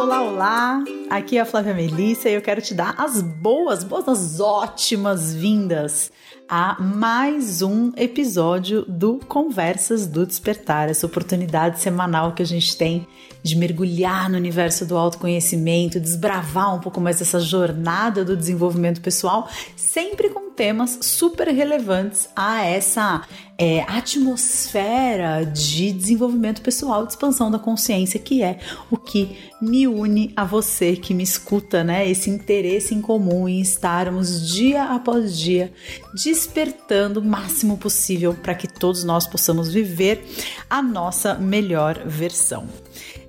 olá, 0.00 0.22
olá! 0.22 0.99
Aqui 1.10 1.38
é 1.38 1.40
a 1.40 1.44
Flávia 1.44 1.74
Melissa 1.74 2.28
e 2.28 2.34
eu 2.34 2.40
quero 2.40 2.62
te 2.62 2.72
dar 2.72 2.94
as 2.96 3.20
boas, 3.20 3.82
boas, 3.82 4.38
ótimas 4.38 5.34
vindas 5.34 6.12
a 6.48 6.80
mais 6.80 7.62
um 7.62 7.92
episódio 7.96 8.84
do 8.86 9.18
Conversas 9.18 10.06
do 10.06 10.24
Despertar, 10.24 10.88
essa 10.88 11.06
oportunidade 11.06 11.80
semanal 11.80 12.32
que 12.32 12.42
a 12.42 12.46
gente 12.46 12.76
tem 12.76 13.08
de 13.42 13.56
mergulhar 13.56 14.28
no 14.28 14.36
universo 14.36 14.84
do 14.84 14.96
autoconhecimento, 14.96 15.98
desbravar 15.98 16.74
um 16.74 16.80
pouco 16.80 17.00
mais 17.00 17.20
essa 17.20 17.40
jornada 17.40 18.24
do 18.24 18.36
desenvolvimento 18.36 19.00
pessoal, 19.00 19.48
sempre 19.76 20.28
com 20.28 20.50
temas 20.50 20.98
super 21.02 21.48
relevantes 21.48 22.28
a 22.36 22.64
essa 22.64 23.22
é, 23.56 23.82
atmosfera 23.82 25.44
de 25.44 25.92
desenvolvimento 25.92 26.60
pessoal, 26.60 27.06
de 27.06 27.12
expansão 27.12 27.50
da 27.50 27.58
consciência, 27.58 28.20
que 28.20 28.42
é 28.42 28.58
o 28.90 28.96
que 28.96 29.38
me 29.62 29.86
une 29.86 30.32
a 30.36 30.44
você 30.44 30.96
que 31.00 31.12
me 31.12 31.22
escuta, 31.24 31.82
né? 31.82 32.08
Esse 32.08 32.30
interesse 32.30 32.94
em 32.94 33.00
comum 33.00 33.48
em 33.48 33.60
estarmos 33.60 34.48
dia 34.48 34.84
após 34.84 35.36
dia 35.36 35.72
despertando 36.14 37.20
o 37.20 37.24
máximo 37.24 37.76
possível 37.76 38.34
para 38.34 38.54
que 38.54 38.68
todos 38.68 39.02
nós 39.02 39.26
possamos 39.26 39.72
viver 39.72 40.24
a 40.68 40.82
nossa 40.82 41.34
melhor 41.34 42.06
versão. 42.06 42.68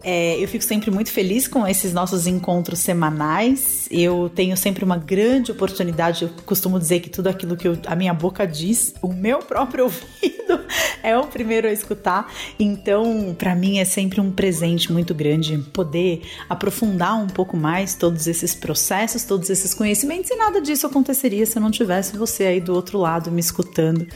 É, 0.03 0.41
eu 0.41 0.47
fico 0.47 0.63
sempre 0.63 0.91
muito 0.91 1.11
feliz 1.11 1.47
com 1.47 1.67
esses 1.67 1.93
nossos 1.93 2.27
encontros 2.27 2.79
semanais. 2.79 3.80
Eu 3.91 4.31
tenho 4.33 4.55
sempre 4.55 4.85
uma 4.85 4.97
grande 4.97 5.51
oportunidade. 5.51 6.23
Eu 6.23 6.29
costumo 6.45 6.79
dizer 6.79 7.01
que 7.01 7.09
tudo 7.09 7.27
aquilo 7.27 7.57
que 7.57 7.67
eu, 7.67 7.77
a 7.85 7.95
minha 7.95 8.13
boca 8.13 8.47
diz, 8.47 8.95
o 9.01 9.09
meu 9.09 9.39
próprio 9.43 9.83
ouvido 9.85 10.61
é 11.03 11.17
o 11.17 11.27
primeiro 11.27 11.67
a 11.67 11.71
escutar. 11.71 12.31
Então, 12.57 13.35
para 13.37 13.53
mim 13.53 13.79
é 13.79 13.85
sempre 13.85 14.21
um 14.21 14.31
presente 14.31 14.91
muito 14.91 15.13
grande 15.13 15.57
poder 15.73 16.21
aprofundar 16.47 17.21
um 17.21 17.27
pouco 17.27 17.57
mais 17.57 17.93
todos 17.95 18.27
esses 18.27 18.55
processos, 18.55 19.23
todos 19.25 19.49
esses 19.49 19.73
conhecimentos. 19.73 20.31
E 20.31 20.35
nada 20.35 20.61
disso 20.61 20.87
aconteceria 20.87 21.45
se 21.45 21.57
eu 21.57 21.61
não 21.61 21.71
tivesse 21.71 22.15
você 22.15 22.45
aí 22.45 22.61
do 22.61 22.73
outro 22.73 22.97
lado 22.97 23.29
me 23.29 23.41
escutando. 23.41 24.07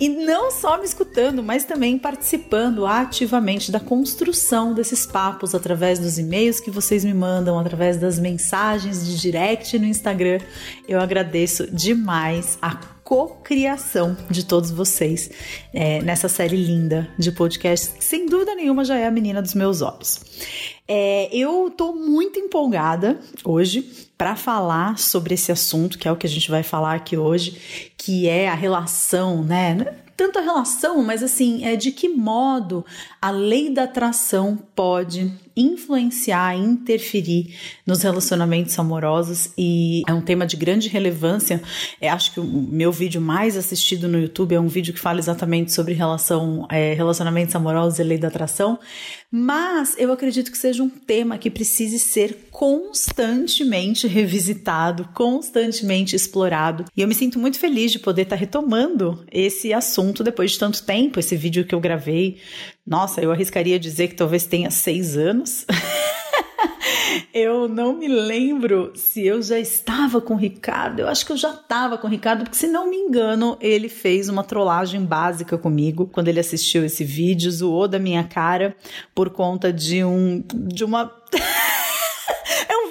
E 0.00 0.08
não 0.08 0.50
só 0.50 0.78
me 0.78 0.84
escutando, 0.84 1.42
mas 1.42 1.64
também 1.64 1.98
participando 1.98 2.86
ativamente 2.86 3.70
da 3.70 3.80
construção 3.80 4.72
desses 4.72 5.04
papos 5.04 5.54
através 5.54 5.98
dos 5.98 6.18
e-mails 6.18 6.60
que 6.60 6.70
vocês 6.70 7.04
me 7.04 7.12
mandam, 7.12 7.58
através 7.58 7.96
das 7.96 8.18
mensagens 8.18 9.06
de 9.06 9.17
direct 9.20 9.78
no 9.78 9.86
Instagram. 9.86 10.40
Eu 10.86 11.00
agradeço 11.00 11.70
demais 11.70 12.58
a 12.60 12.74
cocriação 13.08 14.14
de 14.28 14.44
todos 14.44 14.70
vocês 14.70 15.30
é, 15.72 16.02
nessa 16.02 16.28
série 16.28 16.56
linda 16.56 17.08
de 17.18 17.32
podcasts, 17.32 17.88
que 17.88 18.04
sem 18.04 18.26
dúvida 18.26 18.54
nenhuma 18.54 18.84
já 18.84 18.98
é 18.98 19.06
a 19.06 19.10
menina 19.10 19.40
dos 19.40 19.54
meus 19.54 19.80
olhos. 19.80 20.20
É, 20.86 21.28
eu 21.34 21.70
tô 21.74 21.94
muito 21.94 22.38
empolgada 22.38 23.18
hoje 23.42 24.08
para 24.16 24.36
falar 24.36 24.98
sobre 24.98 25.34
esse 25.34 25.50
assunto, 25.50 25.98
que 25.98 26.06
é 26.06 26.12
o 26.12 26.16
que 26.16 26.26
a 26.26 26.30
gente 26.30 26.50
vai 26.50 26.62
falar 26.62 26.94
aqui 26.94 27.16
hoje, 27.16 27.92
que 27.96 28.28
é 28.28 28.48
a 28.48 28.54
relação, 28.54 29.42
né? 29.42 29.86
Tanto 30.18 30.40
a 30.40 30.42
relação, 30.42 31.00
mas 31.04 31.22
assim, 31.22 31.64
é 31.64 31.76
de 31.76 31.92
que 31.92 32.08
modo 32.08 32.84
a 33.22 33.30
lei 33.30 33.70
da 33.70 33.84
atração 33.84 34.58
pode 34.74 35.32
influenciar, 35.56 36.56
interferir 36.56 37.54
nos 37.86 38.02
relacionamentos 38.02 38.76
amorosos 38.78 39.50
e 39.56 40.02
é 40.08 40.12
um 40.12 40.20
tema 40.20 40.44
de 40.44 40.56
grande 40.56 40.88
relevância. 40.88 41.62
É, 42.00 42.08
acho 42.08 42.32
que 42.32 42.40
o 42.40 42.44
meu 42.44 42.90
vídeo 42.90 43.20
mais 43.20 43.56
assistido 43.56 44.08
no 44.08 44.18
YouTube 44.18 44.56
é 44.56 44.60
um 44.60 44.66
vídeo 44.66 44.92
que 44.92 44.98
fala 44.98 45.20
exatamente 45.20 45.72
sobre 45.72 45.94
relação, 45.94 46.66
é, 46.68 46.94
relacionamentos 46.94 47.54
amorosos 47.54 48.00
e 48.00 48.02
lei 48.02 48.18
da 48.18 48.26
atração, 48.26 48.76
mas 49.30 49.94
eu 49.98 50.12
acredito 50.12 50.50
que 50.50 50.58
seja 50.58 50.82
um 50.82 50.88
tema 50.88 51.38
que 51.38 51.50
precise 51.50 51.98
ser 51.98 52.48
constantemente 52.50 54.08
revisitado, 54.08 55.08
constantemente 55.14 56.16
explorado. 56.16 56.84
E 56.96 57.02
eu 57.02 57.08
me 57.08 57.14
sinto 57.14 57.38
muito 57.38 57.58
feliz 57.58 57.92
de 57.92 57.98
poder 57.98 58.22
estar 58.22 58.36
retomando 58.36 59.24
esse 59.30 59.72
assunto 59.72 60.07
depois 60.12 60.52
de 60.52 60.58
tanto 60.58 60.82
tempo. 60.82 61.18
Esse 61.18 61.36
vídeo 61.36 61.64
que 61.64 61.74
eu 61.74 61.80
gravei 61.80 62.38
nossa, 62.88 63.20
eu 63.20 63.30
arriscaria 63.30 63.78
dizer 63.78 64.08
que 64.08 64.14
talvez 64.14 64.46
tenha 64.46 64.70
seis 64.70 65.14
anos. 65.14 65.66
eu 67.34 67.68
não 67.68 67.92
me 67.92 68.08
lembro 68.08 68.92
se 68.94 69.26
eu 69.26 69.42
já 69.42 69.58
estava 69.58 70.20
com 70.20 70.34
o 70.34 70.38
Ricardo. 70.38 71.00
Eu 71.00 71.08
acho 71.08 71.26
que 71.26 71.32
eu 71.32 71.36
já 71.36 71.50
estava 71.50 71.98
com 71.98 72.06
o 72.06 72.10
Ricardo, 72.10 72.44
porque 72.44 72.56
se 72.56 72.66
não 72.66 72.88
me 72.88 72.96
engano, 72.96 73.58
ele 73.60 73.90
fez 73.90 74.30
uma 74.30 74.42
trollagem 74.42 75.04
básica 75.04 75.58
comigo 75.58 76.08
quando 76.10 76.28
ele 76.28 76.40
assistiu 76.40 76.82
esse 76.84 77.04
vídeo, 77.04 77.50
zoou 77.50 77.86
da 77.86 77.98
minha 77.98 78.24
cara 78.24 78.74
por 79.14 79.28
conta 79.30 79.70
de 79.70 80.02
um 80.02 80.42
de 80.50 80.84
uma 80.84 81.12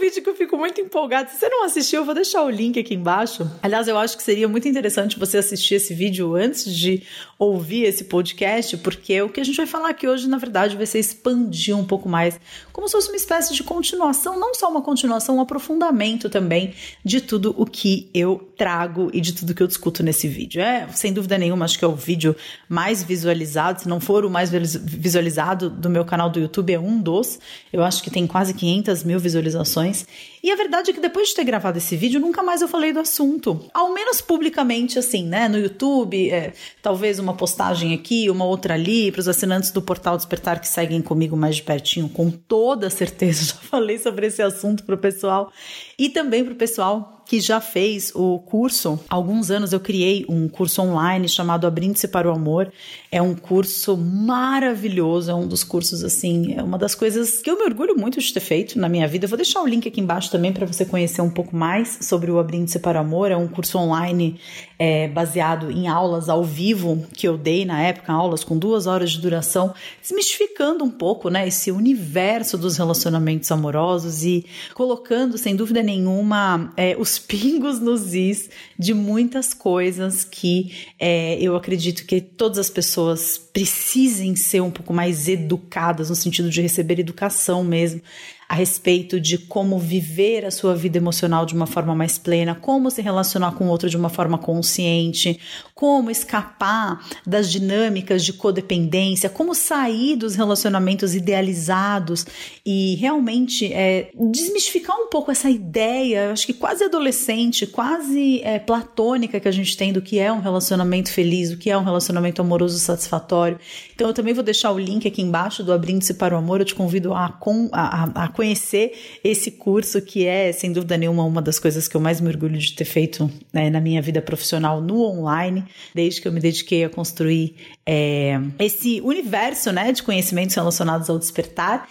vídeo 0.07 0.23
que 0.23 0.29
eu 0.29 0.35
fico 0.35 0.57
muito 0.57 0.79
empolgada. 0.79 1.29
Se 1.29 1.37
você 1.37 1.49
não 1.49 1.65
assistiu, 1.65 1.99
eu 1.99 2.05
vou 2.05 2.15
deixar 2.15 2.43
o 2.43 2.49
link 2.49 2.79
aqui 2.79 2.93
embaixo. 2.93 3.49
Aliás, 3.61 3.87
eu 3.87 3.97
acho 3.97 4.15
que 4.15 4.23
seria 4.23 4.47
muito 4.47 4.67
interessante 4.67 5.19
você 5.19 5.37
assistir 5.37 5.75
esse 5.75 5.93
vídeo 5.93 6.33
antes 6.35 6.73
de 6.73 7.03
ouvir 7.37 7.83
esse 7.83 8.05
podcast, 8.05 8.77
porque 8.77 9.21
o 9.21 9.29
que 9.29 9.41
a 9.41 9.43
gente 9.43 9.57
vai 9.57 9.67
falar 9.67 9.89
aqui 9.89 10.07
hoje, 10.07 10.27
na 10.27 10.37
verdade, 10.37 10.77
vai 10.77 10.85
ser 10.85 10.99
expandir 10.99 11.77
um 11.77 11.83
pouco 11.83 12.07
mais, 12.07 12.39
como 12.71 12.87
se 12.87 12.93
fosse 12.93 13.09
uma 13.09 13.17
espécie 13.17 13.53
de 13.53 13.63
continuação, 13.63 14.39
não 14.39 14.55
só 14.55 14.69
uma 14.69 14.81
continuação, 14.81 15.37
um 15.37 15.41
aprofundamento 15.41 16.29
também 16.29 16.73
de 17.03 17.19
tudo 17.19 17.53
o 17.57 17.65
que 17.65 18.09
eu 18.13 18.49
trago 18.57 19.11
e 19.13 19.19
de 19.19 19.33
tudo 19.33 19.53
que 19.53 19.61
eu 19.61 19.67
discuto 19.67 20.03
nesse 20.03 20.27
vídeo. 20.27 20.61
É, 20.61 20.87
sem 20.93 21.11
dúvida 21.11 21.37
nenhuma, 21.37 21.65
acho 21.65 21.77
que 21.77 21.85
é 21.85 21.87
o 21.87 21.95
vídeo 21.95 22.35
mais 22.69 23.03
visualizado, 23.03 23.81
se 23.81 23.89
não 23.89 23.99
for 23.99 24.23
o 24.23 24.29
mais 24.29 24.49
visualizado 24.49 25.69
do 25.69 25.89
meu 25.89 26.05
canal 26.05 26.29
do 26.29 26.39
YouTube, 26.39 26.73
é 26.73 26.79
um 26.79 26.97
dos. 26.99 27.39
Eu 27.73 27.83
acho 27.83 28.01
que 28.01 28.09
tem 28.09 28.25
quase 28.25 28.53
500 28.53 29.03
mil 29.03 29.19
visualizações 29.19 29.96
e 30.43 30.51
a 30.51 30.55
verdade 30.55 30.91
é 30.91 30.93
que 30.93 30.99
depois 30.99 31.29
de 31.29 31.35
ter 31.35 31.43
gravado 31.43 31.77
esse 31.77 31.95
vídeo, 31.95 32.19
nunca 32.19 32.43
mais 32.43 32.61
eu 32.61 32.67
falei 32.67 32.93
do 32.93 32.99
assunto. 32.99 33.69
Ao 33.73 33.93
menos 33.93 34.21
publicamente, 34.21 34.99
assim, 34.99 35.25
né? 35.25 35.47
No 35.47 35.57
YouTube, 35.57 36.29
é, 36.29 36.53
talvez 36.81 37.19
uma 37.19 37.33
postagem 37.33 37.93
aqui, 37.93 38.29
uma 38.29 38.45
outra 38.45 38.75
ali, 38.75 39.11
para 39.11 39.19
os 39.19 39.27
assinantes 39.27 39.71
do 39.71 39.81
Portal 39.81 40.15
Despertar 40.15 40.59
que 40.59 40.67
seguem 40.67 41.01
comigo 41.01 41.35
mais 41.35 41.57
de 41.57 41.63
pertinho, 41.63 42.07
com 42.09 42.29
toda 42.29 42.89
certeza 42.89 43.43
já 43.53 43.55
falei 43.55 43.97
sobre 43.97 44.27
esse 44.27 44.41
assunto 44.41 44.83
para 44.83 44.95
o 44.95 44.97
pessoal. 44.97 45.51
E 45.97 46.09
também 46.09 46.43
para 46.43 46.53
o 46.53 46.57
pessoal 46.57 47.16
que 47.27 47.41
já 47.41 47.59
fez 47.59 48.11
o 48.15 48.39
curso. 48.39 48.97
Há 49.09 49.15
alguns 49.15 49.51
anos 49.51 49.73
eu 49.73 49.79
criei 49.79 50.25
um 50.29 50.47
curso 50.47 50.81
online 50.81 51.27
chamado 51.27 51.67
Abrindo-se 51.67 52.07
para 52.07 52.29
o 52.29 52.33
Amor. 52.33 52.71
É 53.11 53.21
um 53.21 53.35
curso 53.35 53.97
maravilhoso, 53.97 55.29
é 55.29 55.35
um 55.35 55.45
dos 55.45 55.63
cursos 55.63 56.03
assim, 56.03 56.53
é 56.53 56.63
uma 56.63 56.77
das 56.77 56.95
coisas 56.95 57.41
que 57.41 57.49
eu 57.49 57.57
me 57.57 57.65
orgulho 57.65 57.97
muito 57.97 58.19
de 58.19 58.33
ter 58.33 58.39
feito 58.39 58.79
na 58.79 58.87
minha 58.87 59.07
vida. 59.07 59.25
Eu 59.25 59.29
vou 59.29 59.37
deixar 59.37 59.61
o 59.61 59.67
link 59.67 59.87
aqui 59.87 59.99
embaixo 59.99 60.31
também 60.31 60.53
para 60.53 60.65
você 60.65 60.85
conhecer 60.85 61.21
um 61.21 61.29
pouco 61.29 61.55
mais 61.55 61.99
sobre 62.01 62.31
o 62.31 62.39
Abrindo-se 62.39 62.79
para 62.79 62.97
o 62.97 63.01
Amor. 63.01 63.29
É 63.29 63.35
um 63.35 63.47
curso 63.47 63.77
online 63.77 64.39
é, 64.79 65.07
baseado 65.09 65.69
em 65.69 65.87
aulas 65.87 66.29
ao 66.29 66.43
vivo 66.43 67.05
que 67.13 67.27
eu 67.27 67.37
dei 67.37 67.65
na 67.65 67.81
época, 67.81 68.13
aulas 68.13 68.43
com 68.43 68.57
duas 68.57 68.87
horas 68.87 69.11
de 69.11 69.19
duração, 69.19 69.73
desmistificando 70.01 70.83
um 70.83 70.91
pouco, 70.91 71.29
né, 71.29 71.47
esse 71.47 71.71
universo 71.71 72.57
dos 72.57 72.77
relacionamentos 72.77 73.51
amorosos 73.51 74.23
e 74.23 74.45
colocando, 74.73 75.37
sem 75.37 75.55
dúvida 75.55 75.81
nenhuma, 75.81 76.71
é, 76.77 76.95
os 76.97 77.16
pingos 77.19 77.79
nos 77.79 78.13
is 78.13 78.49
de 78.77 78.93
muitas 78.93 79.53
coisas 79.53 80.23
que 80.23 80.73
é, 80.99 81.37
eu 81.41 81.55
acredito 81.55 82.05
que 82.05 82.21
todas 82.21 82.57
as 82.57 82.69
pessoas 82.69 83.37
precisem 83.37 84.35
ser 84.35 84.61
um 84.61 84.71
pouco 84.71 84.93
mais 84.93 85.27
educadas, 85.27 86.09
no 86.09 86.15
sentido 86.15 86.49
de 86.49 86.61
receber 86.61 86.99
educação 86.99 87.63
mesmo, 87.63 88.01
a 88.49 88.55
respeito 88.55 89.19
de 89.19 89.37
como 89.37 89.77
viver 89.77 90.45
a 90.45 90.51
sua 90.51 90.73
vida 90.73 90.97
emocional 90.97 91.45
de 91.45 91.53
uma 91.53 91.67
forma 91.67 91.93
mais 91.93 92.17
plena, 92.17 92.55
como 92.55 92.89
se 92.89 93.01
relacionar 93.01 93.51
com 93.51 93.65
o 93.65 93.69
outro 93.69 93.89
de 93.89 93.97
uma 93.97 94.09
forma 94.09 94.37
consciente, 94.37 95.39
como 95.75 96.09
escapar 96.09 97.05
das 97.25 97.51
dinâmicas 97.51 98.23
de 98.23 98.31
codependência, 98.31 99.29
como 99.29 99.53
sair 99.53 100.15
dos 100.15 100.35
relacionamentos 100.35 101.13
idealizados 101.13 102.25
e 102.65 102.95
realmente 102.95 103.71
é, 103.73 104.11
desmistificar 104.31 104.95
um 104.97 105.09
pouco 105.09 105.29
essa 105.29 105.49
ideia, 105.49 106.31
acho 106.31 106.45
que 106.45 106.53
quase 106.53 106.85
adolescente, 106.85 107.67
quase 107.67 108.41
é, 108.43 108.59
platônica 108.59 109.39
que 109.39 109.47
a 109.47 109.51
gente 109.51 109.75
tem 109.75 109.91
do 109.91 110.01
que 110.01 110.19
é 110.19 110.31
um 110.31 110.39
relacionamento 110.39 111.11
feliz, 111.11 111.51
do 111.51 111.57
que 111.57 111.69
é 111.69 111.77
um 111.77 111.83
relacionamento 111.83 112.41
amoroso 112.41 112.79
satisfatório. 112.79 113.59
Então 113.93 114.07
eu 114.07 114.13
também 114.13 114.33
vou 114.33 114.43
deixar 114.43 114.71
o 114.71 114.79
link 114.79 115.05
aqui 115.05 115.21
embaixo 115.21 115.63
do 115.63 115.73
Abrindo-se 115.73 116.13
para 116.13 116.33
o 116.33 116.37
Amor, 116.37 116.61
eu 116.61 116.65
te 116.65 116.75
convido 116.75 117.13
a, 117.13 117.37
a, 117.73 118.23
a 118.23 118.27
conhecer 118.37 119.19
esse 119.23 119.49
curso, 119.49 119.99
que 119.99 120.27
é, 120.27 120.51
sem 120.51 120.71
dúvida 120.71 120.95
nenhuma, 120.95 121.23
uma 121.23 121.41
das 121.41 121.57
coisas 121.57 121.87
que 121.87 121.97
eu 121.97 121.99
mais 121.99 122.21
me 122.21 122.29
orgulho 122.29 122.59
de 122.59 122.73
ter 122.73 122.85
feito 122.85 123.29
né, 123.51 123.71
na 123.71 123.81
minha 123.81 123.99
vida 123.99 124.21
profissional 124.21 124.79
no 124.79 125.01
online, 125.01 125.65
desde 125.93 126.21
que 126.21 126.27
eu 126.27 126.31
me 126.31 126.39
dediquei 126.39 126.85
a 126.85 126.89
construir 126.89 127.55
é, 127.83 128.39
esse 128.59 129.01
universo 129.01 129.71
né, 129.71 129.91
de 129.91 130.03
conhecimentos 130.03 130.55
relacionados 130.55 131.09
ao 131.09 131.17
despertar. 131.17 131.89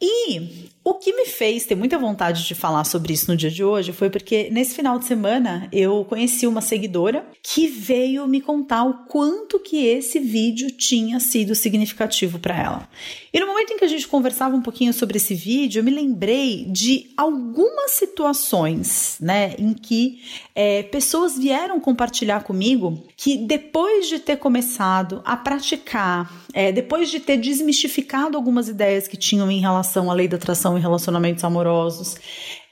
E 0.00 0.68
o 0.88 0.94
que 0.94 1.12
me 1.12 1.26
fez 1.26 1.66
ter 1.66 1.74
muita 1.74 1.98
vontade 1.98 2.46
de 2.46 2.54
falar 2.54 2.82
sobre 2.84 3.12
isso 3.12 3.30
no 3.30 3.36
dia 3.36 3.50
de 3.50 3.62
hoje 3.62 3.92
foi 3.92 4.08
porque 4.08 4.48
nesse 4.50 4.74
final 4.74 4.98
de 4.98 5.04
semana 5.04 5.68
eu 5.70 6.02
conheci 6.06 6.46
uma 6.46 6.62
seguidora 6.62 7.26
que 7.42 7.66
veio 7.66 8.26
me 8.26 8.40
contar 8.40 8.84
o 8.84 9.04
quanto 9.04 9.60
que 9.60 9.84
esse 9.84 10.18
vídeo 10.18 10.70
tinha 10.70 11.20
sido 11.20 11.54
significativo 11.54 12.38
para 12.38 12.56
ela. 12.56 12.88
E 13.30 13.38
no 13.38 13.46
momento 13.46 13.74
em 13.74 13.76
que 13.76 13.84
a 13.84 13.88
gente 13.88 14.08
conversava 14.08 14.56
um 14.56 14.62
pouquinho 14.62 14.94
sobre 14.94 15.18
esse 15.18 15.34
vídeo, 15.34 15.80
eu 15.80 15.84
me 15.84 15.90
lembrei 15.90 16.64
de 16.64 17.10
algumas 17.16 17.90
situações, 17.90 19.18
né, 19.20 19.54
em 19.58 19.74
que 19.74 20.22
é, 20.54 20.82
pessoas 20.84 21.36
vieram 21.36 21.78
compartilhar 21.78 22.44
comigo 22.44 23.06
que 23.14 23.36
depois 23.36 24.08
de 24.08 24.18
ter 24.18 24.38
começado 24.38 25.20
a 25.24 25.36
praticar, 25.36 26.46
é, 26.54 26.72
depois 26.72 27.10
de 27.10 27.20
ter 27.20 27.36
desmistificado 27.36 28.38
algumas 28.38 28.68
ideias 28.68 29.06
que 29.06 29.18
tinham 29.18 29.50
em 29.50 29.60
relação 29.60 30.10
à 30.10 30.14
lei 30.14 30.26
da 30.26 30.38
atração 30.38 30.77
em 30.78 30.80
relacionamentos 30.80 31.44
amorosos, 31.44 32.16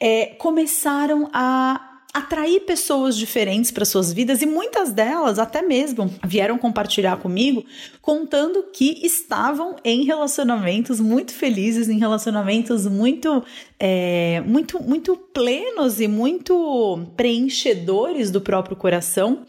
é, 0.00 0.26
começaram 0.38 1.28
a 1.32 1.96
atrair 2.16 2.60
pessoas 2.60 3.14
diferentes 3.14 3.70
para 3.70 3.84
suas 3.84 4.10
vidas 4.10 4.40
e 4.40 4.46
muitas 4.46 4.90
delas 4.90 5.38
até 5.38 5.60
mesmo 5.60 6.10
vieram 6.24 6.56
compartilhar 6.56 7.18
comigo 7.18 7.62
contando 8.00 8.64
que 8.72 9.04
estavam 9.04 9.76
em 9.84 10.02
relacionamentos 10.04 10.98
muito 10.98 11.34
felizes, 11.34 11.90
em 11.90 11.98
relacionamentos 11.98 12.86
muito 12.86 13.44
é, 13.78 14.42
muito 14.46 14.82
muito 14.82 15.14
plenos 15.36 16.00
e 16.00 16.08
muito 16.08 16.98
preenchedores 17.14 18.30
do 18.30 18.40
próprio 18.40 18.74
coração 18.74 19.42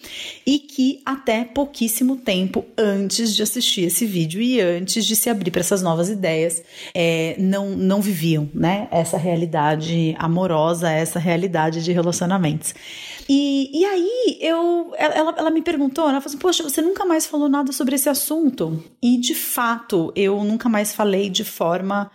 e 0.45 0.59
que 0.59 1.01
até 1.05 1.45
pouquíssimo 1.45 2.17
tempo 2.17 2.65
antes 2.77 3.33
de 3.33 3.41
assistir 3.41 3.85
esse 3.85 4.05
vídeo 4.05 4.41
e 4.41 4.59
antes 4.59 5.05
de 5.05 5.15
se 5.15 5.29
abrir 5.29 5.49
para 5.49 5.61
essas 5.61 5.81
novas 5.81 6.09
ideias 6.09 6.61
é, 6.93 7.37
não 7.39 7.69
não 7.69 8.01
viviam 8.01 8.49
né 8.53 8.89
essa 8.91 9.17
realidade 9.17 10.13
amorosa 10.19 10.91
essa 10.91 11.19
realidade 11.19 11.81
de 11.81 11.93
relacionamento 11.93 12.73
e, 13.29 13.81
e 13.81 13.85
aí 13.85 14.37
eu, 14.41 14.93
ela, 14.97 15.35
ela 15.37 15.49
me 15.49 15.61
perguntou, 15.61 16.05
ela 16.05 16.21
falou 16.21 16.27
assim, 16.27 16.37
poxa, 16.37 16.63
você 16.63 16.81
nunca 16.81 17.05
mais 17.05 17.25
falou 17.25 17.49
nada 17.49 17.71
sobre 17.71 17.95
esse 17.95 18.07
assunto. 18.07 18.83
E 19.01 19.17
de 19.17 19.35
fato, 19.35 20.13
eu 20.15 20.43
nunca 20.43 20.69
mais 20.69 20.93
falei 20.93 21.29
de 21.29 21.43
forma 21.43 22.09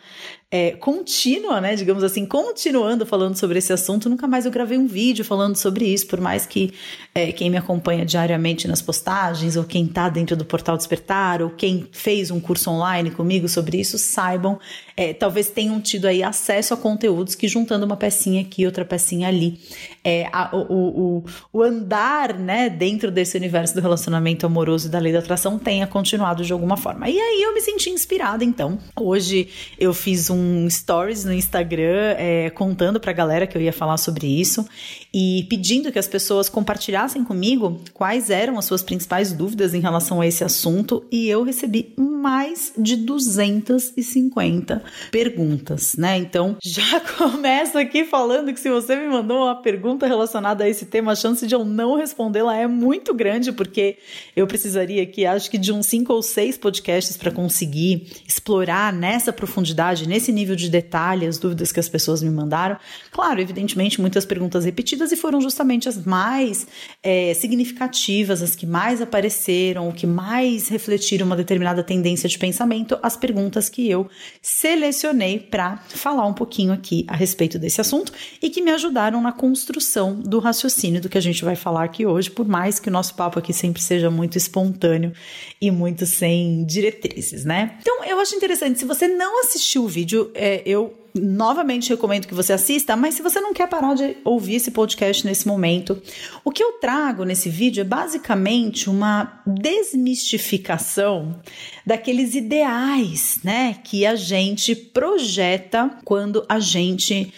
é, 0.53 0.73
contínua, 0.73 1.62
né? 1.62 1.75
Digamos 1.75 2.05
assim, 2.05 2.26
continuando 2.26 3.06
falando 3.06 3.38
sobre 3.38 3.59
esse 3.59 3.73
assunto. 3.73 4.11
Nunca 4.11 4.29
mais 4.29 4.44
eu 4.44 4.50
gravei 4.50 4.76
um 4.76 4.87
vídeo 4.87 5.25
falando 5.25 5.56
sobre 5.56 5.87
isso, 5.87 6.06
por 6.06 6.20
mais 6.20 6.44
que 6.44 6.75
é, 7.14 7.32
quem 7.32 7.49
me 7.49 7.56
acompanha 7.56 8.05
diariamente 8.05 8.69
nas 8.69 8.82
postagens, 8.82 9.56
ou 9.56 9.64
quem 9.64 9.87
está 9.87 10.11
dentro 10.11 10.37
do 10.37 10.44
portal 10.44 10.76
Despertar, 10.76 11.41
ou 11.41 11.49
quem 11.49 11.88
fez 11.91 12.31
um 12.31 12.38
curso 12.38 12.70
online 12.70 13.11
comigo 13.11 13.49
sobre 13.49 13.81
isso, 13.81 13.97
saibam, 13.97 14.61
é, 14.94 15.14
talvez 15.14 15.49
tenham 15.49 15.81
tido 15.81 16.05
aí 16.05 16.23
acesso 16.23 16.75
a 16.75 16.76
conteúdos 16.76 17.35
que 17.35 17.49
juntando 17.49 17.87
uma 17.87 17.97
pecinha 17.97 18.43
aqui, 18.43 18.67
outra 18.67 18.85
pecinha 18.85 19.29
ali, 19.29 19.59
é, 20.04 20.28
a, 20.32 20.54
o, 20.54 21.19
o, 21.19 21.25
o 21.52 21.62
andar, 21.62 22.38
né, 22.38 22.69
dentro 22.69 23.10
desse 23.10 23.37
universo 23.37 23.75
do 23.75 23.81
relacionamento 23.81 24.44
amoroso 24.46 24.88
e 24.88 24.90
da 24.90 24.99
lei 24.99 25.12
da 25.12 25.20
atração 25.20 25.58
tenha 25.58 25.87
continuado 25.87 26.44
de 26.44 26.52
alguma 26.52 26.76
forma. 26.76 27.08
E 27.08 27.19
aí 27.19 27.43
eu 27.43 27.54
me 27.54 27.60
senti 27.60 27.90
inspirada, 27.90 28.44
então. 28.44 28.78
Hoje 28.99 29.49
eu 29.78 29.94
fiz 29.94 30.31
um 30.31 30.69
stories 30.69 31.25
no 31.25 31.32
Instagram 31.32 32.14
é, 32.19 32.50
contando 32.50 32.99
pra 32.99 33.12
galera 33.12 33.46
que 33.46 33.56
eu 33.56 33.62
ia 33.62 33.72
falar 33.72 33.96
sobre 33.96 34.26
isso 34.26 34.66
e 35.14 35.46
pedindo 35.49 35.93
que 35.93 35.99
as 35.99 36.08
pessoas 36.08 36.49
compartilhassem 36.49 37.25
comigo 37.25 37.81
quais 37.93 38.31
eram 38.31 38.58
as 38.58 38.64
suas 38.64 38.82
principais 38.82 39.32
dúvidas 39.32 39.75
em 39.75 39.81
relação 39.81 40.20
a 40.20 40.26
esse 40.26 40.43
assunto 40.43 41.04
e 41.10 41.28
eu 41.28 41.43
recebi 41.43 41.94
mais 41.96 42.72
de 42.76 42.96
250 42.96 44.82
perguntas, 45.10 45.96
né? 45.96 46.16
Então 46.16 46.56
já 46.62 47.00
começo 47.19 47.78
aqui 47.78 48.04
falando 48.04 48.52
que 48.52 48.60
se 48.60 48.70
você 48.70 48.96
me 48.96 49.08
mandou 49.08 49.44
uma 49.44 49.60
pergunta 49.60 49.92
relacionada 50.00 50.65
a 50.65 50.69
esse 50.69 50.87
tema, 50.87 51.12
a 51.12 51.15
chance 51.15 51.47
de 51.47 51.55
eu 51.55 51.65
não 51.65 51.97
respondê-la 51.97 52.56
é 52.56 52.67
muito 52.67 53.15
grande, 53.15 53.53
porque 53.53 53.99
eu 54.35 54.47
precisaria 54.47 55.03
aqui, 55.03 55.27
acho 55.27 55.50
que 55.50 55.59
de 55.59 55.73
uns 55.73 55.87
cinco 55.87 56.12
ou 56.12 56.23
seis 56.23 56.56
podcasts 56.56 57.17
para 57.17 57.31
conseguir 57.31 58.06
explorar 58.27 58.93
nessa 58.93 59.33
profundidade, 59.33 60.09
nesse 60.09 60.33
nível 60.33 60.56
de 60.56 60.69
detalhe, 60.69 61.27
as 61.27 61.39
dúvidas 61.39 61.71
que 61.71 61.81
as 61.81 61.89
pessoas 61.89 62.23
me 62.23 62.31
mandaram. 62.31 62.77
Claro, 63.11 63.41
evidentemente, 63.41 64.00
muitas 64.00 64.25
perguntas 64.25 64.65
repetidas 64.65 65.12
e 65.12 65.17
foram 65.17 65.41
justamente 65.41 65.89
as 65.89 66.05
mais 66.05 66.67
é, 67.03 67.35
significativas, 67.35 68.43
as 68.43 68.56
que 68.56 68.67
mais 68.67 69.03
apareceram, 69.03 69.88
o 69.88 69.93
que 69.93 70.06
mais 70.06 70.69
refletiram 70.69 71.27
uma 71.27 71.37
determinada 71.37 71.83
tendência 71.83 72.29
de 72.29 72.38
pensamento, 72.38 72.99
as 73.03 73.17
perguntas 73.17 73.69
que 73.69 73.88
eu 73.91 74.09
selecionei 74.41 75.38
para 75.38 75.77
falar 75.88 76.27
um 76.27 76.35
pouquinho 76.35 76.73
aqui 76.73 77.05
a 77.09 77.17
respeito 77.17 77.59
desse 77.59 77.81
assunto 77.81 78.12
e 78.41 78.49
que 78.49 78.62
me 78.62 78.71
ajudaram 78.71 79.21
na 79.21 79.33
construção 79.33 79.81
do 80.12 80.38
raciocínio 80.38 81.00
do 81.00 81.08
que 81.08 81.19
a 81.19 81.20
gente 81.20 81.44
vai 81.44 81.56
falar 81.56 81.84
aqui 81.84 82.06
hoje, 82.06 82.31
por 82.31 82.46
mais 82.46 82.79
que 82.79 82.88
o 82.88 82.93
nosso 82.93 83.14
papo 83.14 83.38
aqui 83.38 83.52
sempre 83.52 83.82
seja 83.82 84.11
muito 84.11 84.38
espontâneo 84.38 85.12
e 85.61 85.70
muito 85.70 86.06
sem 86.06 86.64
diretrizes, 86.64 87.44
né? 87.44 87.76
Então, 87.81 88.05
eu 88.05 88.20
acho 88.20 88.34
interessante, 88.34 88.79
se 88.79 88.84
você 88.84 89.08
não 89.08 89.40
assistiu 89.40 89.84
o 89.84 89.88
vídeo, 89.88 90.31
é, 90.34 90.62
eu 90.64 91.02
novamente 91.14 91.90
recomendo 91.90 92.26
que 92.26 92.34
você 92.34 92.52
assista, 92.52 92.96
mas 92.96 93.14
se 93.14 93.23
você 93.23 93.40
não 93.40 93.52
quer 93.52 93.69
parar 93.69 93.94
de 93.94 94.17
ouvir 94.25 94.56
esse 94.56 94.70
podcast 94.70 95.26
nesse 95.26 95.46
momento, 95.46 96.00
o 96.44 96.50
que 96.50 96.62
eu 96.62 96.73
trago 96.73 97.25
nesse 97.25 97.49
vídeo 97.50 97.82
é 97.82 97.85
basicamente 97.85 98.88
uma 98.88 99.43
desmistificação 99.46 101.40
daqueles 101.85 102.35
ideais, 102.35 103.40
né, 103.44 103.76
que 103.85 104.06
a 104.06 104.14
gente 104.14 104.75
projeta 104.75 105.90
quando 106.05 106.44
a 106.49 106.58
gente 106.58 107.32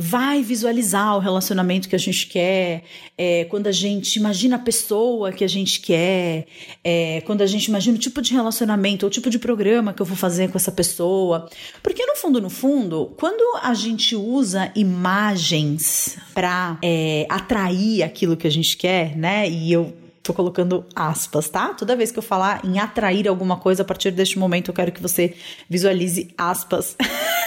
vai 0.00 0.42
visualizar 0.42 1.14
o 1.14 1.18
relacionamento 1.18 1.86
que 1.86 1.94
a 1.94 1.98
gente 1.98 2.26
quer, 2.26 2.84
é, 3.18 3.44
quando 3.44 3.66
a 3.66 3.72
gente 3.72 4.16
imagina 4.16 4.56
a 4.56 4.58
pessoa 4.58 5.30
que 5.30 5.44
a 5.44 5.48
gente 5.48 5.78
quer, 5.80 6.46
é, 6.82 7.20
quando 7.26 7.42
a 7.42 7.46
gente 7.46 7.66
imagina 7.66 7.96
o 7.96 8.00
tipo 8.00 8.22
de 8.22 8.32
relacionamento, 8.32 9.06
o 9.06 9.10
tipo 9.10 9.28
de 9.28 9.38
programa 9.38 9.92
que 9.92 10.00
eu 10.00 10.06
vou 10.06 10.16
fazer 10.16 10.50
com 10.50 10.56
essa 10.56 10.72
pessoa. 10.72 11.50
Porque 11.82 12.04
no 12.06 12.16
fundo, 12.16 12.40
no 12.40 12.48
fundo, 12.48 13.12
quando 13.18 13.60
a 13.62 13.74
gente 13.74 14.16
usa 14.16 14.72
imagens 14.74 16.16
para 16.32 16.78
é, 16.82 17.26
atrair 17.28 18.02
aquilo 18.02 18.38
que 18.38 18.46
a 18.46 18.50
gente 18.50 18.78
quer, 18.78 19.14
né? 19.14 19.50
E 19.50 19.70
eu 19.70 19.99
colocando 20.32 20.84
aspas, 20.94 21.48
tá? 21.48 21.74
Toda 21.74 21.96
vez 21.96 22.10
que 22.10 22.18
eu 22.18 22.22
falar 22.22 22.64
em 22.64 22.78
atrair 22.78 23.28
alguma 23.28 23.56
coisa, 23.56 23.82
a 23.82 23.84
partir 23.84 24.10
deste 24.10 24.38
momento 24.38 24.68
eu 24.68 24.74
quero 24.74 24.92
que 24.92 25.02
você 25.02 25.34
visualize 25.68 26.32
aspas. 26.36 26.96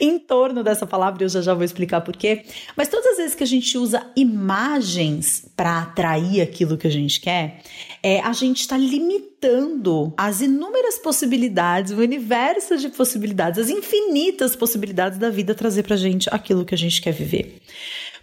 em 0.00 0.18
torno 0.18 0.62
dessa 0.62 0.86
palavra, 0.86 1.24
eu 1.24 1.28
já 1.28 1.42
já 1.42 1.54
vou 1.54 1.64
explicar 1.64 2.00
por 2.00 2.16
quê. 2.16 2.44
Mas 2.76 2.88
todas 2.88 3.06
as 3.12 3.16
vezes 3.18 3.34
que 3.34 3.44
a 3.44 3.46
gente 3.46 3.76
usa 3.76 4.06
imagens 4.16 5.44
para 5.54 5.82
atrair 5.82 6.40
aquilo 6.40 6.76
que 6.76 6.86
a 6.86 6.90
gente 6.90 7.20
quer, 7.20 7.62
é, 8.02 8.20
a 8.20 8.32
gente 8.32 8.60
está 8.60 8.76
limitando 8.76 10.12
as 10.16 10.40
inúmeras 10.40 10.98
possibilidades, 10.98 11.92
o 11.92 11.98
universo 11.98 12.76
de 12.78 12.88
possibilidades, 12.88 13.58
as 13.58 13.68
infinitas 13.68 14.56
possibilidades 14.56 15.18
da 15.18 15.28
vida 15.28 15.54
trazer 15.54 15.82
pra 15.82 15.96
gente 15.96 16.28
aquilo 16.32 16.64
que 16.64 16.74
a 16.74 16.78
gente 16.78 17.00
quer 17.00 17.12
viver. 17.12 17.60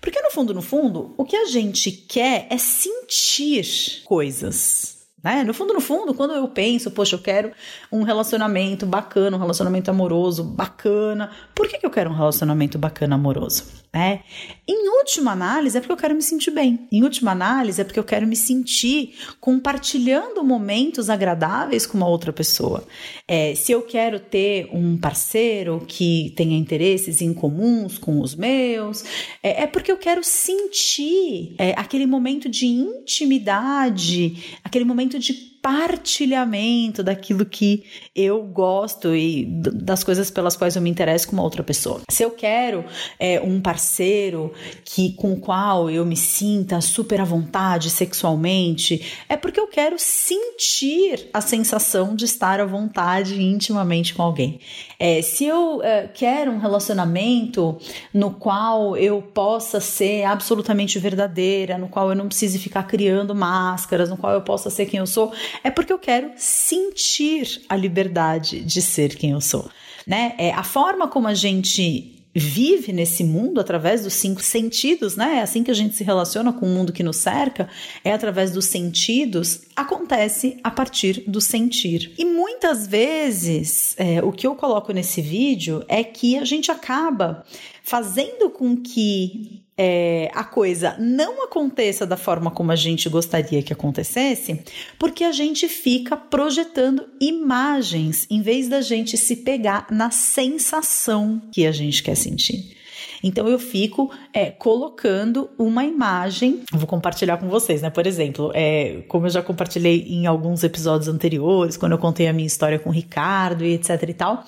Porque 0.02 0.22
no 0.22 0.32
fundo, 0.32 0.54
no 0.54 0.62
fundo, 0.62 1.14
o 1.18 1.26
que 1.26 1.36
a 1.36 1.46
gente 1.46 1.92
quer 1.92 2.48
é 2.50 2.58
sentir 2.58 4.02
coisas. 4.06 4.98
Né? 5.24 5.44
No 5.44 5.54
fundo, 5.54 5.74
no 5.74 5.82
fundo, 5.82 6.14
quando 6.14 6.34
eu 6.34 6.48
penso, 6.48 6.92
poxa, 6.92 7.16
eu 7.16 7.20
quero 7.20 7.52
um 7.92 8.04
relacionamento 8.04 8.86
bacana, 8.86 9.36
um 9.36 9.40
relacionamento 9.40 9.90
amoroso 9.90 10.44
bacana. 10.44 11.32
Por 11.56 11.68
que, 11.68 11.78
que 11.78 11.86
eu 11.86 11.90
quero 11.90 12.10
um 12.10 12.16
relacionamento 12.16 12.78
bacana 12.78 13.16
amoroso? 13.16 13.66
Né? 13.94 14.22
Em 14.68 14.90
última 14.90 15.32
análise, 15.32 15.78
é 15.78 15.80
porque 15.80 15.94
eu 15.94 15.98
quero 15.98 16.14
me 16.14 16.22
sentir 16.22 16.52
bem. 16.52 16.88
Em 16.92 17.04
última 17.04 17.32
análise, 17.32 17.80
é 17.80 17.84
porque 17.84 18.00
eu 18.00 18.04
quero 18.04 18.28
me 18.28 18.36
sentir 18.36 19.16
compartilhando 19.40 20.44
momentos 20.44 21.10
agradáveis 21.10 21.86
com 21.86 21.98
uma 21.98 22.08
outra 22.08 22.34
pessoa. 22.34 22.86
É, 23.28 23.56
se 23.56 23.72
eu 23.72 23.82
quero 23.82 24.20
ter 24.20 24.70
um 24.74 24.98
parceiro 24.98 25.84
que 25.88 26.34
tenha 26.36 26.58
interesses 26.58 27.22
em 27.22 27.34
comuns 27.34 27.98
com 27.98 28.20
os 28.20 28.36
meus, 28.36 29.04
é, 29.42 29.64
é 29.64 29.68
porque 29.68 29.92
eu 29.92 29.98
quero 29.98 30.24
sentir 30.24 31.56
é, 31.58 31.74
aquele 31.78 32.06
momento 32.06 32.50
de 32.50 32.66
intimidade, 32.66 34.60
aquele 34.64 34.86
momento 34.86 35.18
de 35.18 35.34
partilhamento 35.62 37.04
daquilo 37.04 37.46
que 37.46 37.84
eu 38.16 38.44
gosto 38.44 39.16
e 39.16 39.46
das 39.46 40.04
coisas 40.04 40.32
pelas 40.32 40.56
quais 40.56 40.76
eu 40.76 40.82
me 40.82 40.90
interesso 40.90 41.28
com 41.28 41.34
uma 41.34 41.44
outra 41.44 41.64
pessoa. 41.64 42.02
Se 42.10 42.24
eu 42.24 42.32
quero 42.32 42.86
é, 43.20 43.42
um 43.42 43.60
parceiro 43.60 44.54
que 44.84 45.14
com 45.14 45.34
o 45.34 45.40
qual 45.40 45.90
eu 45.90 46.06
me 46.06 46.16
sinta 46.16 46.82
super 46.82 47.22
à 47.22 47.24
vontade 47.24 47.90
sexualmente, 47.90 49.14
é 49.28 49.36
porque 49.36 49.60
eu 49.60 49.68
quero 49.68 49.98
sentir 49.98 51.30
a 51.34 51.42
sensação 51.42 52.16
de 52.16 52.26
estar 52.26 52.60
à 52.60 52.66
vontade 52.66 53.42
intimamente 53.42 54.14
com 54.14 54.22
alguém. 54.22 54.60
É, 55.00 55.22
se 55.22 55.46
eu 55.46 55.82
é, 55.84 56.08
quero 56.08 56.52
um 56.52 56.60
relacionamento 56.60 57.78
no 58.14 58.32
qual 58.32 58.98
eu 58.98 59.22
possa 59.22 59.80
ser 59.80 60.24
absolutamente 60.24 60.98
verdadeira, 61.00 61.78
no 61.78 61.88
qual 61.88 62.10
eu 62.10 62.16
não 62.16 62.28
precise 62.28 62.58
ficar 62.58 62.84
criando 62.84 63.36
máscaras, 63.36 64.10
no 64.10 64.18
qual 64.18 64.34
eu 64.34 64.42
possa 64.42 64.70
ser 64.70 64.86
quem 64.86 65.00
eu 65.00 65.08
sou, 65.08 65.32
é 65.64 65.70
porque 65.70 65.94
eu 65.94 66.00
quero 66.00 66.32
sentir 66.36 67.62
a 67.68 67.76
liberdade 67.76 68.62
de 68.62 68.82
ser 68.82 69.16
quem 69.16 69.32
eu 69.32 69.42
sou. 69.42 69.70
né? 70.06 70.34
É, 70.38 70.52
a 70.54 70.64
forma 70.64 71.08
como 71.08 71.28
a 71.28 71.34
gente 71.34 72.14
vive 72.40 72.94
nesse 72.94 73.24
mundo 73.24 73.60
através 73.60 74.04
dos 74.04 74.14
cinco 74.14 74.42
sentidos, 74.42 75.16
né? 75.16 75.38
É 75.38 75.42
assim 75.42 75.64
que 75.64 75.72
a 75.72 75.74
gente 75.74 75.96
se 75.96 76.04
relaciona 76.04 76.54
com 76.54 76.68
o 76.68 76.70
mundo 76.70 76.94
que 76.94 77.02
nos 77.02 77.18
cerca, 77.18 77.68
é 78.04 78.14
através 78.14 78.52
dos 78.52 78.66
sentidos, 78.66 79.62
acontece 79.76 80.60
a 80.64 80.70
partir 80.70 81.24
do 81.28 81.42
sentir. 81.42 82.14
E 82.18 82.24
muitas 82.24 82.86
vezes, 82.86 83.96
é, 83.98 84.24
o 84.24 84.32
que 84.32 84.46
eu 84.46 84.56
coloco 84.56 84.94
nesse 84.94 85.20
vídeo 85.20 85.84
é 85.88 86.04
que 86.04 86.38
a 86.38 86.46
gente 86.46 86.72
acaba 86.72 87.44
fazendo 87.84 88.50
com 88.52 88.78
que 88.78 89.64
é, 89.78 90.32
a 90.34 90.44
coisa 90.44 90.96
não 90.98 91.44
aconteça 91.44 92.06
da 92.06 92.18
forma 92.18 92.50
como 92.50 92.72
a 92.72 92.76
gente 92.76 93.08
gostaria 93.10 93.62
que 93.62 93.72
acontecesse, 93.72 94.62
porque 94.98 95.24
a 95.24 95.32
gente 95.32 95.68
fica 95.68 96.18
projetando 96.18 97.06
imagens 97.22 98.26
em 98.30 98.42
vez 98.42 98.68
da 98.68 98.82
gente 98.82 99.18
se 99.18 99.36
pegar 99.38 99.88
na 99.92 100.10
sensação 100.10 101.42
que 101.52 101.66
a 101.66 101.72
gente 101.72 102.02
quer 102.02 102.16
sentir. 102.16 102.77
Então 103.24 103.48
eu 103.48 103.60
fico 103.60 104.12
é, 104.34 104.52
colocando 104.52 105.50
uma 105.58 105.84
imagem, 105.84 106.62
vou 106.72 106.88
compartilhar 106.88 107.38
com 107.38 107.48
vocês, 107.48 107.82
né? 107.82 107.90
Por 107.90 108.06
exemplo, 108.06 108.52
é, 108.54 109.04
como 109.08 109.26
eu 109.26 109.30
já 109.30 109.42
compartilhei 109.42 110.06
em 110.08 110.26
alguns 110.26 110.64
episódios 110.64 111.08
anteriores, 111.08 111.78
quando 111.78 111.94
eu 111.94 111.98
contei 111.98 112.28
a 112.28 112.34
minha 112.34 112.48
história 112.48 112.80
com 112.80 112.90
o 112.90 112.94
Ricardo 112.94 113.66
e 113.66 113.74
etc 113.74 114.04
e 114.08 114.14
tal, 114.14 114.44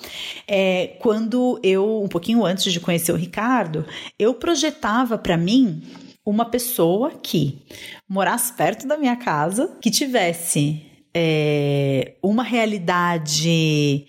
é, 0.46 0.96
quando 1.00 1.58
eu, 1.62 2.02
um 2.02 2.08
pouquinho 2.08 2.44
antes 2.44 2.72
de 2.72 2.80
conhecer 2.80 3.12
o 3.12 3.16
Ricardo, 3.16 3.84
eu 4.18 4.34
projetava 4.34 5.18
para 5.18 5.36
mim 5.36 5.82
uma 6.24 6.44
pessoa 6.44 7.10
que 7.22 7.62
morasse 8.08 8.52
perto 8.52 8.86
da 8.86 8.96
minha 8.96 9.16
casa, 9.16 9.76
que 9.80 9.90
tivesse 9.90 10.82
é, 11.14 12.14
uma 12.22 12.42
realidade 12.42 14.06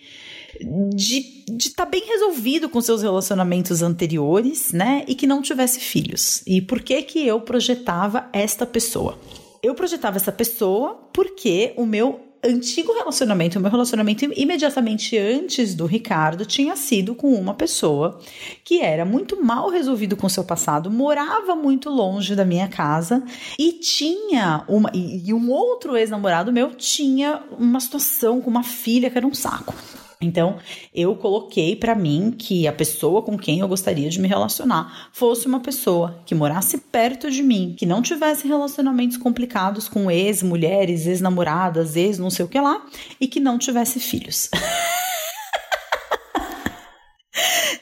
de 0.94 1.44
estar 1.60 1.86
tá 1.86 1.92
bem 1.92 2.04
resolvido 2.06 2.70
com 2.70 2.82
seus 2.82 3.02
relacionamentos 3.02 3.82
anteriores, 3.82 4.72
né? 4.72 5.04
E 5.08 5.16
que 5.16 5.28
não 5.28 5.42
tivesse 5.42 5.80
filhos. 5.80 6.44
E 6.46 6.62
por 6.62 6.82
que 6.82 7.02
que 7.04 7.26
eu 7.26 7.42
projetava 7.42 8.30
esta 8.34 8.66
pessoa? 8.66 9.20
Eu 9.62 9.76
projetava 9.76 10.18
essa 10.18 10.32
pessoa 10.32 11.10
porque 11.14 11.74
o 11.78 11.86
meu 11.86 12.32
antigo 12.44 12.94
relacionamento, 12.94 13.60
o 13.60 13.62
meu 13.62 13.70
relacionamento 13.70 14.26
imediatamente 14.36 15.18
antes 15.18 15.76
do 15.76 15.86
Ricardo, 15.86 16.46
tinha 16.46 16.76
sido 16.76 17.14
com 17.14 17.34
uma 17.34 17.54
pessoa 17.54 18.20
que 18.64 18.82
era 18.82 19.06
muito 19.06 19.44
mal 19.44 19.70
resolvido 19.70 20.18
com 20.18 20.28
seu 20.28 20.44
passado, 20.44 20.90
morava 20.90 21.56
muito 21.56 21.90
longe 21.90 22.36
da 22.36 22.44
minha 22.44 22.68
casa 22.68 23.24
e 23.60 23.74
tinha 23.74 24.66
uma. 24.68 24.90
E, 24.94 25.30
e 25.30 25.34
um 25.34 25.50
outro 25.52 25.96
ex-namorado 25.96 26.52
meu 26.52 26.74
tinha 26.74 27.44
uma 27.58 27.80
situação 27.80 28.42
com 28.42 28.50
uma 28.50 28.64
filha 28.64 29.10
que 29.10 29.18
era 29.18 29.28
um 29.28 29.34
saco. 29.34 29.74
Então, 30.22 30.58
eu 30.94 31.16
coloquei 31.16 31.76
para 31.76 31.96
mim 31.96 32.34
que 32.38 32.68
a 32.68 32.74
pessoa 32.74 33.24
com 33.24 33.38
quem 33.38 33.60
eu 33.60 33.68
gostaria 33.68 34.08
de 34.10 34.22
me 34.22 34.28
relacionar 34.28 35.10
fosse 35.12 35.48
uma 35.48 35.60
pessoa 35.60 36.22
que 36.26 36.36
morasse 36.36 36.78
perto 36.78 37.32
de 37.32 37.42
mim, 37.42 37.76
que 37.78 37.86
não 37.88 38.02
tivesse 38.04 38.48
relacionamentos 38.48 39.18
complicados 39.18 39.90
com 39.90 40.12
ex-mulheres, 40.12 41.08
ex-namoradas, 41.08 41.96
ex 41.96 42.20
não 42.20 42.30
sei 42.30 42.46
o 42.46 42.48
que 42.48 42.60
lá, 42.60 42.86
e 43.20 43.28
que 43.28 43.40
não 43.40 43.58
tivesse 43.58 44.00
filhos. 44.00 44.50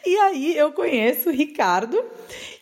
e 0.06 0.16
aí 0.18 0.56
eu 0.56 0.72
conheço 0.72 1.28
o 1.30 1.34
Ricardo, 1.34 2.02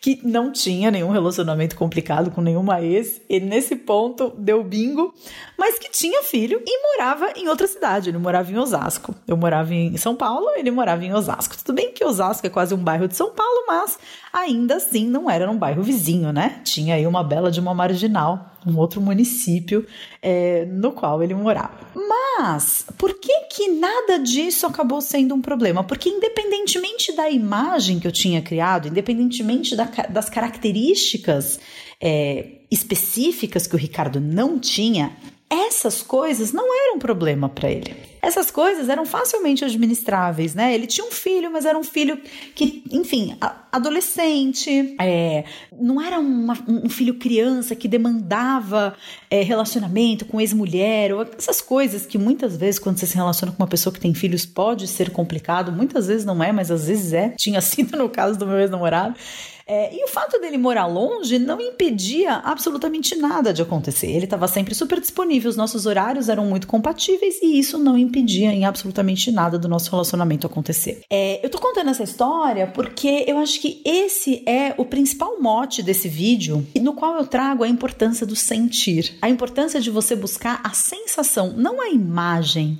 que 0.08 0.22
não 0.24 0.54
tinha 0.54 0.90
nenhum 0.90 1.10
relacionamento 1.10 1.76
complicado 1.76 2.32
com 2.32 2.40
nenhuma 2.40 2.82
ex, 2.82 3.20
e 3.30 3.42
nesse 3.42 3.76
ponto 3.76 4.32
deu 4.38 4.64
bingo, 4.64 5.14
mas 5.58 5.78
que 5.78 5.92
tinha 5.92 6.24
filho 6.24 6.62
e 6.66 6.82
morava 6.82 7.34
em 7.36 7.50
outra 7.50 7.68
cidade. 7.68 8.10
Ele 8.10 8.18
morava 8.18 8.50
em 8.50 8.58
Osasco. 8.58 9.14
Eu 9.28 9.36
morava 9.36 9.74
em 9.74 9.98
São 9.98 10.16
Paulo, 10.16 10.48
ele 10.56 10.72
morava 10.72 11.04
em 11.04 11.14
Osasco. 11.14 11.58
Tudo 11.58 11.76
bem 11.76 11.92
que 11.92 12.06
Osasco 12.06 12.48
é 12.48 12.50
quase 12.50 12.74
um 12.74 12.78
bairro 12.78 13.06
de 13.06 13.18
São 13.18 13.32
Paulo, 13.32 13.66
mas 13.68 14.00
ainda 14.32 14.78
assim 14.78 15.06
não 15.06 15.30
era 15.30 15.52
um 15.52 15.58
bairro 15.58 15.84
vizinho, 15.84 16.32
né? 16.32 16.62
Tinha 16.64 16.96
aí 16.96 17.06
uma 17.06 17.24
bela 17.24 17.52
de 17.52 17.60
uma 17.60 17.74
marginal, 17.74 18.52
um 18.66 18.78
outro 18.78 19.02
município 19.02 19.86
é, 20.22 20.66
no 20.66 20.92
qual 20.92 21.24
ele 21.24 21.34
morava. 21.34 21.72
Mas 21.96 22.86
por 22.98 23.14
que 23.20 23.34
que 23.50 23.70
nada 23.70 24.20
disso 24.20 24.66
acabou 24.66 25.02
sendo 25.02 25.34
um 25.34 25.42
problema? 25.42 25.84
Porque 25.84 26.10
independentemente 26.10 27.16
da 27.16 27.30
imagem 27.30 28.00
que 28.00 28.08
eu 28.08 28.12
tinha 28.12 28.42
criado, 28.42 28.88
independentemente 28.88 29.76
da, 29.76 29.90
das 30.10 30.30
características 30.30 31.60
é, 32.02 32.62
específicas 32.70 33.66
que 33.66 33.76
o 33.76 33.80
Ricardo 33.80 34.20
não 34.20 34.60
tinha, 34.60 35.16
essas 35.50 36.02
coisas 36.02 36.52
não 36.52 36.66
eram 36.86 37.00
problema 37.00 37.50
para 37.50 37.72
ele. 37.72 37.96
Essas 38.22 38.52
coisas 38.52 38.90
eram 38.90 39.06
facilmente 39.06 39.64
administráveis, 39.64 40.56
né? 40.56 40.74
Ele 40.74 40.88
tinha 40.88 41.06
um 41.06 41.12
filho, 41.12 41.52
mas 41.52 41.66
era 41.66 41.78
um 41.78 41.84
filho 41.84 42.20
que, 42.56 42.84
enfim, 42.92 43.38
adolescente, 43.72 44.96
é, 45.00 45.46
não 45.80 46.02
era 46.02 46.20
uma, 46.20 46.58
um 46.68 46.90
filho 46.90 47.16
criança 47.16 47.76
que 47.76 47.88
demandava 47.88 48.96
é, 49.30 49.42
relacionamento 49.42 50.26
com 50.26 50.42
ex-mulher, 50.42 51.14
ou 51.14 51.22
essas 51.38 51.62
coisas 51.62 52.06
que 52.06 52.18
muitas 52.18 52.58
vezes, 52.58 52.80
quando 52.80 52.98
você 52.98 53.06
se 53.06 53.16
relaciona 53.16 53.52
com 53.52 53.62
uma 53.62 53.70
pessoa 53.70 53.94
que 53.94 54.00
tem 54.00 54.14
filhos, 54.14 54.46
pode 54.46 54.88
ser 54.88 55.12
complicado, 55.12 55.72
muitas 55.72 56.08
vezes 56.08 56.26
não 56.26 56.44
é, 56.44 56.52
mas 56.52 56.72
às 56.72 56.88
vezes 56.88 57.14
é. 57.14 57.30
Tinha 57.38 57.62
sido 57.62 57.98
no 57.98 58.10
caso 58.10 58.38
do 58.38 58.46
meu 58.46 58.60
ex-namorado. 58.60 59.16
É, 59.70 59.94
e 59.94 60.02
o 60.02 60.08
fato 60.08 60.40
dele 60.40 60.58
morar 60.58 60.86
longe 60.86 61.38
não 61.38 61.60
impedia 61.60 62.36
absolutamente 62.36 63.16
nada 63.16 63.54
de 63.54 63.62
acontecer. 63.62 64.08
Ele 64.08 64.24
estava 64.24 64.48
sempre 64.48 64.74
super 64.74 64.98
disponível, 65.02 65.50
os 65.50 65.58
nossos 65.58 65.86
horários 65.86 66.30
eram 66.30 66.46
muito 66.46 66.68
compatíveis 66.68 67.36
e 67.42 67.60
isso 67.60 67.78
não 67.78 67.98
impedia 68.08 68.52
em 68.52 68.66
absolutamente 68.66 69.32
nada 69.32 69.58
do 69.60 69.68
nosso 69.68 69.92
relacionamento 69.92 70.48
acontecer. 70.48 71.02
É, 71.10 71.46
eu 71.46 71.50
tô 71.50 71.60
contando 71.60 71.90
essa 71.90 72.04
história 72.04 72.68
porque 72.68 73.26
eu 73.28 73.38
acho 73.38 73.60
que 73.60 73.82
esse 73.86 74.44
é 74.48 74.74
o 74.78 74.86
principal 74.86 75.42
mote 75.42 75.84
desse 75.84 76.08
vídeo, 76.08 76.66
no 76.82 76.94
qual 76.94 77.18
eu 77.18 77.28
trago 77.28 77.64
a 77.64 77.68
importância 77.68 78.26
do 78.26 78.36
sentir, 78.36 79.16
a 79.22 79.30
importância 79.30 79.80
de 79.80 79.90
você 79.90 80.16
buscar 80.16 80.62
a 80.64 80.72
sensação, 80.72 81.54
não 81.56 81.82
a 81.82 81.90
imagem. 81.90 82.80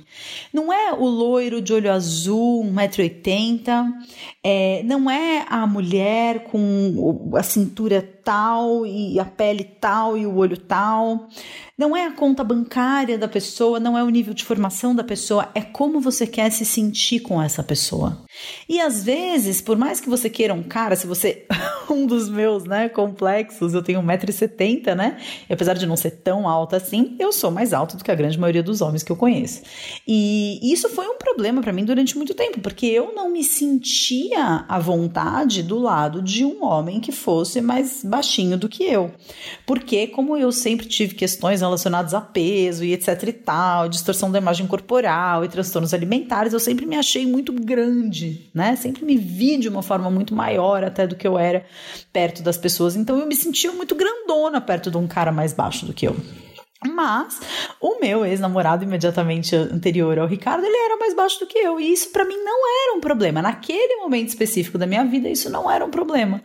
Não 0.52 0.72
é 0.72 0.92
o 0.92 1.06
loiro 1.06 1.60
de 1.60 1.72
olho 1.72 1.92
azul, 1.92 2.64
1,80m, 2.64 3.92
é, 4.42 4.82
não 4.84 5.10
é 5.10 5.44
a 5.48 5.66
mulher 5.66 6.44
com 6.44 7.32
a 7.34 7.42
cintura 7.42 8.02
tal 8.28 8.84
e 8.84 9.18
a 9.18 9.24
pele 9.24 9.64
tal 9.64 10.14
e 10.18 10.26
o 10.26 10.36
olho 10.36 10.58
tal. 10.58 11.28
Não 11.78 11.96
é 11.96 12.04
a 12.04 12.12
conta 12.12 12.44
bancária 12.44 13.16
da 13.16 13.26
pessoa, 13.26 13.80
não 13.80 13.96
é 13.96 14.04
o 14.04 14.10
nível 14.10 14.34
de 14.34 14.44
formação 14.44 14.94
da 14.94 15.02
pessoa, 15.02 15.48
é 15.54 15.62
como 15.62 15.98
você 15.98 16.26
quer 16.26 16.50
se 16.50 16.66
sentir 16.66 17.20
com 17.20 17.40
essa 17.40 17.62
pessoa. 17.62 18.22
E 18.68 18.80
às 18.80 19.02
vezes, 19.02 19.62
por 19.62 19.78
mais 19.78 19.98
que 19.98 20.10
você 20.10 20.28
queira 20.28 20.52
um 20.52 20.62
cara, 20.62 20.94
se 20.94 21.06
você. 21.06 21.46
um 21.90 22.06
dos 22.06 22.28
meus, 22.28 22.64
né, 22.64 22.88
complexos, 22.88 23.74
eu 23.74 23.82
tenho 23.82 24.02
1,70m, 24.02 24.94
né? 24.94 25.16
E 25.48 25.52
apesar 25.52 25.74
de 25.74 25.86
não 25.86 25.96
ser 25.96 26.10
tão 26.10 26.48
alta 26.48 26.76
assim, 26.76 27.16
eu 27.18 27.32
sou 27.32 27.50
mais 27.50 27.72
alta 27.72 27.96
do 27.96 28.04
que 28.04 28.10
a 28.10 28.14
grande 28.14 28.38
maioria 28.38 28.62
dos 28.62 28.80
homens 28.80 29.02
que 29.02 29.10
eu 29.10 29.16
conheço. 29.16 29.62
E 30.06 30.60
isso 30.72 30.88
foi 30.90 31.06
um 31.06 31.16
problema 31.16 31.60
para 31.60 31.72
mim 31.72 31.84
durante 31.84 32.16
muito 32.16 32.34
tempo, 32.34 32.60
porque 32.60 32.86
eu 32.86 33.14
não 33.14 33.30
me 33.30 33.42
sentia 33.42 34.64
à 34.68 34.78
vontade 34.78 35.62
do 35.62 35.78
lado 35.78 36.22
de 36.22 36.44
um 36.44 36.64
homem 36.64 37.00
que 37.00 37.12
fosse 37.12 37.60
mais 37.60 38.04
baixinho 38.18 38.58
do 38.58 38.68
que 38.68 38.84
eu. 38.84 39.10
Porque, 39.64 40.06
como 40.08 40.36
eu 40.36 40.52
sempre 40.52 40.86
tive 40.86 41.14
questões 41.14 41.60
relacionadas 41.60 42.14
a 42.14 42.20
peso 42.20 42.84
e 42.84 42.92
etc 42.92 43.22
e 43.28 43.32
tal, 43.32 43.88
distorção 43.88 44.30
da 44.30 44.38
imagem 44.38 44.66
corporal 44.66 45.44
e 45.44 45.48
transtornos 45.48 45.94
alimentares, 45.94 46.52
eu 46.52 46.60
sempre 46.60 46.84
me 46.84 46.96
achei 46.96 47.26
muito 47.26 47.52
grande, 47.52 48.50
né? 48.52 48.76
Sempre 48.76 49.04
me 49.04 49.16
vi 49.16 49.56
de 49.56 49.68
uma 49.68 49.82
forma 49.82 50.10
muito 50.10 50.34
maior 50.34 50.84
até 50.84 51.06
do 51.06 51.16
que 51.16 51.26
eu 51.26 51.38
era 51.38 51.64
perto 52.12 52.42
das 52.42 52.58
pessoas. 52.58 52.96
Então 52.96 53.18
eu 53.18 53.26
me 53.26 53.34
sentia 53.34 53.72
muito 53.72 53.94
grandona 53.94 54.60
perto 54.60 54.90
de 54.90 54.96
um 54.96 55.06
cara 55.06 55.32
mais 55.32 55.52
baixo 55.52 55.86
do 55.86 55.94
que 55.94 56.06
eu. 56.06 56.16
Mas 56.86 57.40
o 57.80 57.98
meu 58.00 58.24
ex-namorado 58.24 58.84
imediatamente 58.84 59.56
anterior 59.56 60.16
ao 60.16 60.28
Ricardo, 60.28 60.64
ele 60.64 60.76
era 60.76 60.96
mais 60.96 61.12
baixo 61.12 61.40
do 61.40 61.46
que 61.46 61.58
eu, 61.58 61.80
e 61.80 61.92
isso 61.92 62.10
para 62.10 62.24
mim 62.24 62.36
não 62.36 62.84
era 62.84 62.96
um 62.96 63.00
problema. 63.00 63.42
Naquele 63.42 63.96
momento 63.96 64.28
específico 64.28 64.78
da 64.78 64.86
minha 64.86 65.04
vida, 65.04 65.28
isso 65.28 65.50
não 65.50 65.68
era 65.68 65.84
um 65.84 65.90
problema. 65.90 66.40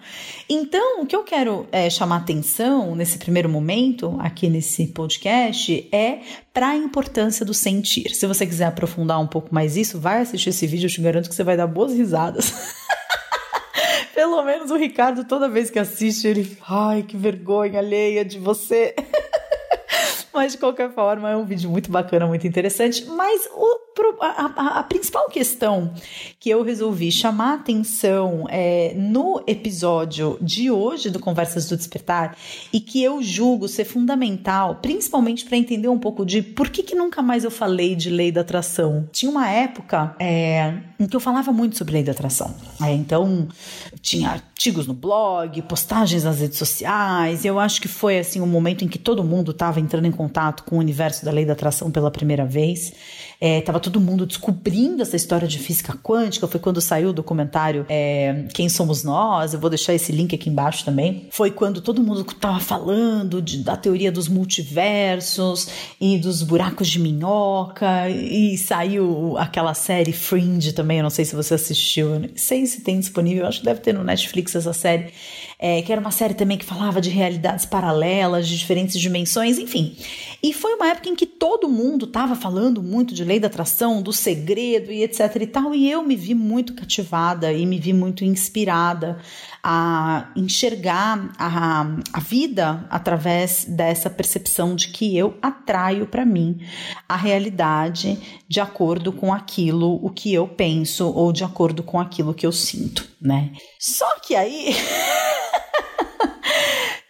Então, 0.49 1.03
o 1.03 1.05
que 1.05 1.15
eu 1.15 1.23
quero 1.23 1.67
é, 1.71 1.87
chamar 1.87 2.17
atenção 2.17 2.95
nesse 2.95 3.19
primeiro 3.19 3.47
momento, 3.47 4.17
aqui 4.19 4.49
nesse 4.49 4.87
podcast, 4.87 5.87
é 5.91 6.21
para 6.51 6.69
a 6.69 6.75
importância 6.75 7.45
do 7.45 7.53
sentir. 7.53 8.15
Se 8.15 8.25
você 8.25 8.47
quiser 8.47 8.65
aprofundar 8.65 9.19
um 9.19 9.27
pouco 9.27 9.53
mais 9.53 9.77
isso, 9.77 9.99
vai 9.99 10.21
assistir 10.21 10.49
esse 10.49 10.65
vídeo, 10.65 10.87
eu 10.87 10.91
te 10.91 11.01
garanto 11.01 11.29
que 11.29 11.35
você 11.35 11.43
vai 11.43 11.55
dar 11.55 11.67
boas 11.67 11.93
risadas. 11.93 12.51
Pelo 14.15 14.43
menos 14.43 14.71
o 14.71 14.75
Ricardo, 14.75 15.25
toda 15.25 15.49
vez 15.49 15.69
que 15.69 15.77
assiste, 15.77 16.27
ele. 16.27 16.57
Ai, 16.67 17.03
que 17.03 17.17
vergonha 17.17 17.79
alheia 17.79 18.25
de 18.25 18.39
você. 18.39 18.95
Mas 20.33 20.53
de 20.53 20.57
qualquer 20.57 20.91
forma, 20.91 21.29
é 21.29 21.35
um 21.37 21.45
vídeo 21.45 21.69
muito 21.69 21.91
bacana, 21.91 22.25
muito 22.25 22.47
interessante. 22.47 23.05
Mas 23.05 23.47
o, 23.53 23.79
a, 24.19 24.51
a, 24.55 24.79
a 24.79 24.83
principal 24.83 25.29
questão 25.29 25.93
que 26.39 26.49
eu 26.49 26.63
resolvi 26.63 27.11
chamar 27.11 27.55
atenção 27.55 28.45
é, 28.49 28.93
no 28.95 29.43
episódio 29.45 30.37
de 30.41 30.71
hoje 30.71 31.09
do 31.09 31.19
Conversas 31.19 31.67
do 31.67 31.77
Despertar 31.77 32.35
e 32.71 32.79
que 32.79 33.03
eu 33.03 33.21
julgo 33.21 33.67
ser 33.67 33.85
fundamental, 33.85 34.79
principalmente 34.81 35.45
para 35.45 35.57
entender 35.57 35.87
um 35.87 35.99
pouco 35.99 36.25
de 36.25 36.41
por 36.41 36.69
que, 36.69 36.81
que 36.81 36.95
nunca 36.95 37.21
mais 37.21 37.43
eu 37.43 37.51
falei 37.51 37.95
de 37.95 38.09
lei 38.09 38.31
da 38.31 38.41
atração. 38.41 39.07
Tinha 39.11 39.29
uma 39.29 39.47
época 39.47 40.15
é, 40.19 40.73
em 40.99 41.05
que 41.05 41.15
eu 41.15 41.19
falava 41.19 41.51
muito 41.51 41.77
sobre 41.77 41.93
lei 41.93 42.03
da 42.03 42.11
atração. 42.11 42.55
É, 42.81 42.91
então, 42.91 43.47
tinha 44.01 44.41
artigos 44.63 44.88
no 44.88 44.93
blog, 44.93 45.62
postagens 45.63 46.24
nas 46.24 46.39
redes 46.39 46.58
sociais. 46.58 47.43
Eu 47.43 47.60
acho 47.60 47.82
que 47.82 47.89
foi 47.89 48.17
assim 48.17 48.39
o 48.39 48.43
um 48.43 48.48
momento 48.48 48.86
em 48.86 48.88
que 48.88 48.98
todo 48.98 49.22
mundo 49.22 49.51
estava 49.51 49.77
entrando 49.82 50.05
em 50.05 50.12
contato 50.12 50.63
com 50.63 50.77
o 50.77 50.79
universo 50.79 51.25
da 51.25 51.32
lei 51.32 51.46
da 51.46 51.51
atração 51.51 51.91
pela 51.91 52.10
primeira 52.10 52.46
vez. 52.46 52.93
Estava 53.43 53.77
é, 53.77 53.81
todo 53.81 54.00
mundo 54.00 54.25
descobrindo 54.25 55.01
essa 55.01 55.17
história 55.17 55.45
de 55.45 55.59
física 55.59 55.97
quântica. 56.01 56.47
Foi 56.47 56.62
quando 56.62 56.79
saiu 56.79 57.09
o 57.09 57.13
documentário 57.13 57.85
é, 57.89 58.45
Quem 58.53 58.69
Somos 58.69 59.03
Nós. 59.03 59.53
Eu 59.53 59.59
vou 59.59 59.69
deixar 59.69 59.93
esse 59.93 60.13
link 60.13 60.33
aqui 60.33 60.50
embaixo 60.50 60.85
também. 60.85 61.27
Foi 61.29 61.51
quando 61.51 61.81
todo 61.81 62.01
mundo 62.01 62.21
estava 62.21 62.62
falando 62.62 63.41
de, 63.41 63.57
da 63.57 63.75
teoria 63.75 64.13
dos 64.13 64.29
multiversos 64.29 65.67
e 66.00 66.17
dos 66.17 66.41
buracos 66.41 66.88
de 66.88 67.00
minhoca. 67.00 68.09
E 68.09 68.57
saiu 68.57 69.38
aquela 69.38 69.73
série 69.73 70.13
Fringe 70.13 70.71
também. 70.71 71.00
Eu 71.00 71.03
não 71.03 71.09
sei 71.09 71.25
se 71.25 71.35
você 71.35 71.55
assistiu. 71.55 72.19
Não 72.19 72.29
sei 72.38 72.65
se 72.65 72.79
tem 72.79 72.97
disponível. 72.97 73.43
Eu 73.43 73.50
acho 73.50 73.59
que 73.59 73.65
deve 73.65 73.81
ter 73.81 73.93
no 73.93 74.05
Netflix 74.05 74.55
essa 74.55 74.71
série. 74.71 75.12
É, 75.65 75.82
que 75.82 75.93
era 75.93 76.01
uma 76.01 76.12
série 76.12 76.34
também 76.34 76.58
que 76.58 76.65
falava 76.65 77.00
de 77.00 77.10
realidades 77.10 77.65
paralelas, 77.65 78.50
de 78.50 78.58
diferentes 78.58 79.00
dimensões, 79.00 79.58
enfim. 79.58 79.96
E 80.43 80.51
foi 80.51 80.74
uma 80.75 80.89
época 80.89 81.08
em 81.08 81.15
que 81.15 81.25
todo 81.25 81.70
mundo 81.70 82.03
estava 82.03 82.36
falando 82.36 82.84
muito 82.84 83.13
de 83.13 83.24
lei 83.24 83.39
da 83.39 83.48
atração, 83.48 84.01
do 84.01 84.12
segredo 84.12 84.91
e 84.91 85.03
etc 85.03 85.34
e 85.39 85.48
tal, 85.48 85.74
e 85.74 85.89
eu 85.89 86.03
me 86.03 86.17
vi 86.17 86.36
muito 86.36 86.74
cativada 86.74 87.53
e 87.53 87.65
me 87.65 87.79
vi 87.79 87.93
muito 87.93 88.25
inspirada 88.25 89.17
a 89.63 90.29
enxergar 90.36 91.32
a, 91.39 91.86
a 92.12 92.20
vida 92.20 92.86
através 92.89 93.63
dessa 93.63 94.10
percepção 94.10 94.75
de 94.75 94.89
que 94.89 95.17
eu 95.17 95.38
atraio 95.41 96.05
para 96.05 96.25
mim 96.25 96.60
a 97.08 97.15
realidade 97.15 98.20
de 98.48 98.60
acordo 98.60 99.13
com 99.13 99.34
aquilo 99.34 100.00
o 100.03 100.10
que 100.10 100.34
eu 100.34 100.48
penso 100.48 101.08
ou 101.08 101.32
de 101.32 101.46
acordo 101.46 101.82
com 101.82 102.00
aquilo 102.00 102.34
que 102.34 102.46
eu 102.46 102.51
sinto, 102.51 103.08
né? 103.22 103.51
Só 103.79 104.20
que 104.20 104.36
aí 104.36 104.75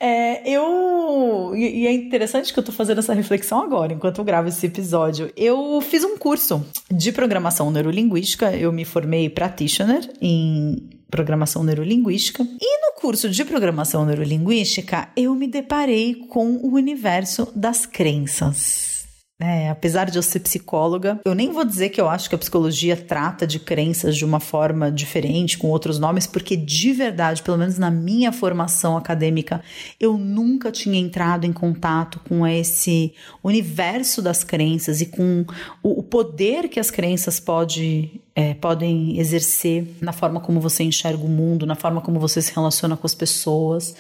É, 0.05 0.49
eu. 0.49 1.53
E 1.55 1.87
é 1.87 1.93
interessante 1.93 2.51
que 2.51 2.59
eu 2.59 2.63
tô 2.63 2.73
fazendo 2.73 2.99
essa 2.99 3.13
reflexão 3.13 3.61
agora, 3.61 3.93
enquanto 3.93 4.17
eu 4.17 4.25
gravo 4.25 4.49
esse 4.49 4.65
episódio. 4.65 5.31
Eu 5.33 5.79
fiz 5.79 6.03
um 6.03 6.17
curso 6.17 6.61
de 6.91 7.09
programação 7.13 7.71
neurolinguística, 7.71 8.51
eu 8.53 8.69
me 8.73 8.83
formei 8.83 9.29
practitioner 9.29 10.11
em 10.21 10.89
programação 11.13 11.63
neurolinguística. 11.63 12.41
E 12.41 12.81
no 12.81 12.99
curso 12.99 13.29
de 13.29 13.45
programação 13.45 14.03
neurolinguística, 14.03 15.09
eu 15.15 15.35
me 15.35 15.47
deparei 15.47 16.15
com 16.15 16.55
o 16.55 16.73
universo 16.73 17.51
das 17.55 17.85
crenças. 17.85 18.93
É, 19.45 19.69
apesar 19.69 20.09
de 20.09 20.17
eu 20.17 20.23
ser 20.23 20.39
psicóloga, 20.39 21.19
eu 21.25 21.35
nem 21.35 21.51
vou 21.51 21.65
dizer 21.65 21.89
que 21.89 21.99
eu 21.99 22.07
acho 22.07 22.29
que 22.29 22.35
a 22.35 22.37
psicologia 22.37 22.95
trata 22.95 23.45
de 23.45 23.59
crenças 23.59 24.15
de 24.15 24.23
uma 24.23 24.39
forma 24.39 24.89
diferente, 24.91 25.57
com 25.57 25.67
outros 25.67 25.99
nomes, 25.99 26.25
porque 26.25 26.55
de 26.55 26.93
verdade, 26.93 27.43
pelo 27.43 27.57
menos 27.57 27.77
na 27.77 27.91
minha 27.91 28.31
formação 28.31 28.95
acadêmica, 28.95 29.61
eu 29.99 30.17
nunca 30.17 30.71
tinha 30.71 30.97
entrado 30.97 31.45
em 31.45 31.51
contato 31.51 32.21
com 32.27 32.47
esse 32.47 33.13
universo 33.43 34.21
das 34.21 34.43
crenças 34.43 35.01
e 35.01 35.07
com 35.07 35.45
o, 35.81 36.01
poder 36.01 36.69
que 36.69 36.79
as 36.79 36.89
crenças 36.89 37.39
pode, 37.39 38.21
é, 38.35 38.55
podem 38.55 39.19
exercer 39.19 39.87
na 40.01 40.11
forma 40.11 40.39
como 40.39 40.59
você 40.59 40.83
enxerga 40.83 41.23
o 41.23 41.29
mundo, 41.29 41.65
na 41.65 41.75
forma 41.75 42.01
como 42.01 42.19
você 42.19 42.41
se 42.41 42.53
relaciona 42.53 42.97
com 42.97 43.05
as 43.05 43.13
pessoas. 43.13 43.95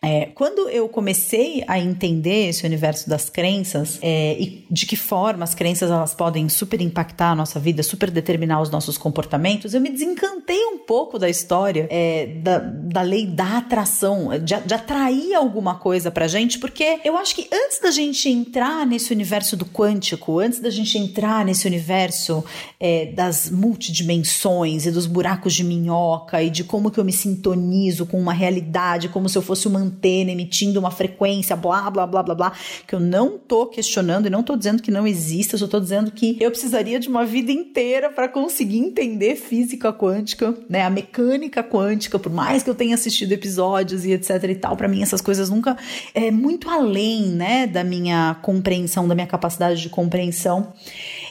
É, 0.00 0.26
quando 0.34 0.68
eu 0.68 0.88
comecei 0.88 1.64
a 1.66 1.78
entender 1.78 2.48
esse 2.48 2.64
universo 2.64 3.08
das 3.08 3.28
crenças 3.28 3.98
é, 4.00 4.36
e 4.38 4.64
de 4.70 4.86
que 4.86 4.96
forma 4.96 5.42
as 5.42 5.54
crenças 5.54 5.90
elas 5.90 6.14
podem 6.14 6.48
super 6.48 6.80
impactar 6.80 7.30
a 7.30 7.34
nossa 7.34 7.58
vida, 7.58 7.82
super 7.82 8.10
determinar 8.10 8.60
os 8.60 8.70
nossos 8.70 8.96
comportamentos, 8.96 9.74
eu 9.74 9.80
me 9.80 9.90
desencantei 9.90 10.64
um 10.66 10.78
pouco 10.78 11.18
da 11.18 11.28
história 11.28 11.88
é, 11.90 12.26
da, 12.40 12.58
da 12.58 13.02
lei 13.02 13.26
da 13.26 13.58
atração, 13.58 14.28
de, 14.38 14.54
de 14.60 14.74
atrair 14.74 15.34
alguma 15.34 15.74
coisa 15.74 16.10
pra 16.10 16.28
gente, 16.28 16.58
porque 16.58 17.00
eu 17.04 17.16
acho 17.16 17.34
que 17.34 17.48
antes 17.52 17.80
da 17.80 17.90
gente 17.90 18.28
entrar 18.28 18.86
nesse 18.86 19.12
universo 19.12 19.56
do 19.56 19.66
quântico, 19.66 20.38
antes 20.38 20.60
da 20.60 20.70
gente 20.70 20.96
entrar 20.98 21.44
nesse 21.44 21.66
universo 21.66 22.44
é, 22.78 23.06
das 23.06 23.50
multidimensões 23.72 24.84
e 24.84 24.90
dos 24.90 25.06
buracos 25.06 25.54
de 25.54 25.64
minhoca 25.64 26.42
e 26.42 26.50
de 26.50 26.62
como 26.62 26.90
que 26.90 27.00
eu 27.00 27.04
me 27.04 27.12
sintonizo 27.12 28.04
com 28.04 28.20
uma 28.20 28.32
realidade, 28.32 29.08
como 29.08 29.28
se 29.28 29.38
eu 29.38 29.42
fosse 29.42 29.66
uma 29.66 29.78
antena 29.78 30.30
emitindo 30.30 30.78
uma 30.78 30.90
frequência, 30.90 31.56
blá, 31.56 31.90
blá, 31.90 32.06
blá, 32.06 32.22
blá, 32.22 32.34
blá, 32.34 32.52
que 32.86 32.94
eu 32.94 33.00
não 33.00 33.38
tô 33.38 33.66
questionando 33.66 34.26
e 34.26 34.30
não 34.30 34.42
tô 34.42 34.56
dizendo 34.56 34.82
que 34.82 34.90
não 34.90 35.06
exista, 35.06 35.54
eu 35.54 35.58
só 35.58 35.66
tô 35.66 35.80
dizendo 35.80 36.10
que 36.10 36.36
eu 36.38 36.50
precisaria 36.50 37.00
de 37.00 37.08
uma 37.08 37.24
vida 37.24 37.50
inteira 37.50 38.10
para 38.10 38.28
conseguir 38.28 38.78
entender 38.78 39.36
física 39.36 39.92
quântica, 39.92 40.54
né, 40.68 40.82
a 40.82 40.90
mecânica 40.90 41.62
quântica, 41.62 42.18
por 42.18 42.30
mais 42.30 42.62
que 42.62 42.68
eu 42.68 42.74
tenha 42.74 42.94
assistido 42.94 43.32
episódios 43.32 44.04
e 44.04 44.12
etc 44.12 44.42
e 44.44 44.54
tal, 44.54 44.76
para 44.76 44.88
mim 44.88 45.02
essas 45.02 45.22
coisas 45.22 45.48
nunca 45.48 45.76
é 46.14 46.30
muito 46.30 46.68
além, 46.68 47.22
né, 47.22 47.66
da 47.66 47.82
minha 47.82 48.36
compreensão, 48.42 49.08
da 49.08 49.14
minha 49.14 49.26
capacidade 49.26 49.80
de 49.80 49.88
compreensão. 49.88 50.74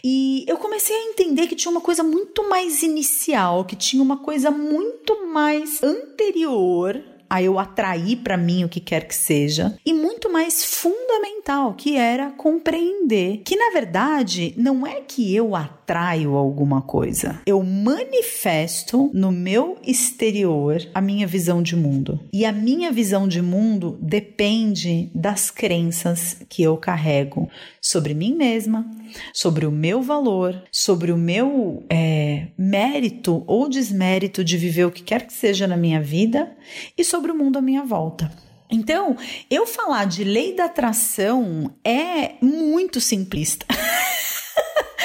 E 0.04 0.44
eu 0.48 0.58
comecei 0.58 0.96
a 0.96 1.04
entender 1.12 1.46
que 1.46 1.56
tinha 1.56 1.72
uma 1.72 1.82
coisa 1.82 2.04
muito 2.04 2.31
mais 2.50 2.84
inicial, 2.84 3.66
que 3.66 3.76
tinha 3.76 4.02
uma 4.02 4.18
coisa 4.18 4.52
muito 4.52 5.28
mais 5.28 5.82
anterior 5.84 7.02
a 7.30 7.42
eu 7.42 7.58
atrair 7.58 8.18
para 8.18 8.36
mim 8.36 8.66
o 8.66 8.70
que 8.70 8.82
quer 8.82 9.08
que 9.08 9.16
seja, 9.16 9.78
e 9.86 9.94
muito 9.94 10.30
mais 10.30 10.66
fundamental, 10.66 11.74
que 11.76 11.96
era 11.96 12.30
compreender 12.32 13.42
que 13.46 13.56
na 13.56 13.70
verdade 13.72 14.54
não 14.58 14.86
é 14.86 15.00
que 15.00 15.34
eu 15.34 15.56
atraio 15.56 15.81
alguma 15.98 16.82
coisa, 16.82 17.42
eu 17.46 17.62
manifesto 17.64 19.10
no 19.14 19.32
meu 19.32 19.78
exterior 19.86 20.82
a 20.94 21.02
minha 21.02 21.28
visão 21.28 21.62
de 21.62 21.76
mundo. 21.76 22.20
E 22.34 22.46
a 22.46 22.52
minha 22.52 22.92
visão 22.92 23.28
de 23.28 23.42
mundo 23.42 23.98
depende 24.02 25.10
das 25.14 25.50
crenças 25.50 26.38
que 26.50 26.64
eu 26.64 26.78
carrego 26.78 27.50
sobre 27.82 28.14
mim 28.14 28.36
mesma, 28.36 28.90
sobre 29.34 29.66
o 29.66 29.72
meu 29.72 30.02
valor, 30.02 30.62
sobre 30.72 31.12
o 31.12 31.18
meu 31.18 31.84
é, 31.90 32.48
mérito 32.58 33.44
ou 33.48 33.68
desmérito 33.70 34.44
de 34.44 34.58
viver 34.58 34.86
o 34.86 34.92
que 34.92 35.04
quer 35.04 35.26
que 35.26 35.34
seja 35.34 35.68
na 35.68 35.78
minha 35.78 36.02
vida 36.02 36.52
e 36.98 37.04
sobre 37.04 37.32
o 37.32 37.36
mundo 37.36 37.58
à 37.58 37.62
minha 37.62 37.84
volta. 37.84 38.32
Então, 38.72 39.18
eu 39.50 39.68
falar 39.68 40.06
de 40.06 40.24
lei 40.24 40.56
da 40.56 40.66
atração 40.66 41.76
é 41.84 42.36
muito 42.42 43.02
simplista. 43.02 43.66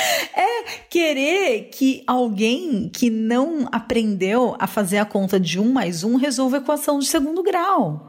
é 0.35 0.65
querer 0.89 1.71
que 1.71 2.03
alguém 2.07 2.89
que 2.93 3.11
não 3.11 3.69
aprendeu 3.73 4.57
a 4.59 4.67
fazer 4.67 4.99
a 4.99 5.05
conta 5.05 5.39
de 5.39 5.59
um 5.59 5.73
mais 5.73 6.05
um 6.05 6.17
resolva 6.17 6.57
a 6.57 6.61
equação 6.61 6.99
de 6.99 7.07
segundo 7.07 7.43
grau. 7.43 8.09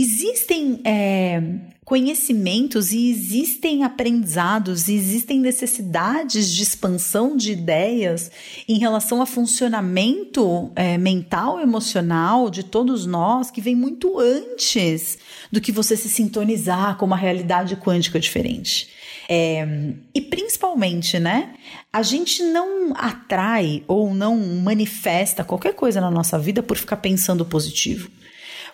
Existem 0.00 0.80
é, 0.84 1.42
conhecimentos 1.84 2.92
e 2.92 3.10
existem 3.10 3.82
aprendizados 3.82 4.86
e 4.86 4.94
existem 4.94 5.40
necessidades 5.40 6.52
de 6.52 6.62
expansão 6.62 7.36
de 7.36 7.50
ideias 7.50 8.30
em 8.68 8.78
relação 8.78 9.20
ao 9.20 9.26
funcionamento 9.26 10.70
é, 10.76 10.96
mental, 10.98 11.58
emocional 11.58 12.48
de 12.48 12.62
todos 12.62 13.06
nós 13.06 13.50
que 13.50 13.60
vem 13.60 13.74
muito 13.74 14.20
antes 14.20 15.18
do 15.50 15.60
que 15.60 15.72
você 15.72 15.96
se 15.96 16.08
sintonizar 16.08 16.96
com 16.96 17.06
uma 17.06 17.16
realidade 17.16 17.74
quântica 17.74 18.20
diferente. 18.20 18.90
É, 19.28 19.66
e 20.14 20.22
principalmente, 20.22 21.18
né? 21.18 21.54
A 21.92 22.02
gente 22.02 22.42
não 22.42 22.94
atrai 22.96 23.84
ou 23.86 24.14
não 24.14 24.38
manifesta 24.38 25.44
qualquer 25.44 25.74
coisa 25.74 26.00
na 26.00 26.10
nossa 26.10 26.38
vida 26.38 26.62
por 26.62 26.78
ficar 26.78 26.96
pensando 26.96 27.44
positivo. 27.44 28.10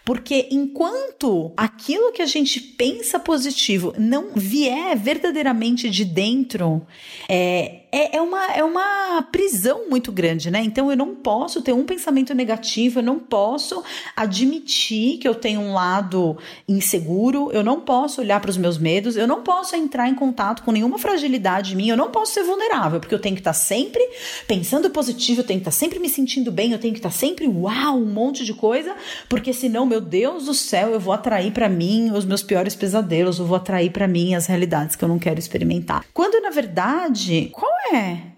Porque 0.04 0.48
enquanto 0.50 1.52
aquilo 1.56 2.12
que 2.12 2.20
a 2.20 2.26
gente 2.26 2.60
pensa 2.60 3.18
positivo 3.18 3.94
não 3.98 4.32
vier 4.34 4.94
verdadeiramente 4.96 5.88
de 5.88 6.04
dentro, 6.04 6.86
é, 7.26 7.83
é, 7.94 8.16
é, 8.16 8.20
uma, 8.20 8.46
é 8.52 8.64
uma 8.64 9.22
prisão 9.30 9.88
muito 9.88 10.10
grande, 10.10 10.50
né? 10.50 10.60
Então 10.60 10.90
eu 10.90 10.96
não 10.96 11.14
posso 11.14 11.62
ter 11.62 11.72
um 11.72 11.84
pensamento 11.84 12.34
negativo, 12.34 12.98
eu 12.98 13.02
não 13.04 13.20
posso 13.20 13.84
admitir 14.16 15.18
que 15.18 15.28
eu 15.28 15.34
tenho 15.34 15.60
um 15.60 15.72
lado 15.72 16.36
inseguro, 16.68 17.50
eu 17.52 17.62
não 17.62 17.80
posso 17.80 18.20
olhar 18.20 18.40
para 18.40 18.50
os 18.50 18.56
meus 18.56 18.78
medos, 18.78 19.16
eu 19.16 19.28
não 19.28 19.42
posso 19.42 19.76
entrar 19.76 20.08
em 20.08 20.14
contato 20.14 20.64
com 20.64 20.72
nenhuma 20.72 20.98
fragilidade 20.98 21.76
minha, 21.76 21.92
eu 21.92 21.96
não 21.96 22.10
posso 22.10 22.34
ser 22.34 22.42
vulnerável, 22.42 22.98
porque 22.98 23.14
eu 23.14 23.20
tenho 23.20 23.36
que 23.36 23.40
estar 23.40 23.52
sempre 23.52 24.02
pensando 24.48 24.90
positivo, 24.90 25.40
eu 25.40 25.46
tenho 25.46 25.60
que 25.60 25.68
estar 25.68 25.78
sempre 25.78 26.00
me 26.00 26.08
sentindo 26.08 26.50
bem, 26.50 26.72
eu 26.72 26.78
tenho 26.78 26.94
que 26.94 26.98
estar 26.98 27.12
sempre 27.12 27.46
uau, 27.46 27.96
um 27.96 28.06
monte 28.06 28.44
de 28.44 28.54
coisa, 28.54 28.94
porque 29.28 29.52
senão, 29.52 29.86
meu 29.86 30.00
Deus 30.00 30.46
do 30.46 30.54
céu, 30.54 30.90
eu 30.90 30.98
vou 30.98 31.14
atrair 31.14 31.52
para 31.52 31.68
mim 31.68 32.10
os 32.10 32.24
meus 32.24 32.42
piores 32.42 32.74
pesadelos, 32.74 33.38
eu 33.38 33.46
vou 33.46 33.56
atrair 33.56 33.90
para 33.90 34.08
mim 34.08 34.34
as 34.34 34.46
realidades 34.46 34.96
que 34.96 35.04
eu 35.04 35.08
não 35.08 35.18
quero 35.18 35.38
experimentar. 35.38 36.04
Quando 36.12 36.40
na 36.40 36.50
verdade, 36.50 37.50
qual 37.52 37.70
é 37.83 37.83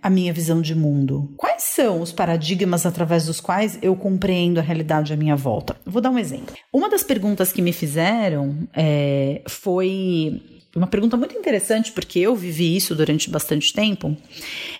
a 0.02 0.10
minha 0.10 0.32
visão 0.32 0.60
de 0.60 0.74
mundo? 0.74 1.32
Quais 1.36 1.62
são 1.62 2.00
os 2.00 2.12
paradigmas 2.12 2.86
através 2.86 3.26
dos 3.26 3.40
quais 3.40 3.78
eu 3.82 3.94
compreendo 3.96 4.58
a 4.58 4.62
realidade 4.62 5.12
à 5.12 5.16
minha 5.16 5.36
volta? 5.36 5.76
Vou 5.84 6.02
dar 6.02 6.10
um 6.10 6.18
exemplo. 6.18 6.54
Uma 6.72 6.88
das 6.88 7.02
perguntas 7.02 7.52
que 7.52 7.62
me 7.62 7.72
fizeram 7.72 8.68
é, 8.74 9.42
foi 9.48 10.42
uma 10.76 10.86
pergunta 10.86 11.16
muito 11.16 11.36
interessante, 11.36 11.90
porque 11.90 12.18
eu 12.18 12.36
vivi 12.36 12.76
isso 12.76 12.94
durante 12.94 13.30
bastante 13.30 13.72
tempo, 13.72 14.14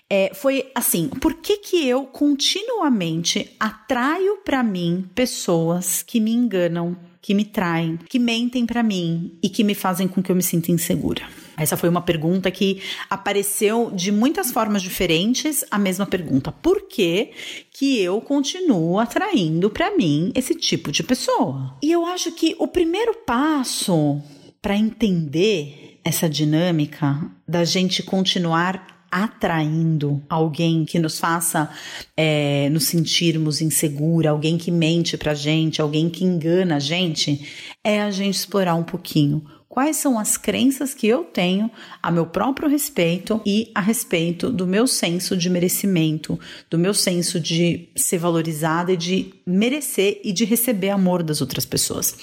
é, 0.09 0.31
foi 0.33 0.69
assim: 0.75 1.09
por 1.09 1.33
que, 1.35 1.57
que 1.57 1.87
eu 1.87 2.03
continuamente 2.05 3.49
atraio 3.59 4.37
para 4.45 4.61
mim 4.61 5.09
pessoas 5.15 6.03
que 6.03 6.19
me 6.19 6.31
enganam, 6.31 6.95
que 7.21 7.33
me 7.33 7.43
traem, 7.43 7.97
que 8.07 8.19
mentem 8.19 8.65
para 8.65 8.83
mim 8.83 9.37
e 9.41 9.49
que 9.49 9.63
me 9.63 9.73
fazem 9.73 10.07
com 10.07 10.21
que 10.21 10.31
eu 10.31 10.35
me 10.35 10.43
sinta 10.43 10.71
insegura? 10.71 11.23
Essa 11.57 11.75
foi 11.75 11.89
uma 11.89 12.01
pergunta 12.01 12.51
que 12.51 12.81
apareceu 13.09 13.89
de 13.91 14.11
muitas 14.11 14.51
formas 14.51 14.83
diferentes, 14.83 15.65
a 15.71 15.79
mesma 15.79 16.05
pergunta. 16.05 16.51
Por 16.51 16.87
que, 16.87 17.31
que 17.71 17.99
eu 17.99 18.21
continuo 18.21 18.99
atraindo 18.99 19.69
para 19.69 19.97
mim 19.97 20.31
esse 20.35 20.53
tipo 20.53 20.91
de 20.91 21.01
pessoa? 21.01 21.75
E 21.81 21.91
eu 21.91 22.05
acho 22.05 22.31
que 22.31 22.55
o 22.59 22.67
primeiro 22.67 23.15
passo 23.25 24.21
para 24.61 24.77
entender 24.77 25.99
essa 26.03 26.29
dinâmica 26.29 27.19
da 27.47 27.65
gente 27.65 28.03
continuar 28.03 28.97
atraindo 29.11 30.21
alguém 30.29 30.85
que 30.85 30.99
nos 30.99 31.17
faça 31.19 31.69
é, 32.15 32.69
nos 32.69 32.85
sentirmos 32.85 33.61
insegura, 33.61 34.29
alguém 34.29 34.57
que 34.57 34.69
mente 34.69 35.17
pra 35.17 35.33
gente, 35.33 35.81
alguém 35.81 36.09
que 36.09 36.23
engana 36.23 36.75
a 36.75 36.79
gente, 36.79 37.47
é 37.83 38.01
a 38.01 38.11
gente 38.11 38.35
explorar 38.35 38.75
um 38.75 38.83
pouquinho 38.83 39.43
quais 39.77 39.97
são 39.97 40.17
as 40.17 40.37
crenças 40.37 40.95
que 40.95 41.05
eu 41.05 41.23
tenho 41.23 41.69
a 42.01 42.09
meu 42.09 42.25
próprio 42.25 42.67
respeito 42.67 43.39
e 43.45 43.69
a 43.75 43.79
respeito 43.79 44.49
do 44.49 44.65
meu 44.65 44.87
senso 44.87 45.37
de 45.37 45.51
merecimento, 45.51 46.39
do 46.67 46.79
meu 46.79 46.95
senso 46.95 47.39
de 47.39 47.87
ser 47.95 48.17
valorizada 48.17 48.93
e 48.93 48.97
de 48.97 49.35
merecer 49.45 50.19
e 50.23 50.33
de 50.33 50.45
receber 50.45 50.89
amor 50.89 51.21
das 51.21 51.41
outras 51.41 51.63
pessoas. 51.63 52.17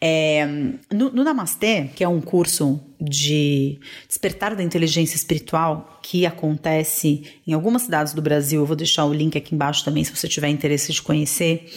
É, 0.00 0.46
no, 0.92 1.10
no 1.10 1.24
Namastê, 1.24 1.90
que 1.92 2.04
é 2.04 2.08
um 2.08 2.20
curso 2.20 2.80
de 3.00 3.80
despertar 4.06 4.54
da 4.54 4.62
inteligência 4.62 5.16
espiritual 5.16 5.98
que 6.00 6.24
acontece 6.24 7.24
em 7.44 7.52
algumas 7.52 7.82
cidades 7.82 8.12
do 8.12 8.22
Brasil, 8.22 8.60
eu 8.60 8.66
vou 8.66 8.76
deixar 8.76 9.04
o 9.06 9.12
link 9.12 9.36
aqui 9.36 9.54
embaixo 9.54 9.84
também 9.84 10.04
se 10.04 10.14
você 10.14 10.28
tiver 10.28 10.48
interesse 10.48 10.92
de 10.92 11.02
conhecer. 11.02 11.68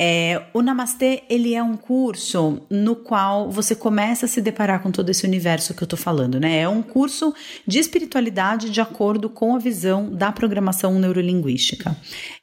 É, 0.00 0.42
o 0.54 0.62
Namastê, 0.62 1.24
ele 1.28 1.54
é 1.54 1.62
um 1.62 1.76
curso 1.76 2.62
no 2.70 2.94
qual 2.94 3.50
você 3.50 3.74
começa 3.74 4.26
a 4.26 4.28
se 4.28 4.40
deparar 4.40 4.80
com 4.80 4.92
todo 4.92 5.10
esse 5.10 5.26
universo 5.26 5.74
que 5.74 5.82
eu 5.82 5.88
tô 5.88 5.96
falando, 5.96 6.38
né? 6.38 6.60
É 6.60 6.68
um 6.68 6.82
curso 6.82 7.34
de 7.66 7.80
espiritualidade 7.80 8.70
de 8.70 8.80
acordo 8.80 9.28
com 9.28 9.56
a 9.56 9.58
visão 9.58 10.08
da 10.08 10.30
programação 10.30 10.98
neurolinguística. 11.00 11.96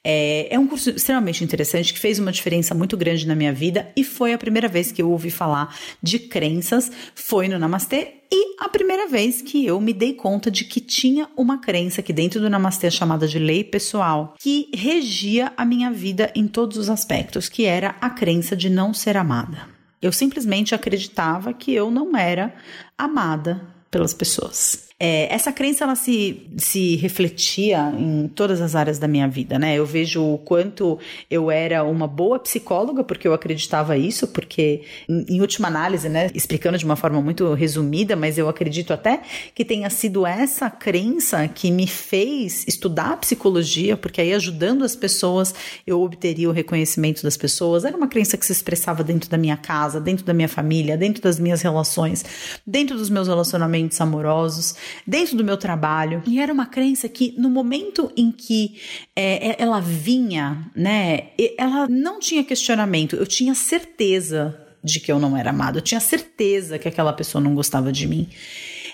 É, 0.07 0.53
é 0.53 0.59
um 0.59 0.67
curso 0.67 0.91
extremamente 0.91 1.43
interessante 1.43 1.91
que 1.91 1.99
fez 1.99 2.19
uma 2.19 2.31
diferença 2.31 2.75
muito 2.75 2.95
grande 2.95 3.27
na 3.27 3.33
minha 3.33 3.51
vida 3.51 3.91
e 3.97 4.03
foi 4.03 4.33
a 4.33 4.37
primeira 4.37 4.67
vez 4.67 4.91
que 4.91 5.01
eu 5.01 5.09
ouvi 5.09 5.31
falar 5.31 5.75
de 5.99 6.19
crenças, 6.19 6.91
foi 7.15 7.47
no 7.47 7.57
Namastê 7.57 8.21
e 8.31 8.55
a 8.59 8.69
primeira 8.69 9.07
vez 9.07 9.41
que 9.41 9.65
eu 9.65 9.81
me 9.81 9.91
dei 9.91 10.13
conta 10.13 10.51
de 10.51 10.63
que 10.63 10.79
tinha 10.79 11.27
uma 11.35 11.57
crença 11.57 12.01
aqui 12.01 12.13
dentro 12.13 12.39
do 12.39 12.51
Namastê 12.51 12.91
chamada 12.91 13.27
de 13.27 13.39
lei 13.39 13.63
pessoal 13.63 14.35
que 14.39 14.69
regia 14.75 15.51
a 15.57 15.65
minha 15.65 15.89
vida 15.89 16.31
em 16.35 16.47
todos 16.47 16.77
os 16.77 16.87
aspectos, 16.87 17.49
que 17.49 17.65
era 17.65 17.95
a 17.99 18.11
crença 18.11 18.55
de 18.55 18.69
não 18.69 18.93
ser 18.93 19.17
amada. 19.17 19.67
Eu 19.99 20.11
simplesmente 20.11 20.75
acreditava 20.75 21.51
que 21.51 21.73
eu 21.73 21.89
não 21.89 22.15
era 22.15 22.53
amada 22.95 23.65
pelas 23.89 24.13
pessoas. 24.13 24.84
É, 24.97 25.33
essa 25.33 25.51
crença 25.51 25.83
ela 25.83 25.95
se, 25.95 26.47
se 26.55 26.95
refletia 26.95 27.93
em 27.99 28.29
todas 28.29 28.61
as 28.61 28.75
áreas 28.75 28.97
da 28.97 29.09
minha 29.09 29.27
vida, 29.27 29.59
né? 29.59 29.75
Eu 29.75 29.85
vejo 29.85 30.23
o 30.23 30.37
quanto 30.37 30.97
eu 31.29 31.51
era 31.51 31.83
uma 31.83 32.07
boa 32.07 32.39
psicóloga 32.39 33.03
porque 33.03 33.27
eu 33.27 33.33
acreditava 33.33 33.97
isso, 33.97 34.25
porque 34.29 34.83
em, 35.09 35.35
em 35.35 35.41
última 35.41 35.67
análise, 35.67 36.07
né, 36.07 36.31
explicando 36.33 36.77
de 36.77 36.85
uma 36.85 36.95
forma 36.95 37.21
muito 37.21 37.53
resumida, 37.53 38.15
mas 38.15 38.37
eu 38.37 38.47
acredito 38.47 38.93
até 38.93 39.21
que 39.53 39.65
tenha 39.65 39.89
sido 39.89 40.25
essa 40.25 40.69
crença 40.69 41.45
que 41.45 41.69
me 41.71 41.87
fez 41.87 42.65
estudar 42.65 43.17
psicologia, 43.17 43.97
porque 43.97 44.21
aí 44.21 44.33
ajudando 44.33 44.85
as 44.85 44.95
pessoas 44.95 45.53
eu 45.85 46.01
obteria 46.01 46.47
o 46.47 46.53
reconhecimento 46.53 47.21
das 47.21 47.35
pessoas. 47.35 47.83
Era 47.83 47.97
uma 47.97 48.07
crença 48.07 48.37
que 48.37 48.45
se 48.45 48.53
expressava 48.53 49.03
dentro 49.03 49.29
da 49.29 49.37
minha 49.37 49.57
casa, 49.57 49.99
dentro 49.99 50.23
da 50.23 50.33
minha 50.33 50.47
família, 50.47 50.95
dentro 50.95 51.21
das 51.21 51.37
minhas 51.37 51.61
relações, 51.61 52.23
dentro 52.65 52.95
dos 52.95 53.09
meus 53.09 53.27
relacionamentos 53.27 53.99
amorosos 53.99 54.84
dentro 55.05 55.35
do 55.35 55.43
meu 55.43 55.57
trabalho. 55.57 56.23
E 56.25 56.39
era 56.39 56.51
uma 56.51 56.65
crença 56.65 57.07
que 57.07 57.33
no 57.37 57.49
momento 57.49 58.11
em 58.15 58.31
que 58.31 58.79
é, 59.15 59.49
é 59.49 59.55
ela 59.59 59.79
vinha, 59.79 60.71
né, 60.75 61.29
ela 61.57 61.87
não 61.87 62.19
tinha 62.19 62.43
questionamento, 62.43 63.15
eu 63.15 63.25
tinha 63.25 63.55
certeza 63.55 64.59
de 64.83 64.99
que 64.99 65.11
eu 65.11 65.19
não 65.19 65.35
era 65.35 65.49
amado, 65.49 65.79
eu 65.79 65.81
tinha 65.81 65.99
certeza 65.99 66.77
que 66.77 66.87
aquela 66.87 67.11
pessoa 67.11 67.43
não 67.43 67.55
gostava 67.55 67.91
de 67.91 68.07
mim. 68.07 68.29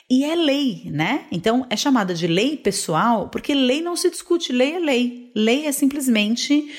E 0.10 0.26
é 0.26 0.36
lei, 0.36 0.84
né? 0.86 1.26
Então 1.32 1.66
é 1.70 1.78
chamada 1.78 2.14
de 2.14 2.28
lei 2.28 2.58
pessoal, 2.58 3.30
porque 3.30 3.54
lei 3.54 3.82
não 3.82 3.96
se 3.96 4.10
discute, 4.10 4.52
lei 4.52 4.74
é 4.74 4.80
lei. 4.80 5.32
Lei 5.34 5.66
é 5.66 5.72
simplesmente 5.72 6.70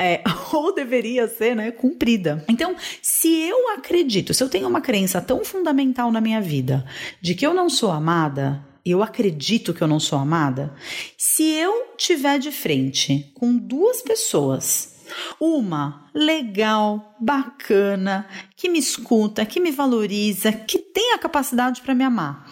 é, 0.00 0.22
ou 0.52 0.74
deveria 0.74 1.28
ser, 1.28 1.54
né, 1.54 1.70
cumprida. 1.70 2.42
Então, 2.48 2.74
se 3.02 3.28
eu 3.28 3.74
acredito, 3.74 4.32
se 4.32 4.42
eu 4.42 4.48
tenho 4.48 4.66
uma 4.66 4.80
crença 4.80 5.20
tão 5.20 5.44
fundamental 5.44 6.10
na 6.10 6.20
minha 6.20 6.40
vida 6.40 6.84
de 7.20 7.34
que 7.34 7.46
eu 7.46 7.52
não 7.52 7.68
sou 7.68 7.90
amada, 7.90 8.64
eu 8.84 9.02
acredito 9.02 9.74
que 9.74 9.82
eu 9.82 9.88
não 9.88 10.00
sou 10.00 10.18
amada, 10.18 10.72
se 11.18 11.44
eu 11.44 11.92
tiver 11.98 12.38
de 12.38 12.50
frente 12.50 13.30
com 13.34 13.54
duas 13.54 14.00
pessoas, 14.00 14.96
uma 15.38 16.08
legal, 16.14 17.14
bacana, 17.20 18.26
que 18.60 18.68
me 18.68 18.78
escuta, 18.78 19.46
que 19.46 19.58
me 19.58 19.70
valoriza, 19.70 20.52
que 20.52 20.78
tem 20.78 21.14
a 21.14 21.18
capacidade 21.18 21.80
para 21.80 21.94
me 21.94 22.04
amar. 22.04 22.46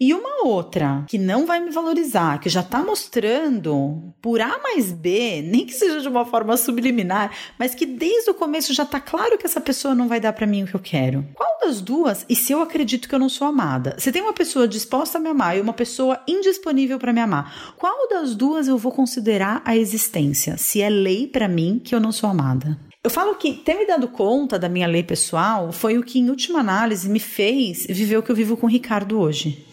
E 0.00 0.14
uma 0.14 0.46
outra 0.46 1.04
que 1.06 1.18
não 1.18 1.44
vai 1.44 1.60
me 1.60 1.70
valorizar, 1.70 2.40
que 2.40 2.48
já 2.48 2.60
está 2.60 2.82
mostrando 2.82 4.14
por 4.22 4.40
A 4.40 4.58
mais 4.62 4.90
B, 4.90 5.42
nem 5.42 5.66
que 5.66 5.74
seja 5.74 6.00
de 6.00 6.08
uma 6.08 6.24
forma 6.24 6.56
subliminar, 6.56 7.30
mas 7.58 7.74
que 7.74 7.84
desde 7.84 8.30
o 8.30 8.34
começo 8.34 8.72
já 8.72 8.84
está 8.84 8.98
claro 8.98 9.36
que 9.36 9.44
essa 9.44 9.60
pessoa 9.60 9.94
não 9.94 10.08
vai 10.08 10.18
dar 10.18 10.32
para 10.32 10.46
mim 10.46 10.62
o 10.62 10.66
que 10.66 10.74
eu 10.74 10.80
quero. 10.80 11.28
Qual 11.34 11.58
das 11.60 11.82
duas? 11.82 12.24
E 12.26 12.34
se 12.34 12.52
eu 12.52 12.62
acredito 12.62 13.06
que 13.06 13.14
eu 13.14 13.18
não 13.18 13.28
sou 13.28 13.46
amada? 13.46 13.94
Se 13.98 14.10
tem 14.10 14.22
uma 14.22 14.32
pessoa 14.32 14.66
disposta 14.66 15.18
a 15.18 15.20
me 15.20 15.28
amar 15.28 15.58
e 15.58 15.60
uma 15.60 15.74
pessoa 15.74 16.18
indisponível 16.26 16.98
para 16.98 17.12
me 17.12 17.20
amar, 17.20 17.74
qual 17.76 18.08
das 18.08 18.34
duas 18.34 18.66
eu 18.66 18.78
vou 18.78 18.92
considerar 18.92 19.60
a 19.62 19.76
existência? 19.76 20.56
Se 20.56 20.80
é 20.80 20.88
lei 20.88 21.26
para 21.26 21.46
mim 21.46 21.78
que 21.84 21.94
eu 21.94 22.00
não 22.00 22.12
sou 22.12 22.30
amada? 22.30 22.78
Eu 23.02 23.08
falo 23.08 23.34
que 23.36 23.54
ter 23.54 23.76
me 23.76 23.86
dado 23.86 24.08
conta 24.08 24.58
da 24.58 24.68
minha 24.68 24.86
lei 24.86 25.02
pessoal 25.02 25.72
foi 25.72 25.96
o 25.96 26.02
que, 26.02 26.18
em 26.18 26.28
última 26.28 26.60
análise, 26.60 27.08
me 27.08 27.18
fez 27.18 27.86
viver 27.88 28.18
o 28.18 28.22
que 28.22 28.30
eu 28.30 28.36
vivo 28.36 28.58
com 28.58 28.66
o 28.66 28.70
Ricardo 28.70 29.18
hoje. 29.18 29.64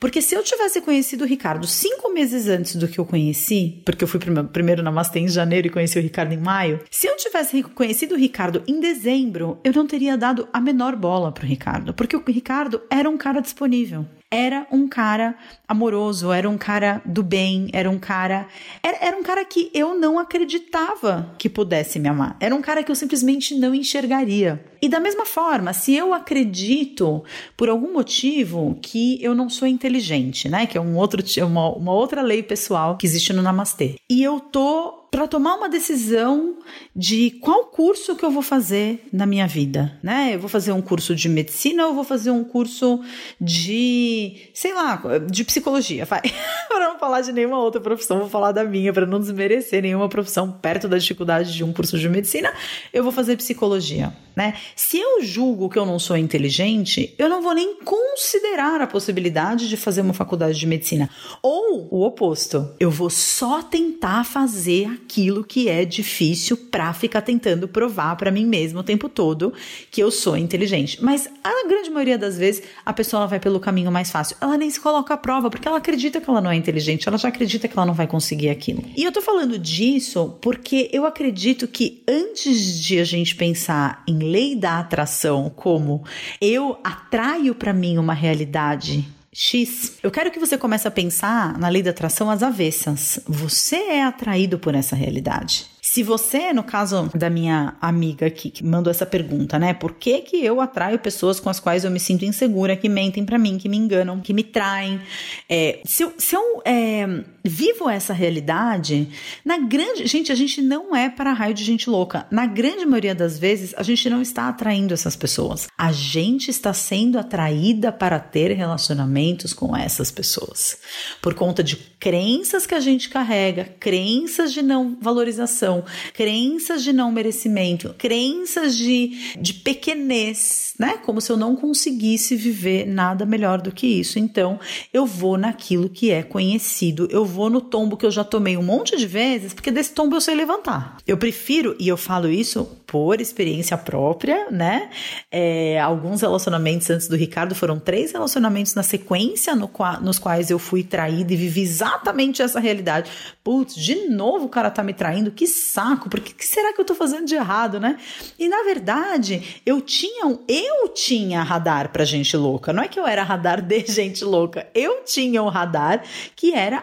Porque 0.00 0.22
se 0.22 0.34
eu 0.34 0.42
tivesse 0.42 0.80
conhecido 0.80 1.24
o 1.24 1.26
Ricardo 1.26 1.66
cinco 1.66 2.10
meses 2.14 2.48
antes 2.48 2.76
do 2.76 2.88
que 2.88 2.98
eu 2.98 3.04
conheci, 3.04 3.82
porque 3.84 4.02
eu 4.02 4.08
fui 4.08 4.18
primeiro 4.52 4.82
na 4.82 4.90
Master 4.90 5.22
em 5.22 5.28
janeiro 5.28 5.66
e 5.66 5.70
conheci 5.70 5.98
o 5.98 6.02
Ricardo 6.02 6.32
em 6.32 6.38
maio, 6.38 6.80
se 6.90 7.06
eu 7.06 7.14
tivesse 7.18 7.62
conhecido 7.62 8.14
o 8.14 8.18
Ricardo 8.18 8.62
em 8.66 8.80
dezembro, 8.80 9.58
eu 9.62 9.74
não 9.74 9.86
teria 9.86 10.16
dado 10.16 10.48
a 10.50 10.58
menor 10.58 10.96
bola 10.96 11.32
pro 11.32 11.46
Ricardo, 11.46 11.92
porque 11.92 12.16
o 12.16 12.24
Ricardo 12.26 12.80
era 12.88 13.08
um 13.08 13.18
cara 13.18 13.40
disponível 13.40 14.06
era 14.30 14.66
um 14.72 14.88
cara 14.88 15.36
amoroso, 15.68 16.32
era 16.32 16.48
um 16.48 16.58
cara 16.58 17.00
do 17.04 17.22
bem, 17.22 17.68
era 17.72 17.88
um 17.88 17.98
cara. 17.98 18.48
Era, 18.82 18.98
era, 19.00 19.16
um 19.16 19.22
cara 19.22 19.44
que 19.44 19.70
eu 19.72 19.98
não 19.98 20.18
acreditava 20.18 21.32
que 21.38 21.48
pudesse 21.48 21.98
me 21.98 22.08
amar. 22.08 22.36
Era 22.40 22.54
um 22.54 22.60
cara 22.60 22.82
que 22.82 22.90
eu 22.90 22.96
simplesmente 22.96 23.54
não 23.54 23.74
enxergaria. 23.74 24.64
E 24.82 24.88
da 24.88 24.98
mesma 24.98 25.24
forma, 25.24 25.72
se 25.72 25.94
eu 25.94 26.12
acredito, 26.12 27.24
por 27.56 27.68
algum 27.68 27.92
motivo, 27.92 28.78
que 28.82 29.22
eu 29.22 29.34
não 29.34 29.48
sou 29.48 29.66
inteligente, 29.66 30.48
né? 30.48 30.66
Que 30.66 30.76
é 30.76 30.80
um 30.80 30.96
outro, 30.96 31.22
uma, 31.44 31.70
uma 31.70 31.92
outra 31.92 32.20
lei 32.20 32.42
pessoal 32.42 32.96
que 32.96 33.06
existe 33.06 33.32
no 33.32 33.42
Namastê. 33.42 33.94
E 34.10 34.22
eu 34.22 34.40
tô 34.40 35.05
para 35.16 35.26
tomar 35.26 35.54
uma 35.54 35.66
decisão 35.66 36.56
de 36.94 37.30
qual 37.40 37.64
curso 37.68 38.14
que 38.16 38.22
eu 38.22 38.30
vou 38.30 38.42
fazer 38.42 39.08
na 39.10 39.24
minha 39.24 39.46
vida, 39.46 39.98
né? 40.02 40.34
Eu 40.34 40.38
vou 40.38 40.48
fazer 40.48 40.72
um 40.72 40.82
curso 40.82 41.14
de 41.14 41.26
medicina 41.26 41.86
ou 41.86 41.94
vou 41.94 42.04
fazer 42.04 42.30
um 42.30 42.44
curso 42.44 43.00
de, 43.40 44.50
sei 44.52 44.74
lá, 44.74 45.02
de 45.26 45.42
psicologia, 45.42 46.04
vai. 46.04 46.20
para 46.68 46.88
não 46.90 46.98
falar 46.98 47.22
de 47.22 47.32
nenhuma 47.32 47.58
outra 47.58 47.80
profissão, 47.80 48.18
vou 48.18 48.28
falar 48.28 48.52
da 48.52 48.62
minha 48.62 48.92
para 48.92 49.06
não 49.06 49.18
desmerecer 49.18 49.80
nenhuma 49.80 50.06
profissão 50.06 50.52
perto 50.52 50.86
da 50.86 50.98
dificuldade 50.98 51.54
de 51.54 51.64
um 51.64 51.72
curso 51.72 51.98
de 51.98 52.10
medicina, 52.10 52.52
eu 52.92 53.02
vou 53.02 53.10
fazer 53.10 53.38
psicologia, 53.38 54.12
né? 54.36 54.52
Se 54.74 54.98
eu 54.98 55.22
julgo 55.22 55.70
que 55.70 55.78
eu 55.78 55.86
não 55.86 55.98
sou 55.98 56.18
inteligente, 56.18 57.14
eu 57.16 57.30
não 57.30 57.40
vou 57.40 57.54
nem 57.54 57.78
considerar 57.82 58.82
a 58.82 58.86
possibilidade 58.86 59.66
de 59.66 59.78
fazer 59.78 60.02
uma 60.02 60.12
faculdade 60.12 60.58
de 60.58 60.66
medicina. 60.66 61.08
Ou 61.42 61.88
o 61.90 62.04
oposto, 62.04 62.74
eu 62.78 62.90
vou 62.90 63.08
só 63.08 63.62
tentar 63.62 64.22
fazer 64.22 65.05
aquilo 65.06 65.44
que 65.44 65.68
é 65.68 65.84
difícil 65.84 66.56
para 66.56 66.92
ficar 66.92 67.22
tentando 67.22 67.68
provar 67.68 68.16
para 68.16 68.32
mim 68.32 68.44
mesmo 68.44 68.80
o 68.80 68.82
tempo 68.82 69.08
todo 69.08 69.54
que 69.88 70.02
eu 70.02 70.10
sou 70.10 70.36
inteligente. 70.36 71.02
Mas 71.02 71.28
a 71.44 71.68
grande 71.68 71.90
maioria 71.90 72.18
das 72.18 72.36
vezes 72.36 72.64
a 72.84 72.92
pessoa 72.92 73.26
vai 73.28 73.38
pelo 73.38 73.60
caminho 73.60 73.92
mais 73.92 74.10
fácil. 74.10 74.36
Ela 74.40 74.58
nem 74.58 74.68
se 74.68 74.80
coloca 74.80 75.14
à 75.14 75.16
prova 75.16 75.48
porque 75.48 75.66
ela 75.66 75.78
acredita 75.78 76.20
que 76.20 76.28
ela 76.28 76.40
não 76.40 76.50
é 76.50 76.56
inteligente, 76.56 77.08
ela 77.08 77.16
já 77.16 77.28
acredita 77.28 77.68
que 77.68 77.78
ela 77.78 77.86
não 77.86 77.94
vai 77.94 78.08
conseguir 78.08 78.50
aquilo. 78.50 78.82
E 78.96 79.04
eu 79.04 79.12
tô 79.12 79.22
falando 79.22 79.58
disso 79.58 80.36
porque 80.40 80.90
eu 80.92 81.06
acredito 81.06 81.68
que 81.68 82.02
antes 82.08 82.80
de 82.82 82.98
a 82.98 83.04
gente 83.04 83.36
pensar 83.36 84.02
em 84.08 84.18
lei 84.18 84.56
da 84.56 84.80
atração 84.80 85.48
como 85.54 86.04
eu 86.40 86.78
atraio 86.82 87.54
para 87.54 87.72
mim 87.72 87.96
uma 87.96 88.14
realidade 88.14 89.15
X. 89.38 89.98
Eu 90.02 90.10
quero 90.10 90.30
que 90.30 90.38
você 90.38 90.56
comece 90.56 90.88
a 90.88 90.90
pensar 90.90 91.58
na 91.58 91.68
lei 91.68 91.82
da 91.82 91.90
atração 91.90 92.30
às 92.30 92.42
avessas. 92.42 93.20
Você 93.28 93.76
é 93.76 94.02
atraído 94.02 94.58
por 94.58 94.74
essa 94.74 94.96
realidade. 94.96 95.66
Se 95.82 96.02
você, 96.02 96.54
no 96.54 96.64
caso 96.64 97.10
da 97.14 97.28
minha 97.28 97.76
amiga 97.78 98.26
aqui, 98.26 98.50
que 98.50 98.64
mandou 98.64 98.90
essa 98.90 99.04
pergunta, 99.04 99.58
né? 99.58 99.74
Por 99.74 99.92
que, 99.92 100.22
que 100.22 100.42
eu 100.42 100.58
atraio 100.58 100.98
pessoas 100.98 101.38
com 101.38 101.50
as 101.50 101.60
quais 101.60 101.84
eu 101.84 101.90
me 101.90 102.00
sinto 102.00 102.24
insegura, 102.24 102.74
que 102.76 102.88
mentem 102.88 103.26
para 103.26 103.38
mim, 103.38 103.58
que 103.58 103.68
me 103.68 103.76
enganam, 103.76 104.20
que 104.20 104.32
me 104.32 104.42
traem? 104.42 105.00
É, 105.48 105.80
se 105.84 106.02
eu, 106.02 106.14
se 106.16 106.34
eu 106.34 106.62
é, 106.64 107.06
vivo 107.48 107.88
essa 107.88 108.12
realidade, 108.12 109.08
na 109.44 109.58
grande. 109.58 110.06
Gente, 110.06 110.32
a 110.32 110.34
gente 110.34 110.62
não 110.62 110.94
é 110.94 111.08
para 111.08 111.32
raio 111.32 111.54
de 111.54 111.64
gente 111.64 111.88
louca. 111.88 112.26
Na 112.30 112.46
grande 112.46 112.84
maioria 112.84 113.14
das 113.14 113.38
vezes, 113.38 113.74
a 113.76 113.82
gente 113.82 114.08
não 114.08 114.22
está 114.22 114.48
atraindo 114.48 114.94
essas 114.94 115.16
pessoas. 115.16 115.68
A 115.76 115.92
gente 115.92 116.50
está 116.50 116.72
sendo 116.72 117.18
atraída 117.18 117.92
para 117.92 118.18
ter 118.18 118.52
relacionamentos 118.52 119.52
com 119.52 119.76
essas 119.76 120.10
pessoas. 120.10 120.78
Por 121.20 121.34
conta 121.34 121.62
de 121.62 121.76
crenças 121.76 122.66
que 122.66 122.74
a 122.74 122.80
gente 122.80 123.08
carrega, 123.08 123.64
crenças 123.80 124.52
de 124.52 124.62
não 124.62 124.96
valorização, 125.00 125.84
crenças 126.14 126.82
de 126.82 126.92
não 126.92 127.10
merecimento, 127.10 127.94
crenças 127.98 128.76
de, 128.76 129.34
de 129.38 129.54
pequenez, 129.54 130.74
né? 130.78 130.98
Como 131.04 131.20
se 131.20 131.30
eu 131.30 131.36
não 131.36 131.56
conseguisse 131.56 132.36
viver 132.36 132.86
nada 132.86 133.26
melhor 133.26 133.60
do 133.60 133.72
que 133.72 133.86
isso. 133.86 134.18
Então, 134.18 134.58
eu 134.92 135.04
vou 135.04 135.36
naquilo 135.36 135.88
que 135.88 136.10
é 136.10 136.22
conhecido, 136.22 137.08
eu 137.10 137.24
vou 137.24 137.35
no 137.50 137.60
tombo 137.60 137.96
que 137.96 138.06
eu 138.06 138.10
já 138.10 138.24
tomei 138.24 138.56
um 138.56 138.62
monte 138.62 138.96
de 138.96 139.06
vezes, 139.06 139.52
porque 139.52 139.70
desse 139.70 139.92
tombo 139.92 140.16
eu 140.16 140.20
sei 140.20 140.34
levantar. 140.34 140.96
Eu 141.06 141.16
prefiro, 141.16 141.76
e 141.78 141.88
eu 141.88 141.96
falo 141.96 142.28
isso 142.28 142.64
por 142.86 143.20
experiência 143.20 143.76
própria, 143.76 144.46
né? 144.50 144.90
É, 145.30 145.78
alguns 145.80 146.20
relacionamentos 146.20 146.88
antes 146.88 147.08
do 147.08 147.16
Ricardo 147.16 147.54
foram 147.54 147.78
três 147.78 148.12
relacionamentos 148.12 148.74
na 148.74 148.82
sequência 148.82 149.54
no, 149.54 149.70
nos 150.00 150.18
quais 150.18 150.50
eu 150.50 150.58
fui 150.58 150.84
traída 150.84 151.32
e 151.32 151.36
vivi 151.36 151.62
exatamente 151.62 152.42
essa 152.42 152.60
realidade. 152.60 153.10
Putz, 153.42 153.74
de 153.74 154.08
novo 154.08 154.46
o 154.46 154.48
cara 154.48 154.70
tá 154.70 154.82
me 154.82 154.94
traindo, 154.94 155.30
que 155.30 155.46
saco, 155.46 156.08
porque 156.08 156.32
que 156.32 156.46
será 156.46 156.72
que 156.72 156.80
eu 156.80 156.84
tô 156.84 156.94
fazendo 156.94 157.26
de 157.26 157.34
errado, 157.34 157.80
né? 157.80 157.98
E 158.38 158.48
na 158.48 158.62
verdade, 158.62 159.60
eu 159.66 159.80
tinha 159.80 160.26
um, 160.26 160.38
eu 160.48 160.88
tinha 160.88 161.42
radar 161.42 161.90
para 161.90 162.04
gente 162.04 162.36
louca, 162.36 162.72
não 162.72 162.82
é 162.82 162.88
que 162.88 162.98
eu 162.98 163.06
era 163.06 163.22
radar 163.22 163.60
de 163.60 163.84
gente 163.90 164.24
louca, 164.24 164.68
eu 164.74 165.02
tinha 165.04 165.42
um 165.42 165.48
radar 165.48 166.02
que 166.36 166.54
era 166.54 166.78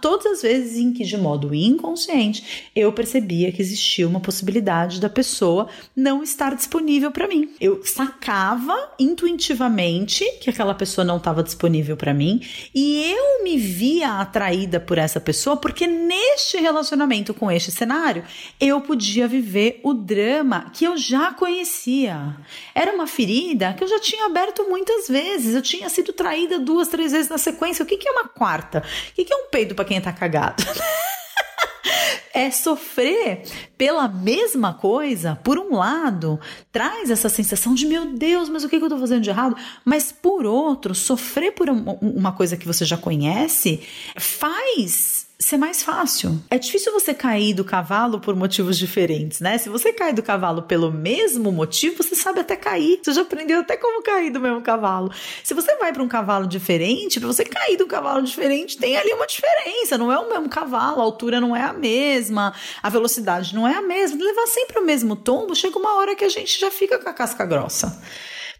todas 0.00 0.26
as 0.32 0.42
vezes 0.42 0.78
em 0.78 0.92
que 0.92 1.04
de 1.04 1.16
modo 1.16 1.54
inconsciente 1.54 2.70
eu 2.74 2.92
percebia 2.92 3.52
que 3.52 3.60
existia 3.60 4.08
uma 4.08 4.20
possibilidade 4.20 5.00
da 5.00 5.08
pessoa 5.08 5.68
não 5.94 6.22
estar 6.22 6.54
disponível 6.54 7.10
para 7.10 7.28
mim. 7.28 7.50
Eu 7.60 7.82
sacava 7.84 8.92
intuitivamente 8.98 10.24
que 10.40 10.50
aquela 10.50 10.74
pessoa 10.74 11.04
não 11.04 11.16
estava 11.18 11.42
disponível 11.42 11.96
para 11.96 12.14
mim 12.14 12.40
e 12.74 13.12
eu 13.12 13.44
me 13.44 13.58
via 13.58 14.20
atraída 14.20 14.80
por 14.80 14.98
essa 14.98 15.20
pessoa 15.20 15.56
porque 15.56 15.86
neste 15.86 16.56
relacionamento 16.58 17.34
com 17.34 17.50
este 17.50 17.70
cenário 17.70 18.24
eu 18.58 18.80
podia 18.80 19.28
viver 19.28 19.80
o 19.82 19.92
drama 19.92 20.70
que 20.72 20.84
eu 20.84 20.96
já 20.96 21.32
conhecia. 21.32 22.36
Era 22.74 22.92
uma 22.92 23.06
ferida 23.06 23.74
que 23.74 23.84
eu 23.84 23.88
já 23.88 23.98
tinha 23.98 24.26
aberto 24.26 24.68
muitas 24.68 25.08
vezes. 25.08 25.54
Eu 25.54 25.62
tinha 25.62 25.88
sido 25.88 26.12
traída 26.12 26.58
duas, 26.58 26.88
três 26.88 27.12
vezes 27.12 27.28
na 27.28 27.38
sequência. 27.38 27.82
O 27.82 27.86
que, 27.86 27.96
que 27.96 28.08
é 28.08 28.12
uma 28.12 28.28
quarta? 28.28 28.78
O 29.10 29.14
que, 29.14 29.24
que 29.24 29.32
é 29.32 29.36
um 29.36 29.48
peido 29.50 29.74
para 29.74 29.84
quem 29.84 30.00
tá 30.00 30.12
cagado? 30.12 30.62
é 32.32 32.50
sofrer 32.50 33.42
pela 33.76 34.08
mesma 34.08 34.74
coisa, 34.74 35.36
por 35.42 35.58
um 35.58 35.76
lado, 35.76 36.38
traz 36.70 37.10
essa 37.10 37.28
sensação 37.28 37.74
de 37.74 37.86
meu 37.86 38.14
Deus, 38.14 38.48
mas 38.48 38.64
o 38.64 38.68
que 38.68 38.76
eu 38.76 38.82
estou 38.82 38.98
fazendo 38.98 39.22
de 39.22 39.30
errado? 39.30 39.56
Mas 39.84 40.12
por 40.12 40.46
outro, 40.46 40.94
sofrer 40.94 41.52
por 41.52 41.68
uma 41.68 42.32
coisa 42.32 42.56
que 42.56 42.66
você 42.66 42.84
já 42.84 42.96
conhece 42.96 43.82
faz 44.16 45.19
ser 45.40 45.56
mais 45.56 45.82
fácil. 45.82 46.38
É 46.50 46.58
difícil 46.58 46.92
você 46.92 47.14
cair 47.14 47.54
do 47.54 47.64
cavalo 47.64 48.20
por 48.20 48.36
motivos 48.36 48.76
diferentes, 48.76 49.40
né? 49.40 49.56
Se 49.56 49.70
você 49.70 49.90
cai 49.90 50.12
do 50.12 50.22
cavalo 50.22 50.62
pelo 50.62 50.92
mesmo 50.92 51.50
motivo, 51.50 52.02
você 52.02 52.14
sabe 52.14 52.40
até 52.40 52.54
cair. 52.54 53.00
Você 53.02 53.14
já 53.14 53.22
aprendeu 53.22 53.60
até 53.60 53.76
como 53.76 54.02
cair 54.02 54.30
do 54.30 54.38
mesmo 54.38 54.60
cavalo. 54.60 55.10
Se 55.42 55.54
você 55.54 55.74
vai 55.76 55.92
para 55.94 56.02
um 56.02 56.08
cavalo 56.08 56.46
diferente, 56.46 57.18
para 57.18 57.26
você 57.26 57.44
cair 57.44 57.78
do 57.78 57.86
cavalo 57.86 58.22
diferente, 58.22 58.76
tem 58.76 58.98
ali 58.98 59.12
uma 59.14 59.26
diferença. 59.26 59.96
Não 59.96 60.12
é 60.12 60.18
o 60.18 60.28
mesmo 60.28 60.48
cavalo, 60.48 61.00
a 61.00 61.04
altura 61.04 61.40
não 61.40 61.56
é 61.56 61.62
a 61.62 61.72
mesma, 61.72 62.52
a 62.82 62.90
velocidade 62.90 63.54
não 63.54 63.66
é 63.66 63.74
a 63.74 63.82
mesma. 63.82 64.22
Levar 64.22 64.46
sempre 64.46 64.78
o 64.78 64.84
mesmo 64.84 65.16
tombo, 65.16 65.56
chega 65.56 65.78
uma 65.78 65.94
hora 65.94 66.14
que 66.14 66.24
a 66.24 66.28
gente 66.28 66.60
já 66.60 66.70
fica 66.70 66.98
com 66.98 67.08
a 67.08 67.14
casca 67.14 67.46
grossa 67.46 67.98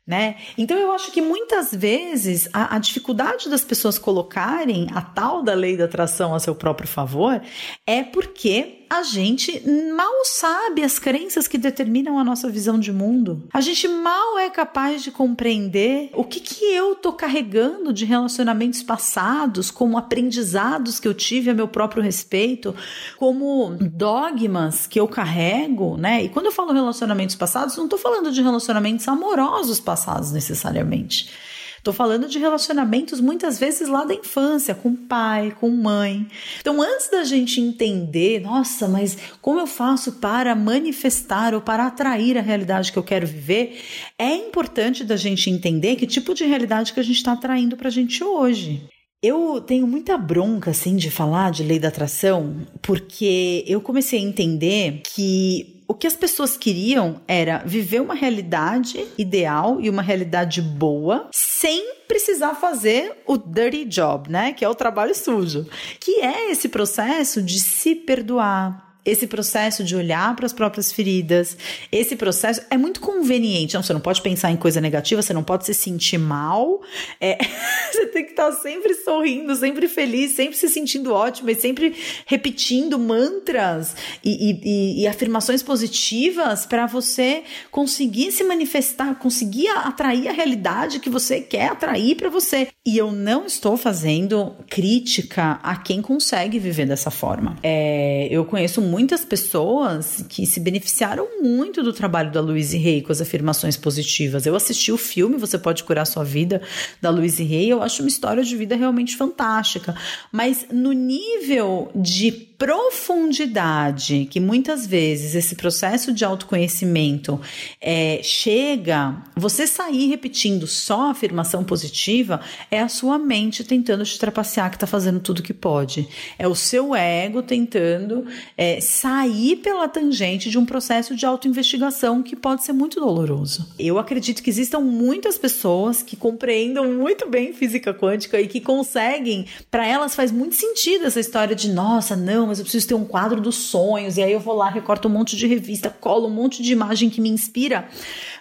né? 0.07 0.37
Então 0.57 0.77
eu 0.77 0.93
acho 0.93 1.13
que 1.13 1.23
muitas 1.23 1.73
vezes 1.73 2.49
a, 2.53 2.77
a, 2.77 2.79
dificuldade 2.79 3.49
das 3.49 3.65
pessoas 3.65 3.99
colocarem 3.99 4.89
a 4.95 5.01
tal 5.01 5.43
da 5.43 5.55
lei 5.55 5.77
da 5.77 5.85
atração 5.85 6.35
a 6.35 6.41
seu 6.41 6.55
próprio 6.55 6.89
favor 6.89 7.41
é 7.87 8.03
porque 8.03 8.80
a 8.91 9.05
gente 9.05 9.63
mal 9.95 10.25
sabe 10.25 10.83
as 10.83 10.99
crenças 10.99 11.47
que 11.47 11.57
determinam 11.57 12.19
a 12.19 12.25
nossa 12.25 12.51
visão 12.51 12.77
de 12.77 12.93
mundo. 12.93 13.45
A 13.53 13.61
gente 13.61 13.87
mal 13.87 14.37
é 14.37 14.51
capaz 14.51 15.05
de 15.05 15.13
compreender 15.13 16.11
o 16.13 16.25
que, 16.25 16.41
que 16.41 16.65
eu 16.65 16.97
tô 16.97 17.13
carregando 17.13 17.93
de 17.93 18.05
relacionamentos 18.05 18.83
passados, 18.83 19.71
como 19.71 19.97
aprendizados 19.97 20.99
que 20.99 21.07
eu 21.07 21.15
tive 21.15 21.51
a 21.51 21.55
meu 21.55 21.69
próprio 21.69 22.03
respeito, 22.03 22.75
como 23.17 23.77
dogmas 23.81 24.89
que 24.89 24.99
eu 24.99 25.07
carrego, 25.07 25.97
né? 25.97 26.25
E 26.25 26.29
quando 26.29 26.47
eu 26.47 26.53
falo 26.53 26.73
relacionamentos 26.73 27.37
passados, 27.37 27.77
não 27.77 27.87
tô 27.87 27.97
falando 27.97 28.33
de 28.33 28.43
relacionamentos 28.43 29.07
amorosos 29.07 29.79
passados 29.79 30.33
necessariamente. 30.33 31.31
Estou 31.81 31.95
falando 31.95 32.29
de 32.29 32.39
relacionamentos 32.39 33.23
muitas 33.23 33.59
vezes 33.59 33.89
lá 33.89 34.05
da 34.05 34.13
infância, 34.13 34.75
com 34.75 34.95
pai, 34.95 35.57
com 35.59 35.71
mãe. 35.71 36.27
Então, 36.61 36.83
antes 36.83 37.09
da 37.09 37.25
gente 37.25 37.59
entender, 37.59 38.39
nossa, 38.43 38.87
mas 38.87 39.17
como 39.41 39.61
eu 39.61 39.67
faço 39.67 40.13
para 40.13 40.55
manifestar 40.55 41.55
ou 41.55 41.63
para 41.63 41.87
atrair 41.87 42.37
a 42.37 42.43
realidade 42.43 42.93
que 42.93 42.99
eu 42.99 43.03
quero 43.03 43.27
viver, 43.27 43.81
é 44.19 44.35
importante 44.37 45.03
da 45.05 45.17
gente 45.17 45.49
entender 45.49 45.97
que 45.97 46.07
tipo 46.07 46.35
de 46.35 46.45
realidade 46.45 46.93
que 46.93 47.01
a 47.01 47.03
gente 47.03 47.17
está 47.17 47.33
atraindo 47.33 47.79
para 47.79 47.89
a 47.89 47.91
gente 47.91 48.23
hoje. 48.23 48.87
Eu 49.23 49.63
tenho 49.63 49.87
muita 49.87 50.19
bronca, 50.19 50.71
assim, 50.71 50.97
de 50.97 51.11
falar 51.11 51.51
de 51.51 51.63
lei 51.63 51.79
da 51.79 51.89
atração, 51.89 52.57
porque 52.83 53.65
eu 53.67 53.81
comecei 53.81 54.19
a 54.19 54.23
entender 54.23 55.01
que 55.15 55.80
o 55.91 55.95
que 55.95 56.07
as 56.07 56.15
pessoas 56.15 56.57
queriam 56.57 57.21
era 57.27 57.65
viver 57.67 58.01
uma 58.01 58.15
realidade 58.15 59.09
ideal 59.19 59.81
e 59.81 59.91
uma 59.91 60.03
realidade 60.03 60.63
boa 60.63 61.29
sem 61.33 61.85
precisar 62.07 62.55
fazer 62.55 63.17
o 63.27 63.37
dirty 63.37 63.85
job, 63.87 64.31
né? 64.31 64.53
Que 64.53 64.65
é 64.65 64.69
o 64.69 64.75
trabalho 64.77 65.13
sujo. 65.17 65.67
Que 65.99 66.21
é 66.21 66.53
esse 66.53 66.69
processo 66.69 67.43
de 67.43 67.59
se 67.59 67.97
perdoar, 67.97 68.90
esse 69.05 69.27
processo 69.27 69.83
de 69.83 69.97
olhar 69.97 70.35
para 70.37 70.47
as 70.47 70.53
próprias 70.53 70.93
feridas, 70.93 71.57
esse 71.91 72.17
processo 72.17 72.61
é 72.71 72.77
muito 72.77 73.01
conveniente. 73.01 73.75
Não, 73.75 73.83
você 73.83 73.93
não 73.93 74.01
pode 74.01 74.21
pensar 74.21 74.51
em 74.51 74.57
coisa 74.57 74.81
negativa, 74.81 75.23
você 75.23 75.33
não 75.33 75.43
pode 75.43 75.65
se 75.65 75.75
sentir 75.75 76.19
mal. 76.19 76.81
É, 77.21 77.39
você 77.91 78.07
tem 78.07 78.25
que 78.25 78.31
estar 78.31 78.53
sempre 78.53 78.95
sorrindo, 78.95 79.55
sempre 79.57 79.89
feliz, 79.89 80.33
sempre 80.33 80.57
se 80.57 80.69
sentindo 80.69 81.13
ótimo 81.13 81.51
e 81.51 81.55
sempre 81.55 81.95
repetindo 82.27 82.99
mantras 82.99 83.97
e, 84.25 84.59
e, 84.63 85.03
e 85.03 85.07
afirmações 85.07 85.63
positivas 85.63 86.67
para 86.67 86.87
você 86.87 87.43
conseguir 87.71 88.33
se 88.33 88.45
manifestar, 88.45 89.15
conseguir 89.19 89.69
atrair 89.69 90.29
a 90.29 90.33
realidade 90.33 91.01
que 91.01 91.11
você 91.11 91.41
quer 91.41 91.69
atrair 91.69 92.17
para 92.17 92.29
você. 92.29 92.69
E 92.87 92.97
eu 92.97 93.13
não 93.13 93.47
estou 93.47 93.77
fazendo 93.77 94.57
crítica 94.69 95.61
a 95.63 95.77
quem 95.77 96.03
consegue 96.03 96.59
viver 96.59 96.87
dessa 96.87 97.11
forma. 97.11 97.57
É, 97.63 98.29
eu 98.31 98.45
conheço 98.45 98.81
muitas 98.91 99.25
pessoas 99.25 100.25
que 100.29 100.45
se 100.45 100.59
beneficiaram 100.59 101.41
muito 101.41 101.83
do 101.83 101.93
trabalho 101.93 102.33
da 102.33 102.41
Louise 102.41 102.77
Hay 102.77 103.03
com 103.03 103.13
as 103.13 103.21
afirmações 103.21 103.77
positivas. 103.77 104.45
Eu 104.45 104.57
assisti 104.57 104.91
o 104.91 104.99
filme 104.99 105.39
Você 105.39 105.57
Pode 105.57 105.85
Curar 105.85 106.05
Sua 106.05 106.25
Vida, 106.25 106.61
da 107.01 107.09
Louise 107.09 107.43
Hay, 107.43 107.71
eu 107.71 107.83
acho 107.83 108.03
uma 108.03 108.09
história 108.09 108.43
de 108.43 108.57
vida 108.57 108.75
realmente 108.75 109.17
fantástica. 109.17 109.95
Mas 110.33 110.67
no 110.73 110.93
nível 110.93 111.91
de 111.95 112.50
profundidade 112.61 114.29
que 114.31 114.39
muitas 114.39 114.87
vezes 114.87 115.35
esse 115.35 115.55
processo 115.55 116.13
de 116.13 116.27
autoconhecimento 116.27 117.41
é, 117.81 118.21
chega, 118.23 119.17
você 119.35 119.67
sair 119.67 120.09
repetindo 120.09 120.67
só 120.67 121.07
a 121.07 121.11
afirmação 121.13 121.65
positiva 121.65 122.39
é 122.71 122.79
a 122.79 122.89
sua 122.89 123.19
mente 123.19 123.65
tentando 123.65 124.05
te 124.05 124.19
trapacear 124.19 124.69
que 124.69 124.77
está 124.77 124.87
fazendo 124.87 125.21
tudo 125.21 125.43
que 125.43 125.55
pode. 125.55 126.07
É 126.39 126.47
o 126.47 126.55
seu 126.55 126.95
ego 126.95 127.43
tentando 127.43 128.27
é, 128.59 128.79
sair 128.79 129.57
pela 129.57 129.89
tangente 129.89 130.51
de 130.51 130.59
um 130.59 130.67
processo 130.67 131.17
de 131.17 131.25
autoinvestigação 131.25 132.23
que 132.23 132.37
pode 132.37 132.63
ser 132.63 132.75
muito 132.75 133.01
doloroso. 133.01 133.73
Eu 133.79 133.99
acredito 133.99 134.43
que 134.43 134.51
existam 134.51 134.81
muitas 134.81 135.39
pessoas 135.39 136.03
que 136.03 136.15
compreendam 136.15 136.93
muito 136.93 137.27
bem 137.27 137.55
física 137.55 137.95
quântica 137.95 138.39
e 138.39 138.47
que 138.47 138.61
conseguem, 138.61 139.47
para 139.71 139.87
elas 139.87 140.15
faz 140.15 140.31
muito 140.31 140.57
sentido 140.57 141.07
essa 141.07 141.21
história 141.21 141.57
de 141.57 141.71
nossa, 141.71 142.15
não, 142.15 142.50
mas 142.51 142.59
eu 142.59 142.65
preciso 142.65 142.89
ter 142.89 142.95
um 142.95 143.05
quadro 143.05 143.41
dos 143.41 143.55
sonhos, 143.55 144.17
e 144.17 144.23
aí 144.23 144.33
eu 144.33 144.41
vou 144.41 144.57
lá, 144.57 144.69
recorto 144.69 145.07
um 145.07 145.11
monte 145.11 145.37
de 145.37 145.47
revista, 145.47 145.89
colo 145.89 146.27
um 146.27 146.31
monte 146.31 146.63
de 146.63 146.73
imagem 146.73 147.09
que 147.09 147.21
me 147.21 147.29
inspira. 147.29 147.89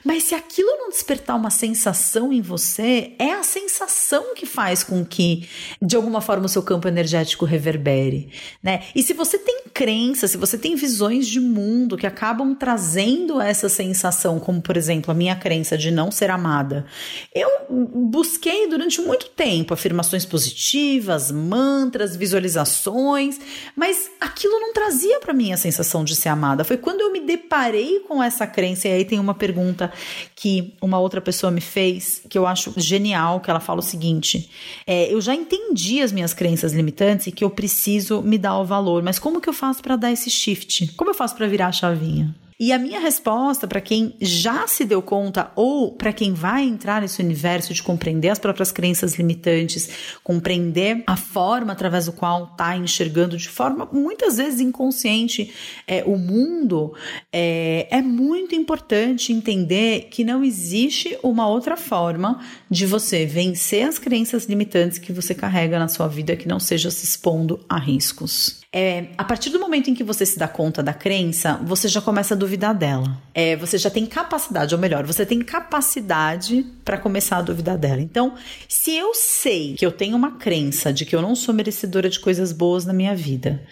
Mas 0.03 0.23
se 0.23 0.33
aquilo 0.33 0.69
não 0.77 0.89
despertar 0.89 1.35
uma 1.35 1.49
sensação 1.49 2.33
em 2.33 2.41
você, 2.41 3.13
é 3.19 3.33
a 3.33 3.43
sensação 3.43 4.33
que 4.33 4.45
faz 4.45 4.83
com 4.83 5.05
que, 5.05 5.47
de 5.81 5.95
alguma 5.95 6.21
forma, 6.21 6.45
o 6.45 6.49
seu 6.49 6.63
campo 6.63 6.87
energético 6.87 7.45
reverbere, 7.45 8.29
né? 8.63 8.81
E 8.95 9.03
se 9.03 9.13
você 9.13 9.37
tem 9.37 9.65
crença, 9.73 10.27
se 10.27 10.37
você 10.37 10.57
tem 10.57 10.75
visões 10.75 11.27
de 11.27 11.39
mundo 11.39 11.97
que 11.97 12.07
acabam 12.07 12.55
trazendo 12.55 13.39
essa 13.39 13.69
sensação, 13.69 14.39
como 14.39 14.61
por 14.61 14.75
exemplo 14.75 15.11
a 15.11 15.13
minha 15.13 15.35
crença 15.35 15.77
de 15.77 15.91
não 15.91 16.11
ser 16.11 16.31
amada, 16.31 16.85
eu 17.33 17.49
busquei 17.69 18.67
durante 18.67 19.01
muito 19.01 19.29
tempo 19.29 19.73
afirmações 19.73 20.25
positivas, 20.25 21.31
mantras, 21.31 22.15
visualizações, 22.15 23.39
mas 23.75 23.98
aquilo 24.19 24.59
não 24.59 24.73
trazia 24.73 25.19
para 25.19 25.33
mim 25.33 25.51
a 25.51 25.57
sensação 25.57 26.03
de 26.03 26.15
ser 26.15 26.29
amada. 26.29 26.63
Foi 26.63 26.77
quando 26.77 27.01
eu 27.01 27.11
me 27.11 27.19
deparei 27.19 27.99
com 28.01 28.21
essa 28.21 28.45
crença, 28.45 28.87
e 28.87 28.91
aí 28.91 29.05
tem 29.05 29.19
uma 29.19 29.33
pergunta 29.33 29.91
que 30.35 30.73
uma 30.81 30.99
outra 30.99 31.21
pessoa 31.21 31.51
me 31.51 31.61
fez, 31.61 32.21
que 32.29 32.37
eu 32.37 32.45
acho 32.45 32.73
genial, 32.77 33.39
que 33.39 33.49
ela 33.49 33.59
fala 33.59 33.79
o 33.79 33.83
seguinte: 33.83 34.49
é, 34.85 35.13
eu 35.13 35.21
já 35.21 35.33
entendi 35.33 36.01
as 36.01 36.11
minhas 36.11 36.33
crenças 36.33 36.73
limitantes 36.73 37.27
e 37.27 37.31
que 37.31 37.43
eu 37.43 37.49
preciso 37.49 38.21
me 38.21 38.37
dar 38.37 38.57
o 38.59 38.65
valor, 38.65 39.03
mas 39.03 39.19
como 39.19 39.41
que 39.41 39.49
eu 39.49 39.53
faço 39.53 39.81
para 39.81 39.95
dar 39.95 40.11
esse 40.11 40.29
shift? 40.29 40.93
Como 40.93 41.09
eu 41.09 41.15
faço 41.15 41.35
para 41.35 41.47
virar 41.47 41.67
a 41.67 41.71
chavinha? 41.71 42.35
E 42.61 42.73
a 42.73 42.77
minha 42.77 42.99
resposta 42.99 43.65
para 43.65 43.79
quem 43.79 44.17
já 44.19 44.67
se 44.67 44.83
deu 44.83 45.01
conta 45.01 45.49
ou 45.55 45.93
para 45.93 46.11
quem 46.11 46.33
vai 46.33 46.65
entrar 46.65 47.01
nesse 47.01 47.21
universo 47.21 47.73
de 47.73 47.81
compreender 47.81 48.27
as 48.27 48.37
próprias 48.37 48.69
crenças 48.69 49.15
limitantes, 49.15 49.89
compreender 50.21 51.01
a 51.07 51.15
forma 51.15 51.71
através 51.71 52.07
do 52.07 52.11
qual 52.11 52.49
está 52.51 52.75
enxergando 52.75 53.37
de 53.37 53.47
forma 53.47 53.87
muitas 53.93 54.35
vezes 54.35 54.59
inconsciente 54.59 55.53
é, 55.87 56.03
o 56.03 56.17
mundo, 56.17 56.93
é, 57.31 57.87
é 57.89 58.01
muito 58.01 58.53
importante 58.53 59.31
entender 59.31 60.09
que 60.11 60.25
não 60.25 60.43
existe 60.43 61.17
uma 61.23 61.47
outra 61.47 61.77
forma 61.77 62.43
de 62.69 62.85
você 62.85 63.25
vencer 63.25 63.87
as 63.87 63.97
crenças 63.97 64.47
limitantes 64.47 64.97
que 64.97 65.13
você 65.13 65.33
carrega 65.33 65.79
na 65.79 65.87
sua 65.87 66.09
vida 66.09 66.35
que 66.35 66.45
não 66.45 66.59
seja 66.59 66.91
se 66.91 67.05
expondo 67.05 67.63
a 67.69 67.79
riscos. 67.79 68.59
É, 68.71 69.07
a 69.17 69.23
partir 69.23 69.49
do 69.49 69.59
momento 69.59 69.89
em 69.89 69.95
que 69.95 70.03
você 70.03 70.25
se 70.27 70.37
dá 70.37 70.47
conta 70.47 70.83
da 70.83 70.93
crença, 70.93 71.59
você 71.63 71.87
já 71.87 71.99
começa 71.99 72.35
a 72.35 72.37
duvidar 72.37 72.75
dela. 72.75 73.19
É, 73.33 73.55
você 73.55 73.79
já 73.79 73.89
tem 73.89 74.05
capacidade, 74.05 74.75
ou 74.75 74.79
melhor, 74.79 75.07
você 75.07 75.25
tem 75.25 75.41
capacidade 75.41 76.63
para 76.85 76.97
começar 76.97 77.37
a 77.37 77.41
duvidar 77.41 77.79
dela. 77.79 77.99
Então, 77.99 78.35
se 78.67 78.95
eu 78.95 79.15
sei 79.15 79.73
que 79.73 79.83
eu 79.83 79.91
tenho 79.91 80.15
uma 80.15 80.33
crença 80.33 80.93
de 80.93 81.03
que 81.03 81.15
eu 81.15 81.21
não 81.21 81.33
sou 81.33 81.51
merecedora 81.51 82.09
de 82.09 82.19
coisas 82.19 82.51
boas 82.51 82.85
na 82.85 82.93
minha 82.93 83.15
vida, 83.15 83.63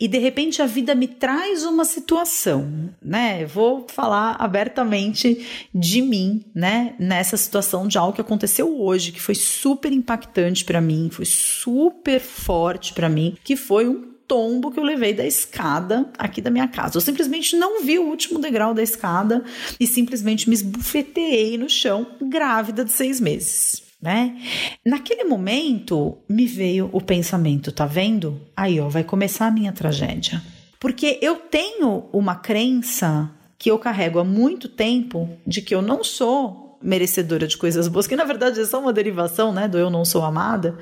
e 0.00 0.08
de 0.08 0.16
repente 0.16 0.62
a 0.62 0.66
vida 0.66 0.94
me 0.94 1.06
traz 1.06 1.64
uma 1.64 1.84
situação, 1.84 2.90
né? 3.02 3.44
vou 3.44 3.86
falar 3.88 4.36
abertamente 4.38 5.68
de 5.74 6.00
mim, 6.00 6.44
né? 6.54 6.94
Nessa 6.98 7.36
situação 7.36 7.86
de 7.86 7.98
algo 7.98 8.14
que 8.14 8.20
aconteceu 8.20 8.80
hoje, 8.80 9.12
que 9.12 9.20
foi 9.20 9.34
super 9.34 9.92
impactante 9.92 10.64
para 10.64 10.80
mim, 10.80 11.10
foi 11.12 11.26
super 11.26 12.20
forte 12.20 12.94
para 12.94 13.08
mim, 13.08 13.36
que 13.44 13.54
foi 13.54 13.88
um 13.88 14.15
tombo 14.26 14.70
que 14.70 14.78
eu 14.78 14.84
levei 14.84 15.12
da 15.14 15.26
escada 15.26 16.10
aqui 16.18 16.40
da 16.40 16.50
minha 16.50 16.68
casa. 16.68 16.96
Eu 16.96 17.00
simplesmente 17.00 17.56
não 17.56 17.82
vi 17.82 17.98
o 17.98 18.06
último 18.06 18.38
degrau 18.38 18.74
da 18.74 18.82
escada 18.82 19.44
e 19.78 19.86
simplesmente 19.86 20.48
me 20.48 20.54
esbufeteei 20.54 21.56
no 21.56 21.68
chão, 21.68 22.06
grávida 22.20 22.84
de 22.84 22.92
seis 22.92 23.20
meses. 23.20 23.82
Né? 24.00 24.36
Naquele 24.84 25.24
momento 25.24 26.18
me 26.28 26.46
veio 26.46 26.90
o 26.92 27.00
pensamento, 27.00 27.72
tá 27.72 27.86
vendo? 27.86 28.40
Aí, 28.56 28.78
ó, 28.78 28.88
vai 28.88 29.02
começar 29.02 29.46
a 29.46 29.50
minha 29.50 29.72
tragédia. 29.72 30.42
Porque 30.78 31.18
eu 31.22 31.36
tenho 31.36 32.04
uma 32.12 32.36
crença 32.36 33.30
que 33.58 33.70
eu 33.70 33.78
carrego 33.78 34.18
há 34.18 34.24
muito 34.24 34.68
tempo 34.68 35.28
de 35.46 35.62
que 35.62 35.74
eu 35.74 35.80
não 35.80 36.04
sou 36.04 36.65
merecedora 36.86 37.46
de 37.46 37.56
coisas 37.56 37.88
boas, 37.88 38.06
que 38.06 38.14
na 38.14 38.24
verdade 38.24 38.60
é 38.60 38.64
só 38.64 38.80
uma 38.80 38.92
derivação, 38.92 39.52
né, 39.52 39.66
do 39.66 39.76
eu 39.76 39.90
não 39.90 40.04
sou 40.04 40.22
amada. 40.22 40.78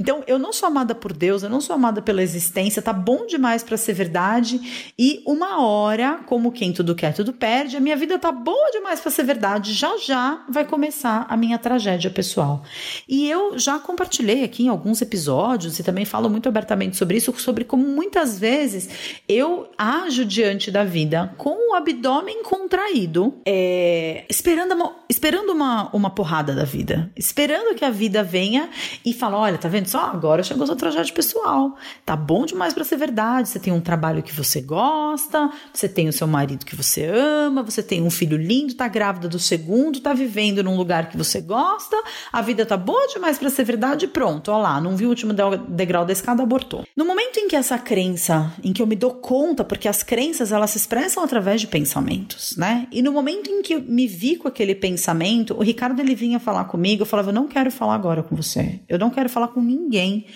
Então, 0.00 0.24
eu 0.26 0.38
não 0.38 0.52
sou 0.52 0.66
amada 0.66 0.94
por 0.94 1.12
Deus, 1.12 1.42
eu 1.42 1.50
não 1.50 1.60
sou 1.60 1.74
amada 1.74 2.00
pela 2.00 2.22
existência, 2.22 2.80
tá 2.80 2.92
bom 2.92 3.26
demais 3.26 3.62
para 3.62 3.76
ser 3.76 3.92
verdade 3.92 4.92
e 4.98 5.22
uma 5.26 5.62
hora, 5.62 6.20
como 6.26 6.50
quem 6.50 6.72
tudo 6.72 6.94
quer, 6.94 7.12
tudo 7.12 7.32
perde, 7.32 7.76
a 7.76 7.80
minha 7.80 7.96
vida 7.96 8.18
tá 8.18 8.32
boa 8.32 8.70
demais 8.70 9.00
para 9.00 9.10
ser 9.10 9.24
verdade, 9.24 9.72
já 9.74 9.96
já 9.98 10.44
vai 10.48 10.64
começar 10.64 11.26
a 11.28 11.36
minha 11.36 11.58
tragédia 11.58 12.10
pessoal. 12.10 12.62
E 13.06 13.28
eu 13.28 13.58
já 13.58 13.78
compartilhei 13.78 14.44
aqui 14.44 14.64
em 14.64 14.68
alguns 14.68 15.02
episódios 15.02 15.78
e 15.78 15.82
também 15.82 16.04
falo 16.04 16.30
muito 16.30 16.48
abertamente 16.48 16.96
sobre 16.96 17.18
isso, 17.18 17.32
sobre 17.38 17.64
como 17.64 17.86
muitas 17.86 18.38
vezes 18.38 18.88
eu 19.28 19.68
ajo 19.76 20.24
diante 20.24 20.70
da 20.70 20.84
vida 20.84 21.34
com 21.36 21.70
o 21.70 21.74
abdômen 21.74 22.42
contraído, 22.42 23.34
é, 23.46 24.24
esperando, 24.28 24.74
esperando 25.08 25.41
esperando 25.42 25.52
uma, 25.52 25.90
uma 25.92 26.10
porrada 26.10 26.54
da 26.54 26.64
vida, 26.64 27.10
esperando 27.16 27.74
que 27.74 27.84
a 27.84 27.90
vida 27.90 28.22
venha 28.22 28.70
e 29.04 29.12
fala: 29.12 29.38
olha, 29.38 29.58
tá 29.58 29.68
vendo 29.68 29.86
só? 29.86 30.06
Agora 30.06 30.42
chegou 30.42 30.66
sua 30.66 30.76
tragédia 30.76 31.12
pessoal. 31.12 31.76
Tá 32.04 32.14
bom 32.14 32.46
demais 32.46 32.72
para 32.72 32.84
ser 32.84 32.96
verdade. 32.96 33.48
Você 33.48 33.58
tem 33.58 33.72
um 33.72 33.80
trabalho 33.80 34.22
que 34.22 34.32
você 34.32 34.60
gosta, 34.60 35.50
você 35.72 35.88
tem 35.88 36.08
o 36.08 36.12
seu 36.12 36.26
marido 36.26 36.64
que 36.64 36.76
você 36.76 37.04
ama, 37.06 37.62
você 37.62 37.82
tem 37.82 38.02
um 38.02 38.10
filho 38.10 38.36
lindo, 38.36 38.74
tá 38.74 38.88
grávida 38.88 39.28
do 39.28 39.38
segundo, 39.38 40.00
tá 40.00 40.12
vivendo 40.12 40.62
num 40.62 40.76
lugar 40.76 41.08
que 41.08 41.16
você 41.16 41.40
gosta, 41.40 41.96
a 42.32 42.40
vida 42.40 42.64
tá 42.64 42.76
boa 42.76 43.06
demais 43.08 43.38
para 43.38 43.50
ser 43.50 43.64
verdade. 43.64 44.06
Pronto, 44.06 44.50
ó 44.50 44.58
lá, 44.58 44.80
não 44.80 44.96
viu 44.96 45.08
o 45.08 45.10
último 45.10 45.32
degrau 45.68 46.04
da 46.04 46.12
escada, 46.12 46.42
abortou. 46.42 46.84
No 46.96 47.04
momento 47.04 47.38
em 47.38 47.48
que 47.48 47.56
essa 47.56 47.78
crença, 47.78 48.52
em 48.62 48.72
que 48.72 48.80
eu 48.80 48.86
me 48.86 48.96
dou 48.96 49.14
conta, 49.14 49.64
porque 49.64 49.88
as 49.88 50.02
crenças 50.02 50.52
elas 50.52 50.70
se 50.70 50.78
expressam 50.78 51.22
através 51.22 51.60
de 51.60 51.66
pensamentos, 51.66 52.56
né? 52.56 52.86
E 52.92 53.02
no 53.02 53.12
momento 53.12 53.50
em 53.50 53.62
que 53.62 53.74
eu 53.74 53.82
me 53.82 54.06
vi 54.06 54.36
com 54.36 54.48
aquele 54.48 54.74
pensamento, 54.74 55.21
o 55.56 55.62
Ricardo 55.62 56.00
ele 56.00 56.14
vinha 56.14 56.38
falar 56.38 56.64
comigo, 56.64 57.02
eu 57.02 57.06
falava, 57.06 57.30
eu 57.30 57.34
não 57.34 57.48
quero 57.48 57.70
falar 57.70 57.94
agora 57.94 58.22
com 58.22 58.34
você. 58.36 58.80
Eu 58.88 58.98
não 58.98 59.10
quero 59.10 59.28
falar 59.28 59.48
com 59.48 59.60
ninguém. 59.60 60.26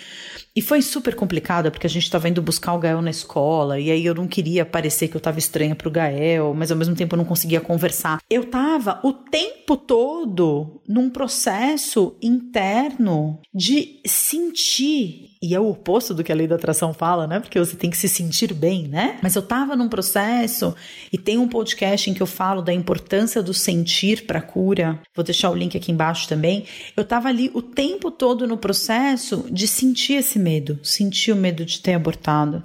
E 0.55 0.61
foi 0.61 0.81
super 0.81 1.13
complicado, 1.13 1.69
porque 1.69 1.85
a 1.85 1.89
gente 1.89 2.03
estava 2.03 2.27
indo 2.27 2.41
buscar 2.41 2.73
o 2.73 2.79
Gael 2.79 3.01
na 3.01 3.11
escola, 3.11 3.79
e 3.79 3.91
aí 3.91 4.03
eu 4.03 4.15
não 4.15 4.27
queria 4.27 4.65
parecer 4.65 5.07
que 5.07 5.15
eu 5.15 5.19
estava 5.19 5.37
estranha 5.37 5.75
pro 5.75 5.91
Gael, 5.91 6.53
mas 6.55 6.71
ao 6.71 6.77
mesmo 6.77 6.95
tempo 6.95 7.13
eu 7.13 7.17
não 7.17 7.25
conseguia 7.25 7.61
conversar. 7.61 8.19
Eu 8.27 8.41
estava 8.41 8.99
o 9.03 9.13
tempo 9.13 9.77
todo 9.77 10.81
num 10.87 11.11
processo 11.11 12.17
interno 12.21 13.39
de 13.53 14.01
sentir 14.05 15.36
e 15.41 15.53
é 15.53 15.59
o 15.59 15.69
oposto 15.69 16.13
do 16.13 16.23
que 16.23 16.31
a 16.31 16.35
lei 16.35 16.47
da 16.47 16.55
atração 16.55 16.93
fala, 16.93 17.27
né? 17.27 17.39
Porque 17.39 17.59
você 17.59 17.75
tem 17.75 17.89
que 17.89 17.97
se 17.97 18.09
sentir 18.09 18.53
bem, 18.53 18.87
né? 18.87 19.19
Mas 19.21 19.35
eu 19.35 19.41
tava 19.41 19.75
num 19.75 19.87
processo 19.87 20.75
e 21.11 21.17
tem 21.17 21.37
um 21.37 21.47
podcast 21.47 22.09
em 22.09 22.13
que 22.13 22.21
eu 22.21 22.27
falo 22.27 22.61
da 22.61 22.73
importância 22.73 23.43
do 23.43 23.53
sentir 23.53 24.25
para 24.25 24.41
cura. 24.41 24.99
Vou 25.15 25.23
deixar 25.23 25.49
o 25.49 25.55
link 25.55 25.77
aqui 25.77 25.91
embaixo 25.91 26.27
também. 26.27 26.65
Eu 26.95 27.03
tava 27.03 27.27
ali 27.29 27.51
o 27.53 27.61
tempo 27.61 28.09
todo 28.09 28.47
no 28.47 28.57
processo 28.57 29.45
de 29.51 29.67
sentir 29.67 30.13
esse 30.13 30.39
medo, 30.39 30.79
sentir 30.83 31.31
o 31.31 31.35
medo 31.35 31.63
de 31.63 31.81
ter 31.81 31.93
abortado, 31.93 32.63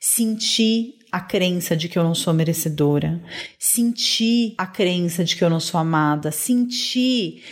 sentir 0.00 0.94
a 1.12 1.20
crença 1.20 1.76
de 1.76 1.90
que 1.90 1.98
eu 1.98 2.02
não 2.02 2.14
sou 2.14 2.32
merecedora, 2.32 3.22
sentir 3.58 4.54
a 4.56 4.66
crença 4.66 5.22
de 5.22 5.36
que 5.36 5.44
eu 5.44 5.50
não 5.50 5.60
sou 5.60 5.78
amada, 5.78 6.30
sentir 6.32 7.42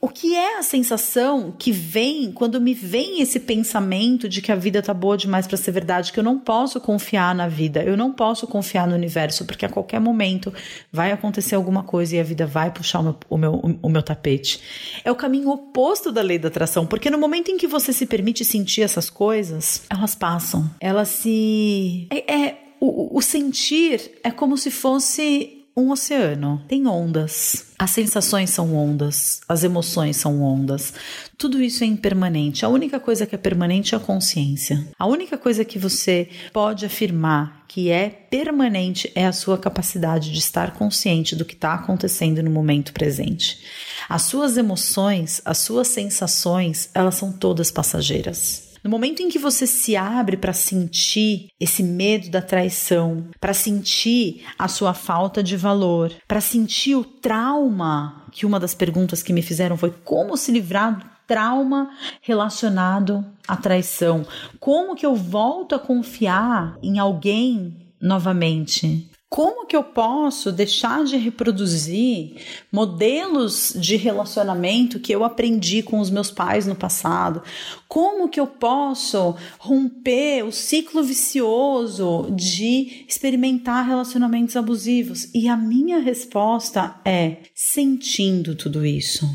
o 0.00 0.08
que 0.08 0.34
é 0.34 0.58
a 0.58 0.62
sensação 0.62 1.52
que 1.58 1.72
vem 1.72 2.30
quando 2.30 2.60
me 2.60 2.74
vem 2.74 3.20
esse 3.20 3.40
pensamento 3.40 4.28
de 4.28 4.40
que 4.40 4.52
a 4.52 4.56
vida 4.56 4.80
tá 4.80 4.94
boa 4.94 5.16
demais 5.16 5.46
para 5.46 5.56
ser 5.56 5.72
verdade, 5.72 6.12
que 6.12 6.20
eu 6.20 6.24
não 6.24 6.38
posso 6.38 6.80
confiar 6.80 7.34
na 7.34 7.48
vida, 7.48 7.82
eu 7.82 7.96
não 7.96 8.12
posso 8.12 8.46
confiar 8.46 8.86
no 8.86 8.94
universo, 8.94 9.44
porque 9.44 9.66
a 9.66 9.68
qualquer 9.68 10.00
momento 10.00 10.52
vai 10.92 11.10
acontecer 11.10 11.54
alguma 11.54 11.82
coisa 11.82 12.16
e 12.16 12.20
a 12.20 12.22
vida 12.22 12.46
vai 12.46 12.70
puxar 12.70 13.00
o 13.00 13.02
meu, 13.02 13.18
o 13.28 13.36
meu, 13.38 13.78
o 13.82 13.88
meu 13.88 14.02
tapete. 14.02 14.60
É 15.04 15.10
o 15.10 15.16
caminho 15.16 15.50
oposto 15.50 16.12
da 16.12 16.22
lei 16.22 16.38
da 16.38 16.48
atração, 16.48 16.86
porque 16.86 17.10
no 17.10 17.18
momento 17.18 17.50
em 17.50 17.56
que 17.56 17.66
você 17.66 17.92
se 17.92 18.06
permite 18.06 18.44
sentir 18.44 18.82
essas 18.82 19.10
coisas, 19.10 19.82
elas 19.90 20.14
passam, 20.14 20.70
elas 20.80 21.08
se. 21.08 22.06
É, 22.10 22.32
é 22.32 22.58
o, 22.80 23.18
o 23.18 23.20
sentir 23.20 24.12
é 24.22 24.30
como 24.30 24.56
se 24.56 24.70
fosse 24.70 25.57
um 25.78 25.92
oceano 25.92 26.60
tem 26.66 26.86
ondas. 26.88 27.66
As 27.78 27.92
sensações 27.92 28.50
são 28.50 28.74
ondas, 28.74 29.40
as 29.48 29.62
emoções 29.62 30.16
são 30.16 30.42
ondas. 30.42 30.92
Tudo 31.36 31.62
isso 31.62 31.84
é 31.84 31.86
impermanente. 31.86 32.64
A 32.64 32.68
única 32.68 32.98
coisa 32.98 33.24
que 33.24 33.36
é 33.36 33.38
permanente 33.38 33.94
é 33.94 33.98
a 33.98 34.00
consciência. 34.00 34.88
A 34.98 35.06
única 35.06 35.38
coisa 35.38 35.64
que 35.64 35.78
você 35.78 36.28
pode 36.52 36.84
afirmar 36.84 37.64
que 37.68 37.90
é 37.90 38.08
permanente 38.08 39.12
é 39.14 39.26
a 39.26 39.32
sua 39.32 39.56
capacidade 39.56 40.32
de 40.32 40.38
estar 40.38 40.72
consciente 40.72 41.36
do 41.36 41.44
que 41.44 41.54
está 41.54 41.74
acontecendo 41.74 42.42
no 42.42 42.50
momento 42.50 42.92
presente. 42.92 43.60
As 44.08 44.22
suas 44.22 44.56
emoções, 44.56 45.40
as 45.44 45.58
suas 45.58 45.86
sensações, 45.88 46.90
elas 46.92 47.14
são 47.14 47.30
todas 47.30 47.70
passageiras. 47.70 48.67
No 48.82 48.90
momento 48.90 49.22
em 49.22 49.28
que 49.28 49.38
você 49.38 49.66
se 49.66 49.96
abre 49.96 50.36
para 50.36 50.52
sentir 50.52 51.48
esse 51.58 51.82
medo 51.82 52.30
da 52.30 52.40
traição, 52.40 53.26
para 53.40 53.52
sentir 53.52 54.44
a 54.58 54.68
sua 54.68 54.94
falta 54.94 55.42
de 55.42 55.56
valor, 55.56 56.12
para 56.26 56.40
sentir 56.40 56.94
o 56.94 57.04
trauma, 57.04 58.24
que 58.30 58.46
uma 58.46 58.60
das 58.60 58.74
perguntas 58.74 59.22
que 59.22 59.32
me 59.32 59.42
fizeram 59.42 59.76
foi 59.76 59.90
como 60.04 60.36
se 60.36 60.52
livrar 60.52 60.98
do 60.98 61.18
trauma 61.26 61.90
relacionado 62.22 63.24
à 63.46 63.56
traição. 63.56 64.26
Como 64.58 64.94
que 64.96 65.04
eu 65.04 65.14
volto 65.14 65.74
a 65.74 65.78
confiar 65.78 66.78
em 66.82 66.98
alguém 66.98 67.76
novamente? 68.00 69.07
Como 69.30 69.66
que 69.66 69.76
eu 69.76 69.84
posso 69.84 70.50
deixar 70.50 71.04
de 71.04 71.16
reproduzir 71.18 72.36
modelos 72.72 73.74
de 73.76 73.94
relacionamento 73.94 74.98
que 74.98 75.12
eu 75.12 75.22
aprendi 75.22 75.82
com 75.82 76.00
os 76.00 76.08
meus 76.08 76.30
pais 76.30 76.66
no 76.66 76.74
passado? 76.74 77.42
Como 77.86 78.28
que 78.30 78.40
eu 78.40 78.46
posso 78.46 79.36
romper 79.58 80.44
o 80.44 80.50
ciclo 80.50 81.02
vicioso 81.02 82.26
de 82.30 83.04
experimentar 83.06 83.86
relacionamentos 83.86 84.56
abusivos? 84.56 85.28
E 85.34 85.46
a 85.46 85.56
minha 85.56 85.98
resposta 85.98 86.98
é 87.04 87.36
sentindo 87.54 88.54
tudo 88.54 88.84
isso. 88.84 89.28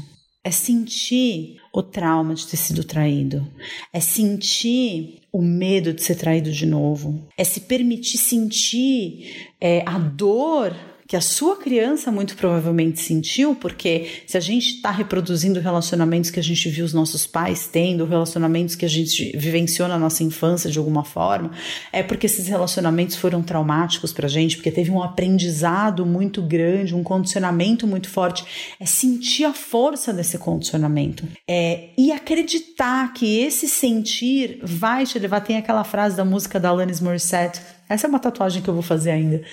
É 0.44 0.50
sentir 0.50 1.63
o 1.74 1.82
trauma 1.82 2.36
de 2.36 2.46
ter 2.46 2.58
sido 2.58 2.84
traído, 2.84 3.46
é 3.92 4.00
sentir 4.00 5.22
o 5.32 5.42
medo 5.42 5.92
de 5.92 6.04
ser 6.04 6.16
traído 6.16 6.52
de 6.52 6.68
novo, 6.68 7.28
é 7.36 7.44
se 7.44 7.62
permitir 7.62 8.20
sentir 8.20 9.50
é, 9.60 9.84
a 9.86 9.98
dor 9.98 10.76
que 11.08 11.16
a 11.16 11.22
sua 11.22 11.58
criança 11.58 12.12
muito 12.12 12.36
provavelmente 12.36 13.00
sentiu, 13.00 13.56
porque 13.56 14.24
se 14.26 14.38
a 14.38 14.40
gente 14.40 14.76
está 14.76 14.92
reproduzindo 14.92 15.60
relacionamentos 15.60 16.30
que 16.30 16.40
a 16.40 16.44
gente 16.44 16.70
viu 16.70 16.86
os 16.86 16.94
nossos 16.94 17.28
pais 17.28 17.68
tendo, 17.68 18.06
relacionamentos 18.06 18.76
que 18.76 18.86
a 18.86 18.90
gente 18.90 19.36
vivenciou 19.38 19.88
na 19.88 19.98
nossa 19.98 20.24
infância 20.24 20.70
de 20.70 20.78
alguma 20.78 21.04
forma, 21.04 21.52
é 21.92 22.02
porque 22.02 22.26
esses 22.26 22.48
relacionamentos 22.48 23.16
foram 23.16 23.42
traumáticos 23.42 24.14
para 24.14 24.28
a 24.28 24.30
gente, 24.30 24.56
porque 24.56 24.72
teve 24.72 24.92
um 24.92 25.02
aprendizado 25.02 26.06
muito 26.06 26.42
grande, 26.42 26.96
um 26.96 27.04
condicionamento 27.04 27.86
muito 27.86 28.10
forte. 28.10 28.46
É 28.80 28.86
sentir 28.86 29.46
a 29.46 29.54
força 29.54 30.14
desse 30.14 30.38
condicionamento 30.38 31.28
é, 31.48 31.90
e 31.98 32.12
acreditar 32.12 33.14
que 33.14 33.40
esse 33.40 33.68
sentir 33.68 34.60
vai 34.64 35.06
te 35.06 35.20
levar. 35.20 35.42
Tem 35.42 35.58
aquela 35.58 35.84
frase 35.84 36.16
da 36.16 36.26
música 36.26 36.60
da 36.60 36.70
Alanis 36.70 37.02
Morissette 37.02 37.62
essa 37.94 38.08
é 38.08 38.10
uma 38.10 38.20
tatuagem 38.20 38.62
que 38.62 38.70
eu 38.70 38.74
vou 38.74 38.84
fazer 38.84 39.12
ainda, 39.12 39.44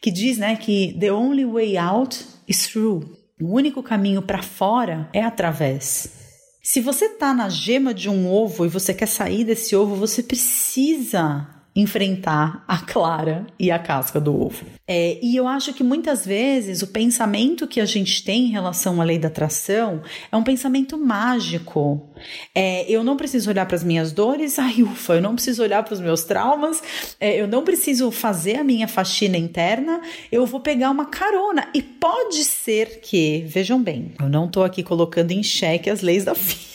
que 0.00 0.10
diz, 0.10 0.38
né, 0.38 0.56
que 0.56 0.96
the 0.98 1.12
only 1.12 1.44
way 1.44 1.76
out 1.76 2.24
is 2.48 2.66
through. 2.66 3.18
O 3.40 3.54
único 3.54 3.82
caminho 3.82 4.22
para 4.22 4.42
fora 4.42 5.08
é 5.12 5.22
através. 5.22 6.20
Se 6.62 6.80
você 6.80 7.08
tá 7.08 7.32
na 7.32 7.48
gema 7.48 7.94
de 7.94 8.08
um 8.08 8.30
ovo 8.30 8.66
e 8.66 8.68
você 8.68 8.92
quer 8.92 9.06
sair 9.06 9.44
desse 9.44 9.74
ovo, 9.74 9.96
você 9.96 10.22
precisa 10.22 11.59
enfrentar 11.74 12.64
a 12.66 12.78
clara 12.78 13.46
e 13.58 13.70
a 13.70 13.78
casca 13.78 14.20
do 14.20 14.34
ovo. 14.34 14.64
É, 14.86 15.18
e 15.22 15.36
eu 15.36 15.46
acho 15.46 15.72
que 15.72 15.84
muitas 15.84 16.26
vezes 16.26 16.82
o 16.82 16.88
pensamento 16.88 17.66
que 17.66 17.80
a 17.80 17.84
gente 17.84 18.24
tem 18.24 18.46
em 18.46 18.50
relação 18.50 19.00
à 19.00 19.04
lei 19.04 19.18
da 19.18 19.28
atração 19.28 20.02
é 20.32 20.36
um 20.36 20.42
pensamento 20.42 20.98
mágico. 20.98 22.10
É, 22.54 22.90
eu 22.90 23.04
não 23.04 23.16
preciso 23.16 23.48
olhar 23.50 23.66
para 23.66 23.76
as 23.76 23.84
minhas 23.84 24.10
dores, 24.10 24.58
ai 24.60 24.82
ufa, 24.82 25.14
eu 25.14 25.22
não 25.22 25.34
preciso 25.34 25.62
olhar 25.62 25.82
para 25.84 25.94
os 25.94 26.00
meus 26.00 26.24
traumas, 26.24 26.82
é, 27.20 27.40
eu 27.40 27.46
não 27.46 27.64
preciso 27.64 28.10
fazer 28.10 28.56
a 28.56 28.64
minha 28.64 28.88
faxina 28.88 29.36
interna, 29.36 30.00
eu 30.30 30.44
vou 30.44 30.60
pegar 30.60 30.90
uma 30.90 31.06
carona. 31.06 31.68
E 31.72 31.80
pode 31.80 32.42
ser 32.42 33.00
que, 33.00 33.44
vejam 33.46 33.80
bem, 33.80 34.12
eu 34.20 34.28
não 34.28 34.46
estou 34.46 34.64
aqui 34.64 34.82
colocando 34.82 35.30
em 35.30 35.42
xeque 35.42 35.88
as 35.88 36.00
leis 36.00 36.24
da 36.24 36.34
física. 36.34 36.69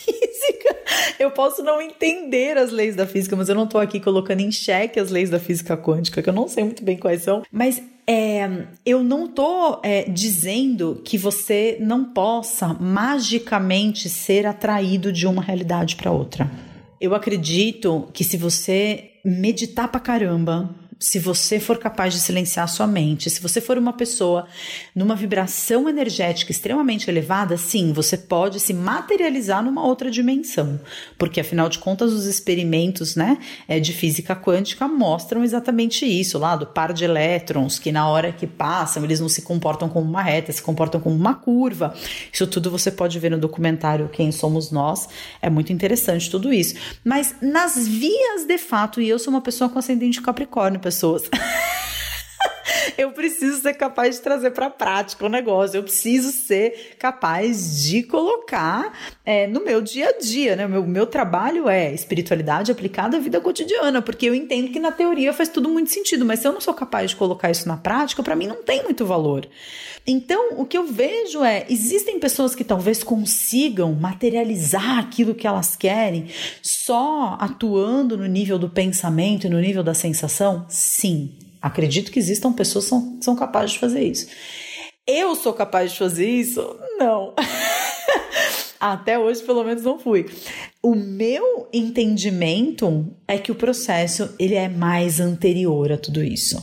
Eu 1.26 1.32
posso 1.32 1.60
não 1.60 1.82
entender 1.82 2.56
as 2.56 2.70
leis 2.70 2.94
da 2.94 3.04
física, 3.04 3.34
mas 3.34 3.48
eu 3.48 3.54
não 3.56 3.64
estou 3.64 3.80
aqui 3.80 3.98
colocando 3.98 4.42
em 4.42 4.52
xeque 4.52 5.00
as 5.00 5.10
leis 5.10 5.28
da 5.28 5.40
física 5.40 5.76
quântica, 5.76 6.22
que 6.22 6.28
eu 6.28 6.32
não 6.32 6.46
sei 6.46 6.62
muito 6.62 6.84
bem 6.84 6.96
quais 6.96 7.22
são. 7.22 7.42
Mas 7.50 7.82
é, 8.06 8.48
eu 8.86 9.02
não 9.02 9.24
estou 9.24 9.80
é, 9.82 10.04
dizendo 10.04 11.02
que 11.04 11.18
você 11.18 11.78
não 11.80 12.04
possa 12.04 12.68
magicamente 12.74 14.08
ser 14.08 14.46
atraído 14.46 15.12
de 15.12 15.26
uma 15.26 15.42
realidade 15.42 15.96
para 15.96 16.12
outra. 16.12 16.48
Eu 17.00 17.12
acredito 17.12 18.06
que 18.12 18.22
se 18.22 18.36
você 18.36 19.10
meditar 19.24 19.88
pra 19.88 19.98
caramba, 19.98 20.70
se 20.98 21.18
você 21.18 21.60
for 21.60 21.78
capaz 21.78 22.14
de 22.14 22.20
silenciar 22.20 22.66
sua 22.68 22.86
mente, 22.86 23.28
se 23.28 23.40
você 23.40 23.60
for 23.60 23.76
uma 23.76 23.92
pessoa 23.92 24.46
numa 24.94 25.14
vibração 25.14 25.88
energética 25.88 26.50
extremamente 26.50 27.10
elevada, 27.10 27.58
sim, 27.58 27.92
você 27.92 28.16
pode 28.16 28.58
se 28.60 28.72
materializar 28.72 29.62
numa 29.62 29.84
outra 29.84 30.10
dimensão, 30.10 30.80
porque 31.18 31.40
afinal 31.40 31.68
de 31.68 31.78
contas 31.78 32.12
os 32.12 32.24
experimentos, 32.24 33.14
né, 33.14 33.38
é, 33.68 33.78
de 33.78 33.92
física 33.92 34.34
quântica 34.34 34.88
mostram 34.88 35.44
exatamente 35.44 36.06
isso, 36.06 36.38
lá 36.38 36.56
do 36.56 36.66
par 36.66 36.94
de 36.94 37.04
elétrons 37.04 37.78
que 37.78 37.92
na 37.92 38.08
hora 38.08 38.32
que 38.32 38.46
passam 38.46 39.04
eles 39.04 39.20
não 39.20 39.28
se 39.28 39.42
comportam 39.42 39.88
como 39.88 40.08
uma 40.08 40.22
reta, 40.22 40.50
se 40.50 40.62
comportam 40.62 41.00
como 41.00 41.14
uma 41.14 41.34
curva. 41.34 41.94
Isso 42.32 42.46
tudo 42.46 42.70
você 42.70 42.90
pode 42.90 43.18
ver 43.18 43.30
no 43.30 43.38
documentário 43.38 44.08
Quem 44.08 44.32
Somos 44.32 44.70
Nós. 44.70 45.08
É 45.42 45.50
muito 45.50 45.72
interessante 45.72 46.30
tudo 46.30 46.52
isso. 46.52 46.74
Mas 47.04 47.34
nas 47.40 47.86
vias 47.86 48.46
de 48.46 48.58
fato, 48.58 49.00
e 49.00 49.08
eu 49.08 49.18
sou 49.18 49.32
uma 49.32 49.40
pessoa 49.40 49.68
com 49.68 49.78
ascendente 49.78 50.22
Capricórnio 50.22 50.80
pessoas. 50.86 51.28
eu 52.96 53.12
preciso 53.12 53.60
ser 53.60 53.74
capaz 53.74 54.16
de 54.16 54.22
trazer 54.22 54.50
para 54.50 54.66
a 54.66 54.70
prática 54.70 55.24
o 55.24 55.28
negócio, 55.28 55.76
eu 55.76 55.82
preciso 55.82 56.30
ser 56.30 56.96
capaz 56.98 57.84
de 57.84 58.02
colocar 58.02 58.92
é, 59.24 59.46
no 59.46 59.64
meu 59.64 59.80
dia 59.80 60.08
a 60.08 60.18
dia, 60.18 60.56
né? 60.56 60.66
O 60.66 60.68
meu, 60.68 60.86
meu 60.86 61.06
trabalho 61.06 61.68
é 61.68 61.92
espiritualidade 61.92 62.70
aplicada 62.70 63.16
à 63.16 63.20
vida 63.20 63.40
cotidiana, 63.40 64.00
porque 64.00 64.26
eu 64.26 64.34
entendo 64.34 64.70
que 64.70 64.80
na 64.80 64.92
teoria 64.92 65.32
faz 65.32 65.48
tudo 65.48 65.68
muito 65.68 65.90
sentido, 65.90 66.24
mas 66.24 66.40
se 66.40 66.48
eu 66.48 66.52
não 66.52 66.60
sou 66.60 66.74
capaz 66.74 67.10
de 67.10 67.16
colocar 67.16 67.50
isso 67.50 67.68
na 67.68 67.76
prática, 67.76 68.22
para 68.22 68.36
mim 68.36 68.46
não 68.46 68.62
tem 68.62 68.82
muito 68.82 69.04
valor. 69.04 69.46
Então, 70.06 70.50
o 70.56 70.64
que 70.64 70.78
eu 70.78 70.86
vejo 70.86 71.42
é: 71.42 71.66
existem 71.68 72.20
pessoas 72.20 72.54
que 72.54 72.62
talvez 72.62 73.02
consigam 73.02 73.92
materializar 73.92 74.98
aquilo 74.98 75.34
que 75.34 75.46
elas 75.46 75.74
querem 75.74 76.28
só 76.62 77.36
atuando 77.40 78.16
no 78.16 78.26
nível 78.26 78.58
do 78.58 78.68
pensamento 78.68 79.46
e 79.46 79.50
no 79.50 79.58
nível 79.58 79.82
da 79.82 79.94
sensação? 79.94 80.64
Sim, 80.68 81.32
acredito 81.60 82.10
que 82.10 82.18
existam 82.18 82.52
pessoas 82.52 82.84
que 82.84 82.90
são, 82.90 83.18
são 83.20 83.36
capazes 83.36 83.72
de 83.72 83.78
fazer 83.78 84.02
isso. 84.02 84.26
Eu 85.06 85.34
sou 85.36 85.52
capaz 85.52 85.92
de 85.92 85.98
fazer 85.98 86.28
isso? 86.28 86.76
Não. 86.98 87.32
Até 88.80 89.18
hoje, 89.18 89.42
pelo 89.42 89.64
menos, 89.64 89.82
não 89.82 89.98
fui. 89.98 90.26
O 90.82 90.94
meu 90.94 91.68
entendimento 91.72 93.06
é 93.26 93.38
que 93.38 93.50
o 93.50 93.54
processo 93.54 94.34
ele 94.38 94.54
é 94.54 94.68
mais 94.68 95.18
anterior 95.20 95.92
a 95.92 95.96
tudo 95.96 96.22
isso. 96.22 96.62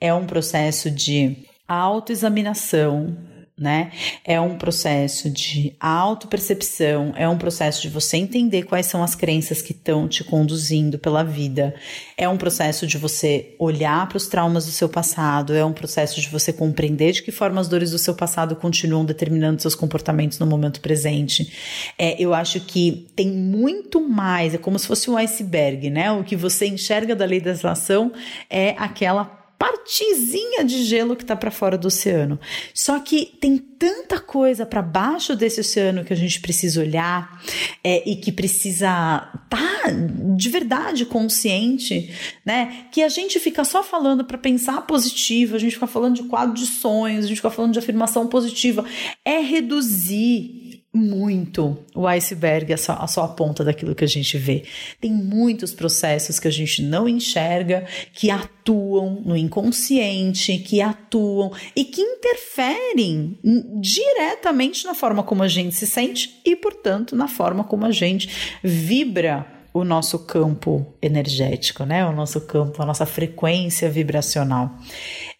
É 0.00 0.12
um 0.12 0.26
processo 0.26 0.90
de 0.90 1.36
autoexaminação, 1.68 3.16
né? 3.58 3.90
É 4.22 4.38
um 4.38 4.58
processo 4.58 5.30
de 5.30 5.74
autopercepção, 5.80 7.14
é 7.16 7.26
um 7.26 7.38
processo 7.38 7.80
de 7.80 7.88
você 7.88 8.18
entender 8.18 8.64
quais 8.64 8.84
são 8.84 9.02
as 9.02 9.14
crenças 9.14 9.62
que 9.62 9.72
estão 9.72 10.06
te 10.06 10.22
conduzindo 10.22 10.98
pela 10.98 11.24
vida. 11.24 11.74
É 12.18 12.28
um 12.28 12.36
processo 12.36 12.86
de 12.86 12.98
você 12.98 13.54
olhar 13.58 14.06
para 14.08 14.18
os 14.18 14.26
traumas 14.26 14.66
do 14.66 14.72
seu 14.72 14.90
passado, 14.90 15.54
é 15.54 15.64
um 15.64 15.72
processo 15.72 16.20
de 16.20 16.28
você 16.28 16.52
compreender 16.52 17.12
de 17.12 17.22
que 17.22 17.32
forma 17.32 17.58
as 17.58 17.66
dores 17.66 17.92
do 17.92 17.98
seu 17.98 18.14
passado 18.14 18.54
continuam 18.56 19.06
determinando 19.06 19.62
seus 19.62 19.74
comportamentos 19.74 20.38
no 20.38 20.46
momento 20.46 20.82
presente. 20.82 21.50
É, 21.98 22.20
eu 22.22 22.34
acho 22.34 22.60
que 22.60 23.06
tem 23.16 23.32
muito 23.32 24.06
mais, 24.06 24.54
é 24.54 24.58
como 24.58 24.78
se 24.78 24.86
fosse 24.86 25.10
um 25.10 25.16
iceberg, 25.16 25.88
né? 25.88 26.12
O 26.12 26.22
que 26.22 26.36
você 26.36 26.66
enxerga 26.66 27.16
da 27.16 27.24
lei 27.24 27.40
da 27.40 27.52
atração 27.52 28.12
é 28.50 28.74
aquela 28.78 29.45
partezinha 29.58 30.64
de 30.64 30.84
gelo 30.84 31.16
que 31.16 31.22
está 31.22 31.34
para 31.34 31.50
fora 31.50 31.78
do 31.78 31.88
oceano. 31.88 32.38
Só 32.74 32.98
que 33.00 33.26
tem 33.40 33.56
tanta 33.56 34.18
coisa 34.18 34.66
para 34.66 34.82
baixo 34.82 35.34
desse 35.34 35.60
oceano 35.60 36.04
que 36.04 36.12
a 36.12 36.16
gente 36.16 36.40
precisa 36.40 36.80
olhar 36.80 37.42
é, 37.82 38.08
e 38.08 38.16
que 38.16 38.32
precisa 38.32 39.30
estar 39.44 39.82
tá 39.82 39.90
de 40.36 40.48
verdade 40.48 41.06
consciente, 41.06 42.12
né? 42.44 42.86
Que 42.92 43.02
a 43.02 43.08
gente 43.08 43.38
fica 43.38 43.64
só 43.64 43.82
falando 43.82 44.24
para 44.24 44.38
pensar 44.38 44.82
positivo, 44.82 45.56
a 45.56 45.58
gente 45.58 45.74
fica 45.74 45.86
falando 45.86 46.16
de 46.16 46.24
quadro 46.24 46.54
de 46.54 46.66
sonhos, 46.66 47.24
a 47.24 47.28
gente 47.28 47.36
fica 47.36 47.50
falando 47.50 47.72
de 47.72 47.78
afirmação 47.78 48.26
positiva. 48.26 48.84
É 49.24 49.38
reduzir 49.40 50.65
muito 50.96 51.78
o 51.94 52.06
iceberg, 52.06 52.72
a 52.72 52.76
só, 52.76 53.22
a 53.22 53.28
ponta 53.28 53.62
daquilo 53.62 53.94
que 53.94 54.04
a 54.04 54.08
gente 54.08 54.36
vê. 54.38 54.64
Tem 55.00 55.12
muitos 55.12 55.72
processos 55.72 56.40
que 56.40 56.48
a 56.48 56.50
gente 56.50 56.82
não 56.82 57.08
enxerga, 57.08 57.86
que 58.12 58.30
atuam 58.30 59.22
no 59.24 59.36
inconsciente, 59.36 60.58
que 60.58 60.80
atuam 60.80 61.52
e 61.74 61.84
que 61.84 62.00
interferem 62.00 63.38
diretamente 63.80 64.84
na 64.84 64.94
forma 64.94 65.22
como 65.22 65.42
a 65.42 65.48
gente 65.48 65.74
se 65.74 65.86
sente 65.86 66.40
e, 66.44 66.56
portanto, 66.56 67.14
na 67.14 67.28
forma 67.28 67.62
como 67.62 67.84
a 67.86 67.92
gente 67.92 68.58
vibra 68.62 69.46
o 69.78 69.84
nosso 69.84 70.20
campo 70.20 70.94
energético, 71.02 71.84
né? 71.84 72.06
O 72.06 72.12
nosso 72.12 72.40
campo, 72.40 72.82
a 72.82 72.86
nossa 72.86 73.04
frequência 73.04 73.90
vibracional. 73.90 74.74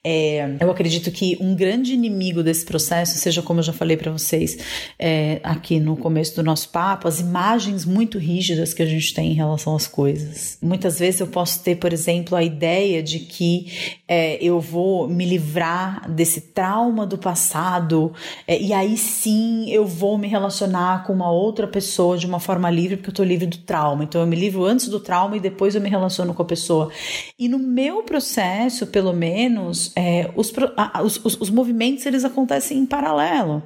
É, 0.09 0.57
eu 0.61 0.71
acredito 0.71 1.11
que 1.11 1.37
um 1.41 1.57
grande 1.57 1.93
inimigo 1.93 2.41
desse 2.41 2.65
processo, 2.65 3.19
seja 3.19 3.43
como 3.43 3.59
eu 3.59 3.65
já 3.65 3.73
falei 3.73 3.97
para 3.97 4.13
vocês 4.13 4.57
é, 4.97 5.41
aqui 5.43 5.81
no 5.81 5.97
começo 5.97 6.37
do 6.37 6.45
nosso 6.45 6.69
papo, 6.69 7.09
as 7.09 7.19
imagens 7.19 7.85
muito 7.85 8.17
rígidas 8.17 8.73
que 8.73 8.85
a 8.85 8.87
gente 8.87 9.13
tem 9.13 9.33
em 9.33 9.35
relação 9.35 9.75
às 9.75 9.89
coisas. 9.89 10.59
Muitas 10.63 11.01
vezes 11.01 11.19
eu 11.19 11.27
posso 11.27 11.61
ter, 11.61 11.75
por 11.75 11.93
exemplo, 11.93 12.37
a 12.37 12.45
ideia 12.45 13.03
de 13.03 13.19
que 13.19 13.97
é, 14.07 14.39
eu 14.41 14.61
vou 14.61 15.09
me 15.09 15.27
livrar 15.27 16.09
desse 16.09 16.41
trauma 16.41 17.05
do 17.05 17.19
passado 17.19 18.13
é, 18.47 18.63
e 18.63 18.73
aí 18.73 18.97
sim 18.97 19.69
eu 19.71 19.85
vou 19.85 20.17
me 20.17 20.29
relacionar 20.29 21.03
com 21.05 21.13
uma 21.13 21.33
outra 21.33 21.67
pessoa 21.67 22.17
de 22.17 22.27
uma 22.27 22.39
forma 22.39 22.71
livre, 22.71 22.97
porque 22.97 23.09
eu 23.09 23.13
estou 23.13 23.27
livre 23.27 23.47
do 23.47 23.59
trauma. 23.59 24.05
Então 24.05 24.21
eu 24.21 24.27
me 24.29 24.37
livro 24.37 24.65
antes 24.65 24.87
do 24.87 25.01
trauma 25.01 25.37
e 25.37 25.41
depois 25.41 25.75
eu 25.75 25.81
me 25.81 25.91
relaciono 25.91 26.33
com 26.33 26.43
a 26.43 26.47
pessoa. 26.47 26.93
E 27.37 27.49
no 27.49 27.59
meu 27.59 28.05
processo, 28.05 28.87
pelo 28.87 29.13
menos, 29.13 29.96
é, 29.97 30.31
os, 30.37 30.53
os, 31.25 31.41
os, 31.41 31.51
movimentos 31.51 32.05
eles 32.05 32.23
acontecem 32.23 32.79
em 32.79 32.87
paralelo. 32.87 33.63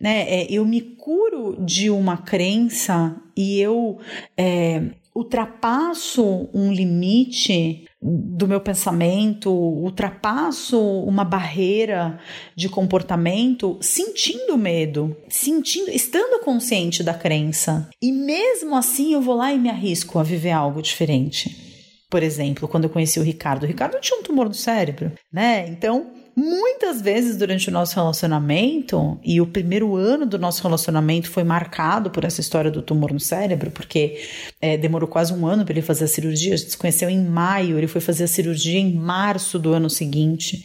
Né? 0.00 0.22
É, 0.28 0.46
eu 0.48 0.64
me 0.64 0.80
curo 0.80 1.56
de 1.58 1.90
uma 1.90 2.16
crença 2.16 3.16
e 3.36 3.58
eu 3.58 3.98
é, 4.36 4.82
ultrapasso 5.12 6.48
um 6.54 6.72
limite 6.72 7.84
do 8.00 8.46
meu 8.46 8.60
pensamento, 8.60 9.50
ultrapasso 9.50 10.78
uma 10.78 11.24
barreira 11.24 12.20
de 12.54 12.68
comportamento 12.68 13.76
sentindo 13.80 14.56
medo, 14.56 15.16
sentindo, 15.28 15.90
estando 15.90 16.44
consciente 16.44 17.02
da 17.02 17.14
crença. 17.14 17.88
E 18.00 18.12
mesmo 18.12 18.76
assim 18.76 19.14
eu 19.14 19.20
vou 19.20 19.34
lá 19.34 19.52
e 19.52 19.58
me 19.58 19.68
arrisco 19.68 20.18
a 20.20 20.22
viver 20.22 20.52
algo 20.52 20.80
diferente. 20.80 21.65
Por 22.08 22.22
exemplo, 22.22 22.68
quando 22.68 22.84
eu 22.84 22.90
conheci 22.90 23.18
o 23.18 23.22
Ricardo, 23.22 23.64
o 23.64 23.66
Ricardo 23.66 24.00
tinha 24.00 24.18
um 24.18 24.22
tumor 24.22 24.46
no 24.46 24.54
cérebro, 24.54 25.10
né? 25.32 25.66
Então, 25.68 26.12
muitas 26.36 27.02
vezes 27.02 27.36
durante 27.36 27.68
o 27.68 27.72
nosso 27.72 27.96
relacionamento, 27.96 29.18
e 29.24 29.40
o 29.40 29.46
primeiro 29.46 29.96
ano 29.96 30.24
do 30.24 30.38
nosso 30.38 30.62
relacionamento 30.62 31.28
foi 31.28 31.42
marcado 31.42 32.10
por 32.10 32.24
essa 32.24 32.40
história 32.40 32.70
do 32.70 32.80
tumor 32.80 33.12
no 33.12 33.18
cérebro, 33.18 33.72
porque 33.72 34.20
é, 34.60 34.76
demorou 34.76 35.08
quase 35.08 35.32
um 35.32 35.46
ano 35.46 35.64
para 35.64 35.72
ele 35.72 35.82
fazer 35.82 36.04
a 36.04 36.08
cirurgia. 36.08 36.54
A 36.54 36.56
gente 36.56 36.70
se 36.70 36.76
conheceu 36.76 37.10
em 37.10 37.20
maio, 37.20 37.76
ele 37.76 37.88
foi 37.88 38.00
fazer 38.00 38.24
a 38.24 38.28
cirurgia 38.28 38.78
em 38.78 38.94
março 38.94 39.58
do 39.58 39.72
ano 39.72 39.90
seguinte. 39.90 40.64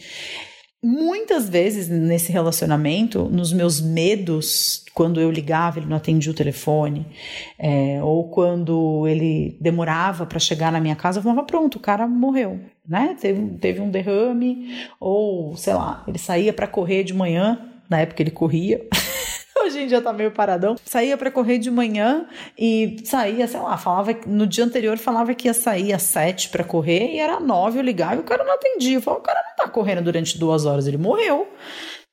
Muitas 0.84 1.48
vezes 1.48 1.88
nesse 1.88 2.32
relacionamento, 2.32 3.28
nos 3.30 3.52
meus 3.52 3.80
medos, 3.80 4.84
quando 4.92 5.20
eu 5.20 5.30
ligava, 5.30 5.78
ele 5.78 5.86
não 5.86 5.96
atendia 5.96 6.32
o 6.32 6.34
telefone, 6.34 7.06
é, 7.56 8.02
ou 8.02 8.28
quando 8.28 9.06
ele 9.06 9.56
demorava 9.60 10.26
para 10.26 10.40
chegar 10.40 10.72
na 10.72 10.80
minha 10.80 10.96
casa, 10.96 11.20
eu 11.20 11.22
falava: 11.22 11.44
pronto, 11.44 11.76
o 11.76 11.80
cara 11.80 12.08
morreu, 12.08 12.58
né? 12.86 13.16
Teve, 13.20 13.58
teve 13.58 13.80
um 13.80 13.90
derrame, 13.90 14.74
ou 14.98 15.56
sei 15.56 15.74
lá, 15.74 16.02
ele 16.08 16.18
saía 16.18 16.52
para 16.52 16.66
correr 16.66 17.04
de 17.04 17.14
manhã, 17.14 17.60
na 17.88 18.00
época 18.00 18.20
ele 18.20 18.32
corria. 18.32 18.84
Hoje 19.64 19.80
em 19.80 19.86
dia 19.86 20.00
tá 20.00 20.12
meio 20.12 20.32
paradão. 20.32 20.76
Saía 20.84 21.16
para 21.16 21.30
correr 21.30 21.58
de 21.58 21.70
manhã 21.70 22.26
e 22.58 22.96
saía, 23.04 23.46
sei 23.46 23.60
lá, 23.60 23.76
falava 23.76 24.14
no 24.26 24.46
dia 24.46 24.64
anterior 24.64 24.98
falava 24.98 25.32
que 25.34 25.46
ia 25.46 25.54
sair 25.54 25.92
às 25.92 26.02
sete 26.02 26.48
para 26.48 26.64
correr 26.64 27.14
e 27.14 27.18
era 27.18 27.38
nove 27.38 27.78
eu 27.78 27.82
ligava 27.82 28.16
e 28.16 28.18
o 28.18 28.24
cara 28.24 28.42
não 28.42 28.54
atendia. 28.54 28.96
Eu 28.96 29.02
falava, 29.02 29.22
o 29.22 29.24
cara 29.24 29.40
não 29.48 29.64
tá 29.64 29.70
correndo 29.70 30.02
durante 30.02 30.36
duas 30.38 30.66
horas, 30.66 30.86
ele 30.86 30.98
morreu 30.98 31.48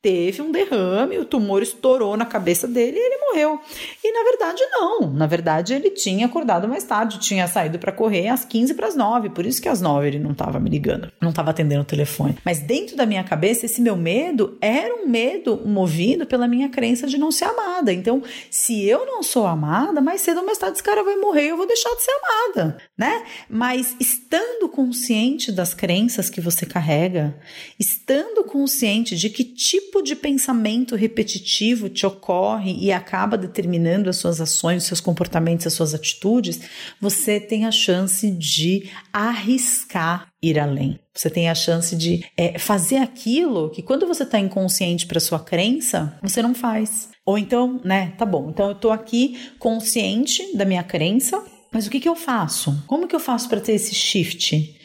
teve 0.02 0.42
um 0.42 0.52
derrame, 0.52 1.18
o 1.18 1.26
tumor 1.26 1.62
estourou 1.62 2.16
na 2.16 2.26
cabeça 2.26 2.68
dele 2.68 2.98
e 2.98 3.00
ele 3.00 3.18
morreu. 3.18 3.60
E 4.02 4.12
na 4.14 4.24
verdade 4.24 4.62
não, 4.72 5.12
na 5.12 5.28
verdade 5.28 5.74
ele 5.74 5.90
tinha 5.90 6.26
acordado 6.26 6.68
mais 6.68 6.86
tarde, 6.86 7.20
tinha 7.20 7.48
saído 7.48 7.78
para 7.78 7.92
correr 7.92 8.30
às 8.30 8.46
15 8.46 8.74
para 8.76 8.88
as 8.88 8.96
9, 8.96 9.32
por 9.32 9.46
isso 9.46 9.62
que 9.62 9.68
às 9.68 9.82
9 9.82 10.08
ele 10.08 10.20
não 10.20 10.32
estava 10.32 10.60
me 10.60 10.70
ligando, 10.70 11.12
não 11.22 11.32
estava 11.32 11.52
atendendo 11.52 11.82
o 11.82 11.86
telefone. 11.86 12.38
Mas 12.46 12.60
dentro 12.60 12.96
da 12.96 13.06
minha 13.06 13.24
cabeça 13.24 13.66
esse 13.66 13.82
meu 13.82 13.98
medo 13.98 14.58
era 14.62 14.96
um 14.96 15.08
medo 15.08 15.62
movido 15.66 16.26
pela 16.26 16.48
minha 16.48 16.70
crença 16.70 17.06
de 17.06 17.18
não 17.18 17.32
ser 17.32 17.46
amada. 17.46 17.92
Então, 17.92 18.24
se 18.50 18.86
eu 18.86 19.06
não 19.06 19.22
sou 19.22 19.46
amada, 19.46 20.00
mais 20.00 20.22
cedo 20.22 20.40
ou 20.40 20.46
mais 20.46 20.58
tarde 20.58 20.76
esse 20.76 20.84
cara 20.84 21.04
vai 21.04 21.18
morrer, 21.18 21.50
eu 21.50 21.58
vou 21.58 21.68
deixar 21.68 21.94
de 21.96 22.04
ser 22.04 22.12
amada, 22.12 22.78
né? 22.98 23.26
Mas 23.50 23.96
estando 24.00 24.70
consciente 24.70 25.52
das 25.52 25.74
crenças 25.74 26.30
que 26.30 26.40
você 26.40 26.66
carrega, 26.66 27.36
estando 27.78 28.46
consciente 28.46 29.16
de 29.16 29.30
que 29.30 29.44
tipo 29.44 29.89
tipo 29.90 30.04
de 30.04 30.16
pensamento 30.16 30.96
repetitivo 30.96 31.90
te 31.90 32.06
ocorre 32.06 32.76
e 32.80 32.92
acaba 32.92 33.36
determinando 33.36 34.10
as 34.10 34.18
suas 34.18 34.40
ações, 34.40 34.84
os 34.84 34.88
seus 34.88 35.02
comportamentos, 35.02 35.66
as 35.66 35.74
suas 35.74 35.96
atitudes, 35.96 36.62
você 37.02 37.40
tem 37.40 37.66
a 37.66 37.72
chance 37.72 38.30
de 38.30 38.90
arriscar 39.12 40.28
ir 40.42 40.60
além. 40.60 41.00
Você 41.14 41.30
tem 41.30 41.50
a 41.50 41.56
chance 41.56 41.96
de 41.96 42.24
é, 42.38 42.60
fazer 42.60 42.98
aquilo 42.98 43.72
que 43.72 43.82
quando 43.82 44.08
você 44.08 44.24
está 44.24 44.40
inconsciente 44.40 45.08
para 45.08 45.20
sua 45.20 45.40
crença, 45.40 46.18
você 46.22 46.42
não 46.42 46.54
faz. 46.54 47.10
Ou 47.26 47.38
então, 47.38 47.82
né, 47.84 48.14
tá 48.18 48.26
bom, 48.26 48.50
então 48.50 48.68
eu 48.68 48.74
estou 48.74 48.92
aqui 48.92 49.38
consciente 49.58 50.56
da 50.56 50.66
minha 50.66 50.84
crença, 50.84 51.44
mas 51.74 51.88
o 51.88 51.90
que, 51.90 52.00
que 52.00 52.10
eu 52.10 52.16
faço? 52.16 52.84
Como 52.88 53.08
que 53.08 53.16
eu 53.16 53.20
faço 53.20 53.50
para 53.50 53.60
ter 53.60 53.74
esse 53.74 53.94
shift? 53.96 54.78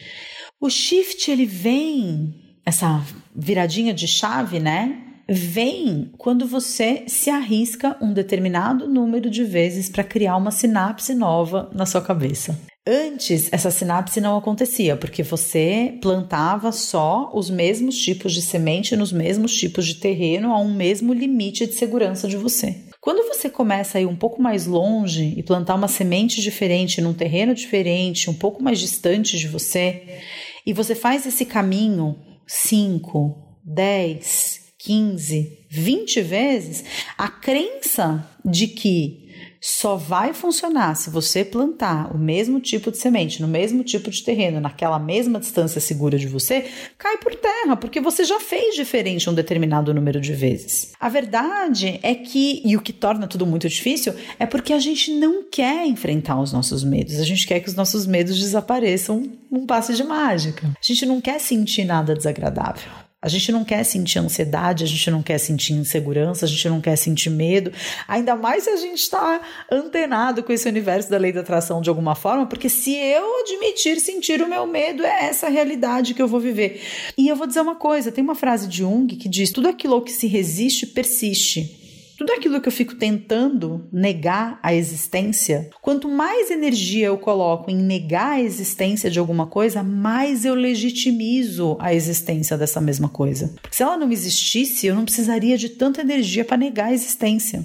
O 0.61 0.71
shift 0.71 1.31
ele 1.31 1.47
vem 1.47 2.44
essa 2.65 3.03
viradinha 3.35 3.93
de 3.93 4.07
chave, 4.07 4.59
né? 4.59 4.99
Vem 5.29 6.11
quando 6.19 6.47
você 6.47 7.05
se 7.07 7.31
arrisca 7.31 7.97
um 8.01 8.13
determinado 8.13 8.87
número 8.87 9.31
de 9.31 9.43
vezes 9.43 9.89
para 9.89 10.05
criar 10.05 10.37
uma 10.37 10.51
sinapse 10.51 11.15
nova 11.15 11.71
na 11.73 11.87
sua 11.87 12.03
cabeça. 12.03 12.59
Antes, 12.87 13.51
essa 13.51 13.71
sinapse 13.71 14.21
não 14.21 14.37
acontecia, 14.37 14.95
porque 14.95 15.23
você 15.23 15.97
plantava 16.03 16.71
só 16.71 17.31
os 17.33 17.49
mesmos 17.49 17.97
tipos 17.97 18.35
de 18.35 18.43
semente 18.43 18.95
nos 18.95 19.11
mesmos 19.11 19.55
tipos 19.57 19.87
de 19.87 19.95
terreno 19.95 20.53
a 20.53 20.61
um 20.61 20.75
mesmo 20.75 21.15
limite 21.15 21.67
de 21.67 21.73
segurança 21.73 22.29
de 22.29 22.37
você. 22.37 22.77
Quando 23.01 23.27
você 23.27 23.49
começa 23.49 23.97
a 23.97 24.03
ir 24.03 24.07
um 24.07 24.17
pouco 24.17 24.43
mais 24.43 24.67
longe 24.67 25.33
e 25.35 25.43
plantar 25.43 25.77
uma 25.77 25.89
semente 25.89 26.43
diferente 26.43 27.01
num 27.01 27.15
terreno 27.15 27.55
diferente, 27.55 28.29
um 28.29 28.35
pouco 28.35 28.63
mais 28.63 28.79
distante 28.79 29.39
de 29.39 29.49
você, 29.49 30.21
e 30.67 30.75
você 30.75 30.95
faz 30.95 31.25
esse 31.25 31.47
caminho 31.47 32.17
5, 32.47 33.59
10, 33.65 34.75
15, 34.79 35.67
20 35.71 36.21
vezes, 36.21 36.85
a 37.17 37.29
crença 37.29 38.29
de 38.45 38.67
que 38.69 39.24
só 39.67 39.97
vai 39.97 40.35
funcionar 40.35 40.95
se 40.95 41.09
você 41.09 41.43
plantar 41.43 42.15
o 42.15 42.19
mesmo 42.19 42.61
tipo 42.61 42.91
de 42.91 42.99
semente 42.99 43.41
no 43.41 43.49
mesmo 43.49 43.83
tipo 43.83 44.11
de 44.11 44.23
terreno, 44.23 44.61
naquela 44.61 44.99
mesma 44.99 45.41
distância 45.41 45.81
segura 45.81 46.19
de 46.19 46.29
você, 46.29 46.67
cai 46.99 47.17
por 47.17 47.35
terra, 47.35 47.75
porque 47.75 47.99
você 47.99 48.25
já 48.25 48.39
fez 48.39 48.75
diferente 48.75 49.31
um 49.31 49.33
determinado 49.33 49.95
número 49.95 50.21
de 50.21 50.35
vezes. 50.35 50.93
A 51.01 51.09
verdade 51.09 51.99
é 52.03 52.15
que, 52.15 52.61
e 52.63 52.77
o 52.77 52.83
que 52.83 52.93
torna 52.93 53.27
tudo 53.27 53.47
muito 53.47 53.67
difícil, 53.67 54.13
é 54.39 54.45
porque 54.45 54.75
a 54.75 54.79
gente 54.79 55.11
não 55.13 55.43
quer 55.51 55.87
enfrentar 55.87 56.39
os 56.39 56.53
nossos 56.53 56.85
medos, 56.85 57.19
a 57.19 57.25
gente 57.25 57.47
quer 57.47 57.61
que 57.61 57.69
os 57.71 57.75
nossos 57.75 58.07
medos 58.07 58.39
desapareçam 58.39 59.33
num 59.51 59.65
passe 59.65 59.95
de 59.95 60.05
mágica. 60.05 60.67
A 60.67 60.87
gente 60.87 61.07
não 61.07 61.23
quer 61.23 61.41
sentir 61.41 61.85
nada 61.85 62.15
desagradável. 62.15 63.04
A 63.25 63.29
gente 63.31 63.51
não 63.51 63.65
quer 63.65 63.83
sentir 63.85 64.19
ansiedade, 64.19 64.85
a 64.85 64.87
gente 64.87 65.11
não 65.11 65.23
quer 65.23 65.39
sentir 65.39 65.73
insegurança, 65.73 66.45
a 66.45 66.49
gente 66.49 66.69
não 66.69 66.79
quer 66.79 66.95
sentir 66.95 67.31
medo, 67.31 67.73
ainda 68.07 68.37
mais 68.37 68.65
se 68.65 68.71
a 68.71 68.77
gente 68.77 68.99
está 68.99 69.41
antenado 69.73 70.43
com 70.43 70.53
esse 70.53 70.69
universo 70.69 71.09
da 71.09 71.17
lei 71.17 71.33
da 71.33 71.41
atração 71.41 71.81
de 71.81 71.89
alguma 71.89 72.15
forma, 72.15 72.45
porque 72.45 72.69
se 72.69 72.95
eu 72.95 73.41
admitir 73.41 73.99
sentir 73.99 74.43
o 74.43 74.47
meu 74.47 74.67
medo, 74.67 75.03
é 75.03 75.25
essa 75.25 75.49
realidade 75.49 76.13
que 76.13 76.21
eu 76.21 76.29
vou 76.29 76.39
viver. 76.39 76.83
E 77.17 77.27
eu 77.27 77.35
vou 77.35 77.47
dizer 77.47 77.63
uma 77.63 77.77
coisa: 77.77 78.13
tem 78.13 78.23
uma 78.23 78.35
frase 78.35 78.69
de 78.69 78.77
Jung 78.77 79.17
que 79.17 79.27
diz: 79.27 79.51
tudo 79.51 79.69
aquilo 79.69 80.03
que 80.03 80.13
se 80.13 80.27
resiste 80.27 80.87
persiste. 80.87 81.84
Tudo 82.17 82.33
aquilo 82.33 82.61
que 82.61 82.69
eu 82.69 82.73
fico 82.73 82.95
tentando 82.95 83.89
negar 83.93 84.59
a 84.63 84.75
existência, 84.75 85.71
quanto 85.83 86.09
mais 86.09 86.51
energia 86.51 87.07
eu 87.07 87.19
coloco 87.19 87.71
em 87.71 87.77
negar 87.77 88.33
a 88.33 88.41
existência 88.41 89.11
de 89.11 89.19
alguma 89.19 89.47
coisa, 89.47 89.83
mais 89.83 90.45
eu 90.45 90.55
legitimizo 90.55 91.77
a 91.81 91.95
existência 91.95 92.57
dessa 92.57 92.81
mesma 92.81 93.09
coisa. 93.09 93.53
Porque 93.61 93.77
se 93.77 93.83
ela 93.83 93.97
não 93.97 94.11
existisse, 94.11 94.87
eu 94.87 94.95
não 94.95 95.05
precisaria 95.05 95.59
de 95.59 95.71
tanta 95.71 96.01
energia 96.01 96.45
para 96.45 96.57
negar 96.57 96.87
a 96.87 96.93
existência. 96.93 97.65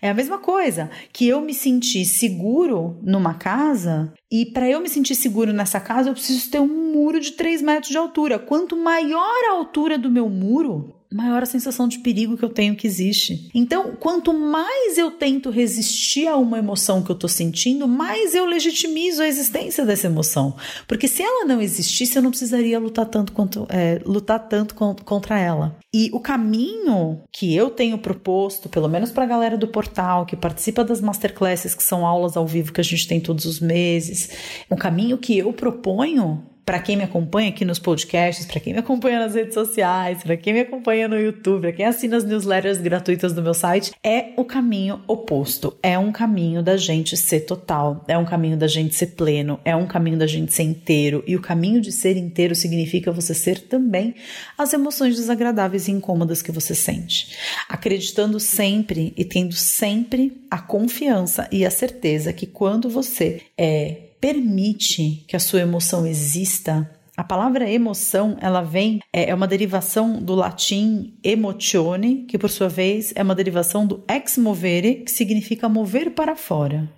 É 0.00 0.08
a 0.08 0.14
mesma 0.14 0.38
coisa 0.38 0.90
que 1.12 1.26
eu 1.26 1.40
me 1.40 1.52
sentir 1.52 2.04
seguro 2.04 2.98
numa 3.02 3.34
casa 3.34 4.12
e 4.30 4.46
para 4.46 4.70
eu 4.70 4.80
me 4.80 4.88
sentir 4.88 5.16
seguro 5.16 5.52
nessa 5.52 5.80
casa 5.80 6.08
eu 6.08 6.14
preciso 6.14 6.48
ter 6.50 6.60
um 6.60 6.92
muro 6.92 7.18
de 7.18 7.32
3 7.32 7.62
metros 7.62 7.90
de 7.90 7.98
altura. 7.98 8.38
Quanto 8.38 8.76
maior 8.76 9.44
a 9.48 9.54
altura 9.54 9.98
do 9.98 10.08
meu 10.08 10.28
muro, 10.28 10.94
maior 11.12 11.42
a 11.42 11.46
sensação 11.46 11.88
de 11.88 11.98
perigo 12.00 12.36
que 12.36 12.44
eu 12.44 12.50
tenho 12.50 12.76
que 12.76 12.86
existe. 12.86 13.50
Então, 13.54 13.96
quanto 13.98 14.32
mais 14.32 14.98
eu 14.98 15.10
tento 15.10 15.50
resistir 15.50 16.26
a 16.26 16.36
uma 16.36 16.58
emoção 16.58 17.02
que 17.02 17.10
eu 17.10 17.14
estou 17.14 17.28
sentindo, 17.28 17.88
mais 17.88 18.34
eu 18.34 18.44
legitimizo 18.44 19.22
a 19.22 19.28
existência 19.28 19.84
dessa 19.84 20.06
emoção. 20.06 20.54
Porque 20.86 21.08
se 21.08 21.22
ela 21.22 21.44
não 21.44 21.60
existisse, 21.60 22.16
eu 22.16 22.22
não 22.22 22.30
precisaria 22.30 22.78
lutar 22.78 23.06
tanto 23.06 23.32
quanto 23.32 23.66
é, 23.70 24.00
lutar 24.04 24.48
tanto 24.48 24.74
contra 24.74 25.38
ela. 25.38 25.76
E 25.92 26.10
o 26.12 26.20
caminho 26.20 27.22
que 27.32 27.54
eu 27.54 27.70
tenho 27.70 27.96
proposto, 27.98 28.68
pelo 28.68 28.88
menos 28.88 29.10
para 29.10 29.24
a 29.24 29.26
galera 29.26 29.56
do 29.56 29.68
portal 29.68 30.26
que 30.26 30.36
participa 30.36 30.84
das 30.84 31.00
masterclasses, 31.00 31.74
que 31.74 31.82
são 31.82 32.06
aulas 32.06 32.36
ao 32.36 32.46
vivo 32.46 32.72
que 32.72 32.80
a 32.80 32.84
gente 32.84 33.08
tem 33.08 33.18
todos 33.18 33.46
os 33.46 33.60
meses, 33.60 34.30
o 34.68 34.76
caminho 34.76 35.16
que 35.16 35.38
eu 35.38 35.52
proponho 35.52 36.44
para 36.68 36.80
quem 36.80 36.98
me 36.98 37.04
acompanha 37.04 37.48
aqui 37.48 37.64
nos 37.64 37.78
podcasts, 37.78 38.44
para 38.44 38.60
quem 38.60 38.74
me 38.74 38.80
acompanha 38.80 39.20
nas 39.20 39.34
redes 39.34 39.54
sociais, 39.54 40.22
para 40.22 40.36
quem 40.36 40.52
me 40.52 40.60
acompanha 40.60 41.08
no 41.08 41.18
YouTube, 41.18 41.62
para 41.62 41.72
quem 41.72 41.86
assina 41.86 42.18
as 42.18 42.24
newsletters 42.24 42.76
gratuitas 42.76 43.32
do 43.32 43.40
meu 43.40 43.54
site, 43.54 43.92
é 44.04 44.34
o 44.36 44.44
caminho 44.44 45.00
oposto. 45.08 45.74
É 45.82 45.98
um 45.98 46.12
caminho 46.12 46.62
da 46.62 46.76
gente 46.76 47.16
ser 47.16 47.46
total, 47.46 48.04
é 48.06 48.18
um 48.18 48.26
caminho 48.26 48.54
da 48.54 48.66
gente 48.66 48.94
ser 48.94 49.06
pleno, 49.06 49.58
é 49.64 49.74
um 49.74 49.86
caminho 49.86 50.18
da 50.18 50.26
gente 50.26 50.52
ser 50.52 50.64
inteiro. 50.64 51.24
E 51.26 51.36
o 51.36 51.40
caminho 51.40 51.80
de 51.80 51.90
ser 51.90 52.18
inteiro 52.18 52.54
significa 52.54 53.10
você 53.10 53.32
ser 53.32 53.60
também 53.60 54.14
as 54.58 54.70
emoções 54.74 55.16
desagradáveis 55.16 55.88
e 55.88 55.92
incômodas 55.92 56.42
que 56.42 56.52
você 56.52 56.74
sente. 56.74 57.34
Acreditando 57.66 58.38
sempre 58.38 59.14
e 59.16 59.24
tendo 59.24 59.54
sempre 59.54 60.44
a 60.50 60.58
confiança 60.58 61.48
e 61.50 61.64
a 61.64 61.70
certeza 61.70 62.30
que 62.30 62.44
quando 62.46 62.90
você 62.90 63.40
é 63.56 64.07
permite 64.20 65.24
que 65.28 65.36
a 65.36 65.40
sua 65.40 65.60
emoção 65.60 66.06
exista, 66.06 66.90
a 67.16 67.24
palavra 67.24 67.68
emoção, 67.68 68.36
ela 68.40 68.62
vem, 68.62 69.00
é, 69.12 69.30
é 69.30 69.34
uma 69.34 69.48
derivação 69.48 70.22
do 70.22 70.34
latim 70.34 71.18
emotione, 71.24 72.24
que 72.26 72.38
por 72.38 72.48
sua 72.48 72.68
vez 72.68 73.12
é 73.16 73.22
uma 73.22 73.34
derivação 73.34 73.86
do 73.86 74.04
ex 74.08 74.38
movere, 74.38 75.02
que 75.04 75.10
significa 75.10 75.68
mover 75.68 76.12
para 76.12 76.36
fora. 76.36 76.88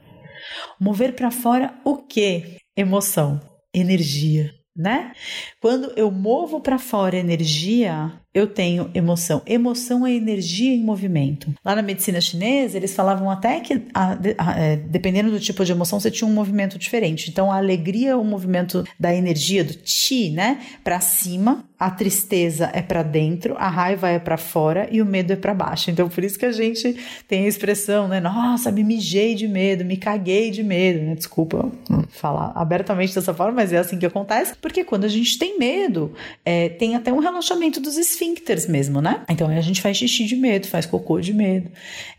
Mover 0.79 1.15
para 1.15 1.31
fora 1.31 1.75
o 1.85 1.97
que? 1.97 2.59
Emoção, 2.77 3.41
energia 3.75 4.53
né? 4.77 5.13
Quando 5.61 5.93
eu 5.97 6.11
movo 6.11 6.61
para 6.61 6.79
fora 6.79 7.19
energia, 7.19 8.13
eu 8.33 8.47
tenho 8.47 8.91
emoção. 8.95 9.43
Emoção 9.45 10.07
é 10.07 10.13
energia 10.13 10.73
em 10.73 10.83
movimento. 10.83 11.53
Lá 11.65 11.75
na 11.75 11.83
medicina 11.83 12.21
chinesa, 12.21 12.77
eles 12.77 12.95
falavam 12.95 13.29
até 13.29 13.59
que, 13.61 13.83
a, 13.93 14.17
a, 14.39 14.61
é, 14.61 14.77
dependendo 14.77 15.31
do 15.31 15.41
tipo 15.41 15.65
de 15.65 15.73
emoção, 15.73 15.99
você 15.99 16.11
tinha 16.11 16.29
um 16.29 16.33
movimento 16.33 16.79
diferente. 16.79 17.29
Então, 17.29 17.51
a 17.51 17.57
alegria 17.57 18.11
é 18.11 18.17
o 18.17 18.25
movimento 18.25 18.85
da 18.99 19.15
energia, 19.15 19.65
do 19.65 19.75
chi, 19.85 20.31
né? 20.31 20.61
Para 20.85 21.01
cima, 21.01 21.65
a 21.81 21.91
tristeza 21.91 22.71
é 22.75 22.83
para 22.83 23.03
dentro, 23.03 23.57
a 23.57 23.69
raiva 23.69 24.09
é 24.11 24.19
para 24.19 24.37
fora 24.37 24.87
e 24.93 25.01
o 25.01 25.07
medo 25.07 25.33
é 25.33 25.37
para 25.37 25.55
baixo. 25.55 25.91
Então, 25.91 26.11
por 26.11 26.23
isso 26.23 26.39
que 26.39 26.45
a 26.45 26.53
gente 26.53 26.95
tem 27.27 27.47
a 27.47 27.49
expressão, 27.49 28.07
né? 28.07 28.21
Nossa, 28.21 28.71
me 28.71 28.85
mijei 28.85 29.35
de 29.35 29.49
medo, 29.49 29.83
me 29.83 29.97
caguei 29.97 30.51
de 30.51 30.63
medo, 30.63 31.03
né? 31.03 31.15
Desculpa 31.15 31.73
falar 32.11 32.53
abertamente 32.55 33.15
dessa 33.15 33.33
forma, 33.33 33.55
mas 33.55 33.73
é 33.73 33.79
assim 33.79 33.99
que 33.99 34.05
acontece, 34.05 34.55
porque 34.61 34.85
quando 34.85 35.05
a 35.07 35.09
gente 35.09 35.39
tem 35.39 35.59
medo, 35.59 36.13
é, 36.45 36.69
tem 36.69 36.95
até 36.95 37.11
um 37.11 37.19
relaxamento 37.19 37.81
dos 37.81 37.97
esfíncteres 38.21 38.67
mesmo, 38.67 39.01
né? 39.01 39.23
Então 39.29 39.49
a 39.49 39.61
gente 39.61 39.81
faz 39.81 39.97
xixi 39.97 40.25
de 40.25 40.37
medo, 40.37 40.67
faz 40.67 40.85
cocô 40.85 41.21
de 41.21 41.33
medo. 41.33 41.71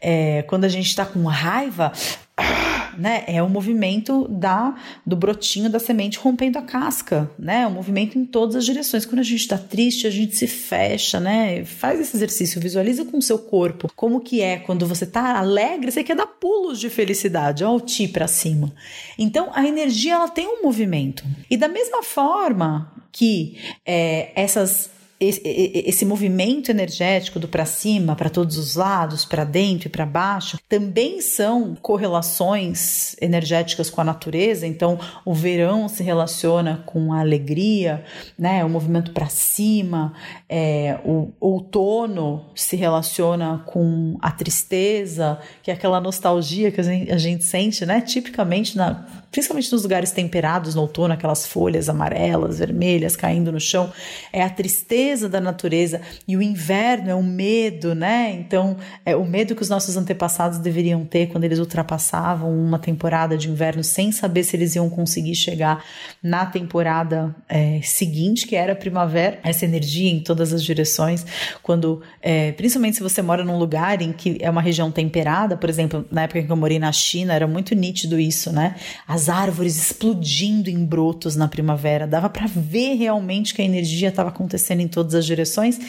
É, 0.02 0.42
quando 0.44 0.66
a 0.66 0.70
gente 0.70 0.96
tá 0.96 1.06
com 1.06 1.24
raiva, 1.24 1.92
né? 2.98 3.24
É 3.28 3.42
o 3.44 3.50
movimento 3.50 4.28
da 4.28 4.76
do 5.06 5.16
brotinho 5.16 5.70
da 5.70 5.80
semente 5.80 6.18
rompendo 6.18 6.58
a 6.58 6.62
casca, 6.64 7.30
né? 7.38 7.62
É 7.62 7.68
um 7.68 7.72
movimento 7.72 8.18
em 8.18 8.26
todas 8.26 8.56
as 8.56 8.66
direções. 8.66 9.06
Quando 9.06 9.20
a 9.20 9.24
gente 9.24 9.42
está 9.42 9.58
triste, 9.58 10.08
a 10.08 10.10
gente 10.10 10.36
se 10.36 10.48
fecha, 10.48 11.20
né? 11.20 11.64
Faz 11.66 12.00
esse 12.00 12.18
exercício, 12.18 12.60
visualiza 12.60 13.06
com 13.06 13.20
o 13.20 13.22
seu 13.22 13.38
corpo 13.38 13.92
como 13.96 14.22
que 14.22 14.42
é 14.42 14.58
quando 14.58 14.88
você 14.88 15.04
está 15.04 15.38
alegre, 15.38 15.92
você 15.92 16.04
quer 16.04 16.16
dar 16.16 16.28
pulos 16.28 16.80
de 16.80 16.90
felicidade, 16.90 17.64
ó, 17.64 17.76
o 17.76 17.80
ti 17.80 18.08
para 18.08 18.28
cima. 18.28 18.74
Então 19.18 19.52
a 19.54 19.68
energia 19.68 20.16
ela 20.16 20.30
tem 20.30 20.48
um 20.48 20.64
movimento. 20.64 21.24
E 21.50 21.56
da 21.56 21.68
mesma 21.68 22.02
forma 22.02 22.92
que 23.12 23.58
é, 23.86 24.32
essas 24.36 24.90
esse, 25.22 26.04
movimento 26.04 26.72
energético 26.72 27.40
do 27.40 27.48
para 27.48 27.64
cima, 27.64 28.16
para 28.16 28.30
todos 28.30 28.58
os 28.58 28.76
lados, 28.76 29.24
para 29.24 29.44
dentro 29.44 29.88
e 29.88 29.92
para 29.92 30.04
baixo, 30.04 30.58
também 30.68 31.22
são 31.22 31.76
correlações 31.76 33.16
energéticas 33.22 33.90
com 33.90 34.02
a 34.02 34.04
natureza. 34.04 34.66
Então, 34.66 35.00
o 35.24 35.34
verão 35.34 35.88
se 35.88 36.02
relaciona 36.02 36.84
com 36.88 37.14
a 37.14 37.20
alegria, 37.20 38.04
né? 38.38 38.66
O 38.66 38.70
movimento 38.70 39.12
para 39.12 39.28
cima, 39.28 40.14
é, 40.50 41.00
o 41.06 41.30
outono 41.40 42.48
se 42.56 42.76
relaciona 42.76 43.64
com 43.68 44.18
a 44.22 44.32
tristeza, 44.32 45.40
que 45.62 45.70
é 45.70 45.74
aquela 45.76 46.02
nostalgia 46.02 46.72
que 46.72 46.82
a 46.82 46.84
gente, 46.84 47.12
a 47.12 47.18
gente 47.18 47.44
sente, 47.44 47.86
né? 47.86 48.02
Tipicamente 48.02 48.76
na 48.76 49.21
principalmente 49.32 49.72
nos 49.72 49.84
lugares 49.84 50.12
temperados 50.12 50.76
no 50.76 50.82
outono, 50.82 51.14
aquelas 51.14 51.48
folhas 51.48 51.88
amarelas, 51.88 52.60
vermelhas 52.60 53.16
caindo 53.16 53.52
no 53.52 53.60
chão, 53.60 53.92
é 54.32 54.44
a 54.44 54.50
tristeza 54.50 55.30
da 55.30 55.40
natureza 55.40 56.02
e 56.28 56.36
o 56.36 56.42
inverno 56.42 57.10
é 57.10 57.16
o 57.16 57.24
medo, 57.24 57.96
né? 57.96 58.32
Então, 58.34 58.78
é 59.06 59.16
o 59.16 59.26
medo 59.26 59.56
que 59.56 59.62
os 59.62 59.70
nossos 59.70 59.96
antepassados 59.96 60.58
deveriam 60.58 61.06
ter 61.06 61.28
quando 61.28 61.46
eles 61.46 61.60
ultrapassavam 61.60 62.52
uma 62.54 62.78
temporada 62.78 63.38
de 63.38 63.50
inverno 63.50 63.84
sem 63.84 64.12
saber 64.12 64.44
se 64.44 64.56
eles 64.56 64.76
iam 64.76 64.90
conseguir 64.90 65.36
chegar 65.36 65.84
na 66.22 66.46
temporada 66.46 67.34
é, 67.48 67.80
seguinte, 67.84 68.46
que 68.46 68.56
era 68.56 68.74
a 68.74 68.76
primavera, 68.76 69.40
essa 69.44 69.64
energia 69.64 70.12
em 70.12 70.20
todas 70.20 70.52
as 70.52 70.62
direções, 70.64 71.26
quando, 71.64 72.02
é, 72.22 72.52
principalmente 72.52 72.98
se 72.98 73.04
você 73.04 73.22
mora 73.22 73.46
num 73.46 73.58
lugar 73.58 74.02
em 74.02 74.12
que 74.12 74.38
é 74.42 74.50
uma 74.50 74.62
região 74.62 74.92
temperada, 74.92 75.56
por 75.56 75.70
exemplo, 75.70 76.06
na 76.12 76.24
época 76.24 76.40
em 76.40 76.46
que 76.46 76.52
eu 76.52 76.58
morei 76.58 76.80
na 76.80 76.92
China, 76.92 77.34
era 77.34 77.48
muito 77.48 77.74
nítido 77.74 78.20
isso, 78.20 78.52
né? 78.52 78.76
As 79.08 79.21
as 79.22 79.30
árvores 79.30 79.78
explodindo 79.78 80.68
em 80.68 80.84
brotos 80.84 81.36
na 81.36 81.48
primavera, 81.48 82.08
dava 82.08 82.28
para 82.28 82.48
ver 82.48 82.96
realmente 82.96 83.54
que 83.54 83.62
a 83.62 83.66
energia 83.66 84.10
estava 84.10 84.30
acontecendo 84.30 84.80
em 84.80 84.88
todas 84.88 85.14
as 85.14 85.26
direções. 85.26 85.80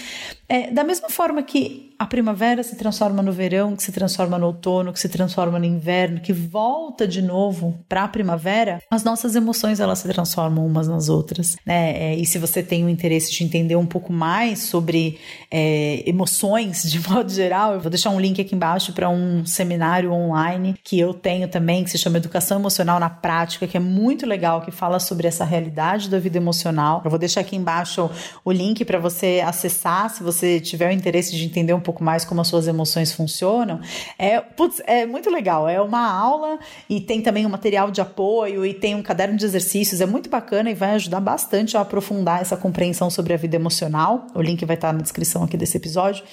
É, 0.46 0.70
da 0.70 0.84
mesma 0.84 1.08
forma 1.08 1.42
que 1.42 1.94
a 1.98 2.04
primavera 2.04 2.62
se 2.62 2.76
transforma 2.76 3.22
no 3.22 3.32
verão, 3.32 3.74
que 3.76 3.82
se 3.82 3.92
transforma 3.92 4.38
no 4.38 4.46
outono, 4.46 4.92
que 4.92 5.00
se 5.00 5.08
transforma 5.08 5.58
no 5.58 5.64
inverno, 5.64 6.20
que 6.20 6.32
volta 6.32 7.06
de 7.06 7.22
novo 7.22 7.78
para 7.88 8.04
a 8.04 8.08
primavera, 8.08 8.82
as 8.90 9.04
nossas 9.04 9.34
emoções 9.34 9.80
elas 9.80 10.00
se 10.00 10.08
transformam 10.08 10.66
umas 10.66 10.88
nas 10.88 11.08
outras, 11.08 11.56
né? 11.64 11.92
É, 11.92 12.16
e 12.16 12.26
se 12.26 12.38
você 12.38 12.62
tem 12.62 12.84
o 12.84 12.88
interesse 12.88 13.32
de 13.32 13.44
entender 13.44 13.76
um 13.76 13.86
pouco 13.86 14.12
mais 14.12 14.64
sobre 14.64 15.18
é, 15.50 16.02
emoções 16.04 16.82
de 16.82 16.98
modo 17.08 17.32
geral, 17.32 17.74
eu 17.74 17.80
vou 17.80 17.88
deixar 17.88 18.10
um 18.10 18.20
link 18.20 18.40
aqui 18.40 18.54
embaixo 18.54 18.92
para 18.92 19.08
um 19.08 19.46
seminário 19.46 20.12
online 20.12 20.74
que 20.84 20.98
eu 20.98 21.14
tenho 21.14 21.46
também, 21.48 21.84
que 21.84 21.90
se 21.90 21.98
chama 21.98 22.18
Educação 22.18 22.58
Emocional 22.58 22.98
na 22.98 23.08
Prática, 23.22 23.68
que 23.68 23.76
é 23.76 23.80
muito 23.80 24.26
legal, 24.26 24.60
que 24.62 24.72
fala 24.72 24.98
sobre 24.98 25.28
essa 25.28 25.44
realidade 25.44 26.10
da 26.10 26.18
vida 26.18 26.36
emocional. 26.36 27.00
Eu 27.04 27.10
vou 27.10 27.18
deixar 27.18 27.40
aqui 27.40 27.54
embaixo 27.54 28.10
o 28.44 28.50
link 28.50 28.84
para 28.84 28.98
você 28.98 29.40
acessar, 29.46 30.10
se 30.10 30.22
você 30.24 30.58
tiver 30.58 30.90
o 30.90 30.92
interesse 30.92 31.34
de 31.36 31.44
entender 31.44 31.72
um 31.72 31.80
pouco 31.80 32.02
mais 32.02 32.24
como 32.24 32.40
as 32.40 32.48
suas 32.48 32.66
emoções 32.66 33.12
funcionam, 33.12 33.80
é, 34.18 34.40
putz, 34.40 34.82
é 34.86 35.06
muito 35.06 35.30
legal. 35.30 35.68
É 35.68 35.80
uma 35.80 36.04
aula 36.04 36.58
e 36.90 37.00
tem 37.00 37.22
também 37.22 37.46
um 37.46 37.48
material 37.48 37.90
de 37.90 38.00
apoio 38.00 38.66
e 38.66 38.74
tem 38.74 38.94
um 38.96 39.02
caderno 39.02 39.36
de 39.36 39.44
exercícios. 39.44 40.00
É 40.00 40.06
muito 40.06 40.28
bacana 40.28 40.70
e 40.70 40.74
vai 40.74 40.94
ajudar 40.94 41.20
bastante 41.20 41.76
a 41.76 41.80
aprofundar 41.80 42.40
essa 42.40 42.56
compreensão 42.56 43.08
sobre 43.08 43.32
a 43.32 43.36
vida 43.36 43.54
emocional. 43.54 44.26
O 44.34 44.42
link 44.42 44.64
vai 44.64 44.74
estar 44.74 44.92
na 44.92 45.00
descrição 45.00 45.44
aqui 45.44 45.56
desse 45.56 45.76
episódio. 45.76 46.24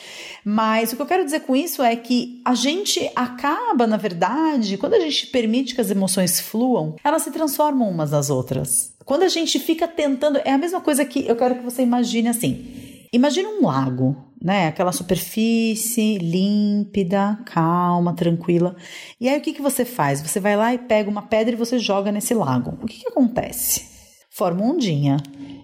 Mas 0.44 0.92
o 0.92 0.96
que 0.96 1.02
eu 1.02 1.06
quero 1.06 1.26
dizer 1.26 1.42
com 1.42 1.56
isso 1.56 1.82
é 1.82 1.96
que 1.96 2.42
a 2.46 2.56
gente 2.56 3.10
acaba, 3.16 3.86
na 3.86 3.98
verdade, 3.98 4.78
quando 4.78 4.94
a 4.94 5.00
gente 5.00 5.28
permite 5.28 5.76
que 5.76 5.82
as 5.82 5.92
emoções 5.92 6.40
fluam, 6.40 6.96
elas 7.04 7.24
se 7.24 7.32
transformam 7.32 7.90
umas 7.90 8.12
nas 8.12 8.30
outras. 8.30 8.94
Quando 9.06 9.24
a 9.24 9.28
gente 9.28 9.60
fica 9.60 9.88
tentando, 9.88 10.40
é 10.46 10.52
a 10.52 10.58
mesma 10.58 10.82
coisa 10.82 11.04
que 11.04 11.28
eu 11.28 11.36
quero 11.36 11.56
que 11.56 11.64
você 11.64 11.82
imagine 11.82 12.30
assim. 12.30 13.06
Imagina 13.12 13.50
um 13.50 13.66
lago, 13.66 14.16
né? 14.42 14.68
Aquela 14.68 14.92
superfície 14.92 16.20
límpida, 16.20 17.40
calma, 17.46 18.14
tranquila. 18.14 18.76
E 19.20 19.28
aí 19.28 19.38
o 19.40 19.42
que, 19.42 19.54
que 19.54 19.62
você 19.62 19.84
faz? 19.84 20.22
Você 20.22 20.40
vai 20.40 20.56
lá 20.56 20.74
e 20.74 20.78
pega 20.78 21.10
uma 21.10 21.24
pedra 21.24 21.54
e 21.54 21.58
você 21.58 21.80
joga 21.80 22.12
nesse 22.12 22.36
lago. 22.36 22.78
O 22.82 22.86
que, 22.86 23.00
que 23.00 23.08
acontece? 23.08 23.99
Forma 24.40 24.64
ondinha. 24.64 25.18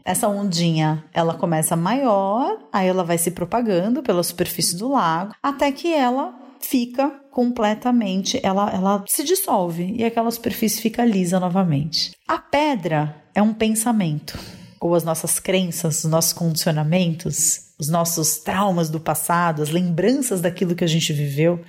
Essa 0.03 0.27
ondinha, 0.27 1.01
ela 1.13 1.33
começa 1.33 1.77
maior, 1.77 2.59
aí 2.73 2.89
ela 2.89 3.05
vai 3.05 3.17
se 3.17 3.31
propagando 3.31 4.03
pela 4.03 4.21
superfície 4.21 4.75
do 4.75 4.89
lago, 4.89 5.33
até 5.41 5.71
que 5.71 5.93
ela 5.93 6.35
fica 6.59 7.09
completamente, 7.31 8.37
ela, 8.43 8.69
ela 8.69 9.05
se 9.07 9.23
dissolve 9.23 9.93
e 9.95 10.03
aquela 10.03 10.29
superfície 10.29 10.81
fica 10.81 11.05
lisa 11.05 11.39
novamente. 11.39 12.11
A 12.27 12.37
pedra 12.37 13.15
é 13.33 13.41
um 13.41 13.53
pensamento, 13.53 14.37
ou 14.81 14.93
as 14.93 15.05
nossas 15.05 15.39
crenças, 15.39 16.03
os 16.03 16.11
nossos 16.11 16.33
condicionamentos, 16.33 17.64
os 17.77 17.89
nossos 17.89 18.37
traumas 18.37 18.89
do 18.89 18.99
passado, 18.99 19.61
as 19.61 19.69
lembranças 19.69 20.39
daquilo 20.39 20.75
que 20.75 20.83
a 20.83 20.87
gente 20.87 21.11
viveu, 21.11 21.59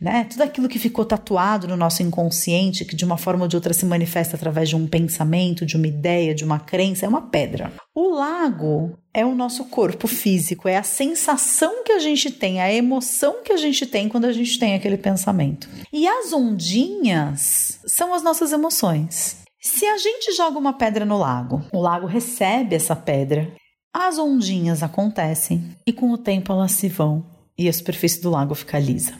né? 0.00 0.26
Tudo 0.28 0.42
aquilo 0.42 0.68
que 0.68 0.78
ficou 0.78 1.04
tatuado 1.04 1.68
no 1.68 1.76
nosso 1.76 2.02
inconsciente, 2.02 2.84
que 2.84 2.96
de 2.96 3.04
uma 3.04 3.16
forma 3.16 3.44
ou 3.44 3.48
de 3.48 3.56
outra 3.56 3.72
se 3.72 3.86
manifesta 3.86 4.36
através 4.36 4.68
de 4.68 4.76
um 4.76 4.86
pensamento, 4.86 5.64
de 5.64 5.76
uma 5.76 5.86
ideia, 5.86 6.34
de 6.34 6.44
uma 6.44 6.58
crença, 6.58 7.06
é 7.06 7.08
uma 7.08 7.22
pedra. 7.22 7.72
O 7.94 8.10
lago 8.10 8.98
é 9.14 9.24
o 9.24 9.34
nosso 9.34 9.66
corpo 9.66 10.08
físico, 10.08 10.68
é 10.68 10.76
a 10.76 10.82
sensação 10.82 11.84
que 11.84 11.92
a 11.92 11.98
gente 12.00 12.30
tem, 12.30 12.60
a 12.60 12.72
emoção 12.72 13.42
que 13.44 13.52
a 13.52 13.56
gente 13.56 13.86
tem 13.86 14.08
quando 14.08 14.24
a 14.24 14.32
gente 14.32 14.58
tem 14.58 14.74
aquele 14.74 14.96
pensamento. 14.96 15.68
E 15.92 16.08
as 16.08 16.32
ondinhas 16.32 17.78
são 17.86 18.12
as 18.14 18.22
nossas 18.22 18.52
emoções. 18.52 19.42
Se 19.60 19.86
a 19.86 19.96
gente 19.96 20.32
joga 20.32 20.58
uma 20.58 20.72
pedra 20.72 21.04
no 21.04 21.18
lago, 21.18 21.62
o 21.72 21.80
lago 21.80 22.06
recebe 22.06 22.74
essa 22.74 22.96
pedra 22.96 23.52
as 23.92 24.18
ondinhas 24.18 24.82
acontecem 24.82 25.76
e 25.86 25.92
com 25.92 26.10
o 26.10 26.18
tempo 26.18 26.52
elas 26.52 26.72
se 26.72 26.88
vão 26.88 27.24
e 27.58 27.68
a 27.68 27.72
superfície 27.72 28.22
do 28.22 28.30
lago 28.30 28.54
fica 28.54 28.78
lisa. 28.78 29.12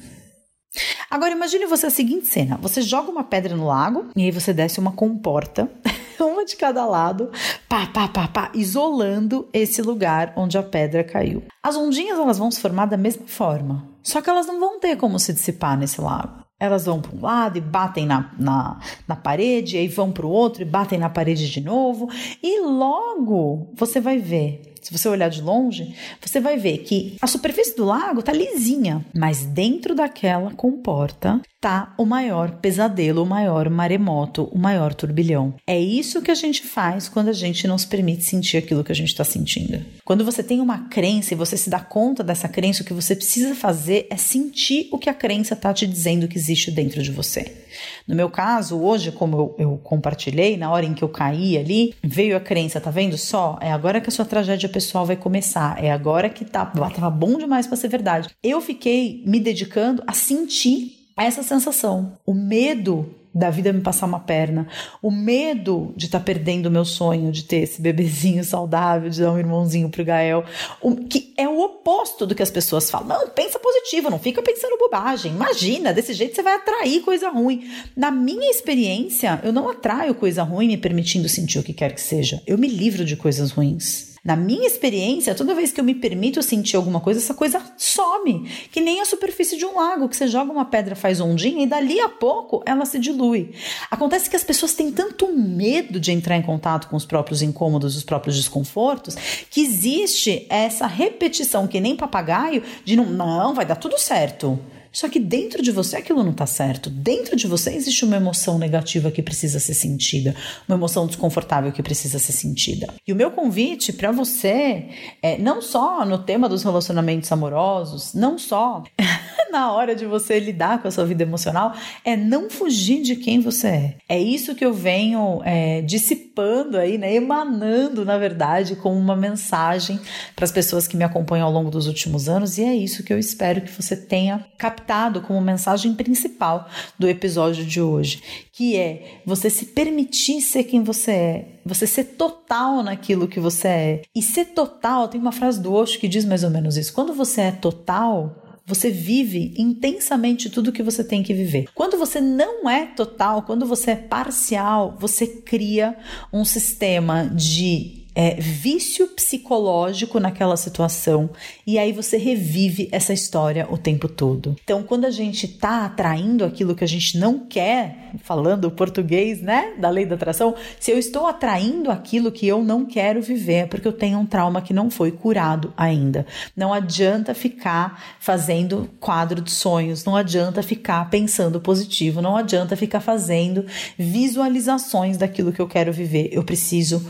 Agora 1.10 1.32
imagine 1.32 1.66
você 1.66 1.86
a 1.86 1.90
seguinte 1.90 2.26
cena: 2.26 2.56
você 2.56 2.80
joga 2.80 3.10
uma 3.10 3.22
pedra 3.22 3.54
no 3.54 3.66
lago 3.66 4.06
e 4.16 4.22
aí 4.22 4.30
você 4.30 4.54
desce 4.54 4.80
uma 4.80 4.92
comporta, 4.92 5.70
uma 6.18 6.44
de 6.46 6.56
cada 6.56 6.86
lado, 6.86 7.30
pá, 7.68 7.86
pá, 7.86 8.08
pá, 8.08 8.26
pá, 8.26 8.50
isolando 8.54 9.46
esse 9.52 9.82
lugar 9.82 10.32
onde 10.36 10.56
a 10.56 10.62
pedra 10.62 11.04
caiu. 11.04 11.42
As 11.62 11.76
ondinhas 11.76 12.18
elas 12.18 12.38
vão 12.38 12.50
se 12.50 12.60
formar 12.60 12.86
da 12.86 12.96
mesma 12.96 13.26
forma, 13.26 13.86
só 14.02 14.22
que 14.22 14.30
elas 14.30 14.46
não 14.46 14.58
vão 14.58 14.80
ter 14.80 14.96
como 14.96 15.18
se 15.18 15.34
dissipar 15.34 15.76
nesse 15.76 16.00
lago. 16.00 16.41
Elas 16.62 16.86
vão 16.86 17.00
para 17.00 17.16
um 17.16 17.20
lado 17.20 17.58
e 17.58 17.60
batem 17.60 18.06
na, 18.06 18.30
na, 18.38 18.78
na 19.08 19.16
parede, 19.16 19.76
aí 19.76 19.88
vão 19.88 20.12
para 20.12 20.24
o 20.24 20.30
outro 20.30 20.62
e 20.62 20.64
batem 20.64 20.96
na 20.96 21.10
parede 21.10 21.50
de 21.50 21.60
novo, 21.60 22.08
e 22.40 22.60
logo 22.60 23.72
você 23.74 24.00
vai 24.00 24.18
ver 24.18 24.71
se 24.82 24.92
você 24.92 25.08
olhar 25.08 25.30
de 25.30 25.40
longe, 25.40 25.94
você 26.20 26.40
vai 26.40 26.58
ver 26.58 26.78
que 26.78 27.16
a 27.22 27.26
superfície 27.26 27.76
do 27.76 27.84
lago 27.84 28.20
está 28.20 28.32
lisinha, 28.32 29.04
mas 29.14 29.44
dentro 29.44 29.94
daquela 29.94 30.50
comporta 30.50 31.40
tá 31.60 31.94
o 31.96 32.04
maior 32.04 32.56
pesadelo, 32.56 33.22
o 33.22 33.26
maior 33.26 33.70
maremoto, 33.70 34.48
o 34.50 34.58
maior 34.58 34.92
turbilhão. 34.92 35.54
É 35.64 35.78
isso 35.78 36.20
que 36.20 36.30
a 36.32 36.34
gente 36.34 36.66
faz 36.66 37.08
quando 37.08 37.28
a 37.28 37.32
gente 37.32 37.68
não 37.68 37.78
se 37.78 37.86
permite 37.86 38.24
sentir 38.24 38.56
aquilo 38.56 38.82
que 38.82 38.90
a 38.90 38.94
gente 38.94 39.10
está 39.10 39.22
sentindo. 39.22 39.80
Quando 40.04 40.24
você 40.24 40.42
tem 40.42 40.60
uma 40.60 40.88
crença 40.88 41.32
e 41.32 41.36
você 41.36 41.56
se 41.56 41.70
dá 41.70 41.78
conta 41.78 42.24
dessa 42.24 42.48
crença, 42.48 42.82
o 42.82 42.84
que 42.84 42.92
você 42.92 43.14
precisa 43.14 43.54
fazer 43.54 44.08
é 44.10 44.16
sentir 44.16 44.88
o 44.90 44.98
que 44.98 45.08
a 45.08 45.14
crença 45.14 45.54
está 45.54 45.72
te 45.72 45.86
dizendo 45.86 46.26
que 46.26 46.36
existe 46.36 46.72
dentro 46.72 47.00
de 47.00 47.12
você. 47.12 47.62
No 48.06 48.14
meu 48.14 48.30
caso, 48.30 48.80
hoje, 48.80 49.12
como 49.12 49.36
eu, 49.36 49.54
eu 49.58 49.80
compartilhei, 49.82 50.56
na 50.56 50.70
hora 50.70 50.86
em 50.86 50.94
que 50.94 51.02
eu 51.02 51.08
caí 51.08 51.56
ali, 51.56 51.94
veio 52.02 52.36
a 52.36 52.40
crença, 52.40 52.80
tá 52.80 52.90
vendo 52.90 53.16
só? 53.16 53.58
É 53.60 53.72
agora 53.72 54.00
que 54.00 54.08
a 54.08 54.12
sua 54.12 54.24
tragédia 54.24 54.68
pessoal 54.68 55.06
vai 55.06 55.16
começar, 55.16 55.82
é 55.82 55.90
agora 55.90 56.28
que 56.28 56.44
tá, 56.44 56.66
tava 56.66 57.10
bom 57.10 57.38
demais 57.38 57.66
para 57.66 57.76
ser 57.76 57.88
verdade. 57.88 58.28
Eu 58.42 58.60
fiquei 58.60 59.22
me 59.26 59.40
dedicando 59.40 60.02
a 60.06 60.12
sentir 60.12 61.02
essa 61.16 61.42
sensação, 61.42 62.18
o 62.26 62.34
medo 62.34 63.14
da 63.34 63.50
vida 63.50 63.72
me 63.72 63.80
passar 63.80 64.06
uma 64.06 64.20
perna, 64.20 64.68
o 65.00 65.10
medo 65.10 65.92
de 65.96 66.06
estar 66.06 66.18
tá 66.18 66.24
perdendo 66.24 66.66
o 66.66 66.70
meu 66.70 66.84
sonho 66.84 67.32
de 67.32 67.44
ter 67.44 67.58
esse 67.58 67.80
bebezinho 67.80 68.44
saudável, 68.44 69.08
de 69.08 69.20
dar 69.20 69.32
um 69.32 69.38
irmãozinho 69.38 69.88
pro 69.88 70.04
Gael, 70.04 70.44
o, 70.80 70.96
que 70.96 71.32
é 71.36 71.48
o 71.48 71.60
oposto 71.60 72.26
do 72.26 72.34
que 72.34 72.42
as 72.42 72.50
pessoas 72.50 72.90
falam. 72.90 73.08
Não, 73.08 73.28
pensa 73.28 73.58
positivo, 73.58 74.10
não 74.10 74.18
fica 74.18 74.42
pensando 74.42 74.78
bobagem. 74.78 75.32
Imagina, 75.32 75.92
desse 75.92 76.12
jeito 76.12 76.34
você 76.34 76.42
vai 76.42 76.54
atrair 76.54 77.00
coisa 77.00 77.30
ruim. 77.30 77.70
Na 77.96 78.10
minha 78.10 78.50
experiência, 78.50 79.40
eu 79.42 79.52
não 79.52 79.68
atraio 79.68 80.14
coisa 80.14 80.42
ruim 80.42 80.68
me 80.68 80.76
permitindo 80.76 81.28
sentir 81.28 81.58
o 81.58 81.62
que 81.62 81.72
quer 81.72 81.94
que 81.94 82.00
seja. 82.00 82.42
Eu 82.46 82.58
me 82.58 82.68
livro 82.68 83.04
de 83.04 83.16
coisas 83.16 83.50
ruins. 83.50 84.11
Na 84.24 84.36
minha 84.36 84.68
experiência, 84.68 85.34
toda 85.34 85.52
vez 85.52 85.72
que 85.72 85.80
eu 85.80 85.84
me 85.84 85.96
permito 85.96 86.40
sentir 86.44 86.76
alguma 86.76 87.00
coisa, 87.00 87.18
essa 87.18 87.34
coisa 87.34 87.60
some. 87.76 88.48
Que 88.70 88.80
nem 88.80 89.00
a 89.00 89.04
superfície 89.04 89.56
de 89.56 89.66
um 89.66 89.74
lago, 89.74 90.08
que 90.08 90.16
você 90.16 90.28
joga 90.28 90.52
uma 90.52 90.64
pedra, 90.64 90.94
faz 90.94 91.20
ondinha 91.20 91.64
e 91.64 91.66
dali 91.66 91.98
a 91.98 92.08
pouco 92.08 92.62
ela 92.64 92.84
se 92.84 93.00
dilui. 93.00 93.52
Acontece 93.90 94.30
que 94.30 94.36
as 94.36 94.44
pessoas 94.44 94.74
têm 94.74 94.92
tanto 94.92 95.36
medo 95.36 95.98
de 95.98 96.12
entrar 96.12 96.36
em 96.36 96.42
contato 96.42 96.88
com 96.88 96.94
os 96.94 97.04
próprios 97.04 97.42
incômodos, 97.42 97.96
os 97.96 98.04
próprios 98.04 98.36
desconfortos, 98.36 99.16
que 99.50 99.60
existe 99.60 100.46
essa 100.48 100.86
repetição, 100.86 101.66
que 101.66 101.80
nem 101.80 101.96
papagaio, 101.96 102.62
de 102.84 102.94
não, 102.94 103.06
não, 103.06 103.54
vai 103.54 103.66
dar 103.66 103.74
tudo 103.74 103.98
certo. 103.98 104.56
Só 104.92 105.08
que 105.08 105.18
dentro 105.18 105.62
de 105.62 105.70
você 105.70 105.96
aquilo 105.96 106.22
não 106.22 106.32
está 106.32 106.46
certo. 106.46 106.90
Dentro 106.90 107.34
de 107.34 107.46
você 107.46 107.70
existe 107.70 108.04
uma 108.04 108.16
emoção 108.16 108.58
negativa 108.58 109.10
que 109.10 109.22
precisa 109.22 109.58
ser 109.58 109.72
sentida, 109.72 110.36
uma 110.68 110.76
emoção 110.76 111.06
desconfortável 111.06 111.72
que 111.72 111.82
precisa 111.82 112.18
ser 112.18 112.32
sentida. 112.32 112.92
E 113.06 113.12
o 113.12 113.16
meu 113.16 113.30
convite 113.30 113.92
para 113.92 114.12
você 114.12 114.88
é 115.22 115.38
não 115.38 115.62
só 115.62 116.04
no 116.04 116.18
tema 116.18 116.48
dos 116.48 116.62
relacionamentos 116.62 117.32
amorosos, 117.32 118.12
não 118.12 118.36
só 118.36 118.82
na 119.50 119.72
hora 119.72 119.94
de 119.94 120.04
você 120.04 120.38
lidar 120.38 120.82
com 120.82 120.88
a 120.88 120.90
sua 120.90 121.06
vida 121.06 121.22
emocional, 121.22 121.74
é 122.04 122.16
não 122.16 122.50
fugir 122.50 123.02
de 123.02 123.16
quem 123.16 123.40
você 123.40 123.68
é. 123.68 123.96
É 124.08 124.18
isso 124.18 124.54
que 124.54 124.64
eu 124.64 124.74
venho 124.74 125.40
é, 125.44 125.80
dissipando 125.82 126.76
aí, 126.76 126.98
né, 126.98 127.14
emanando, 127.14 128.04
na 128.04 128.18
verdade, 128.18 128.76
com 128.76 128.94
uma 128.94 129.16
mensagem 129.16 129.98
para 130.34 130.44
as 130.44 130.52
pessoas 130.52 130.86
que 130.86 130.96
me 130.96 131.04
acompanham 131.04 131.46
ao 131.46 131.52
longo 131.52 131.70
dos 131.70 131.86
últimos 131.86 132.28
anos, 132.28 132.58
e 132.58 132.64
é 132.64 132.74
isso 132.74 133.02
que 133.02 133.12
eu 133.12 133.18
espero 133.18 133.60
que 133.60 133.70
você 133.70 133.96
tenha 133.96 134.44
captado 134.58 134.81
captado 134.82 135.20
como 135.20 135.40
mensagem 135.40 135.94
principal 135.94 136.68
do 136.98 137.08
episódio 137.08 137.64
de 137.64 137.80
hoje, 137.80 138.22
que 138.52 138.76
é 138.76 139.20
você 139.24 139.48
se 139.48 139.66
permitir 139.66 140.40
ser 140.40 140.64
quem 140.64 140.82
você 140.82 141.12
é, 141.12 141.60
você 141.64 141.86
ser 141.86 142.04
total 142.04 142.82
naquilo 142.82 143.28
que 143.28 143.40
você 143.40 143.68
é. 143.68 144.02
E 144.14 144.20
ser 144.20 144.46
total, 144.46 145.08
tem 145.08 145.20
uma 145.20 145.32
frase 145.32 145.60
do 145.60 145.72
Osho 145.72 145.98
que 145.98 146.08
diz 146.08 146.24
mais 146.24 146.42
ou 146.42 146.50
menos 146.50 146.76
isso. 146.76 146.92
Quando 146.92 147.14
você 147.14 147.42
é 147.42 147.52
total, 147.52 148.60
você 148.66 148.90
vive 148.90 149.54
intensamente 149.56 150.50
tudo 150.50 150.72
que 150.72 150.82
você 150.82 151.02
tem 151.04 151.22
que 151.22 151.34
viver. 151.34 151.68
Quando 151.74 151.96
você 151.96 152.20
não 152.20 152.68
é 152.68 152.86
total, 152.86 153.42
quando 153.42 153.66
você 153.66 153.92
é 153.92 153.96
parcial, 153.96 154.96
você 154.98 155.26
cria 155.26 155.96
um 156.32 156.44
sistema 156.44 157.24
de 157.26 158.01
é, 158.14 158.34
vício 158.34 159.08
psicológico 159.08 160.20
naquela 160.20 160.56
situação 160.56 161.30
e 161.66 161.78
aí 161.78 161.92
você 161.92 162.16
revive 162.16 162.88
essa 162.92 163.12
história 163.12 163.66
o 163.70 163.78
tempo 163.78 164.08
todo. 164.08 164.56
Então, 164.62 164.82
quando 164.82 165.04
a 165.04 165.10
gente 165.10 165.46
está 165.46 165.84
atraindo 165.86 166.44
aquilo 166.44 166.74
que 166.74 166.84
a 166.84 166.88
gente 166.88 167.18
não 167.18 167.38
quer, 167.38 168.10
falando 168.22 168.66
o 168.66 168.70
português, 168.70 169.40
né, 169.40 169.74
da 169.78 169.88
lei 169.88 170.04
da 170.04 170.14
atração, 170.14 170.54
se 170.78 170.90
eu 170.90 170.98
estou 170.98 171.26
atraindo 171.26 171.90
aquilo 171.90 172.30
que 172.30 172.46
eu 172.46 172.62
não 172.62 172.84
quero 172.84 173.22
viver, 173.22 173.52
é 173.52 173.66
porque 173.66 173.88
eu 173.88 173.92
tenho 173.92 174.18
um 174.18 174.26
trauma 174.26 174.60
que 174.60 174.74
não 174.74 174.90
foi 174.90 175.10
curado 175.10 175.72
ainda. 175.76 176.26
Não 176.56 176.72
adianta 176.72 177.34
ficar 177.34 178.16
fazendo 178.20 178.90
quadro 179.00 179.40
de 179.40 179.50
sonhos, 179.50 180.04
não 180.04 180.16
adianta 180.16 180.62
ficar 180.62 181.08
pensando 181.10 181.60
positivo, 181.60 182.20
não 182.20 182.36
adianta 182.36 182.76
ficar 182.76 183.00
fazendo 183.00 183.64
visualizações 183.98 185.16
daquilo 185.16 185.52
que 185.52 185.60
eu 185.60 185.68
quero 185.68 185.92
viver. 185.92 186.28
Eu 186.32 186.44
preciso 186.44 187.04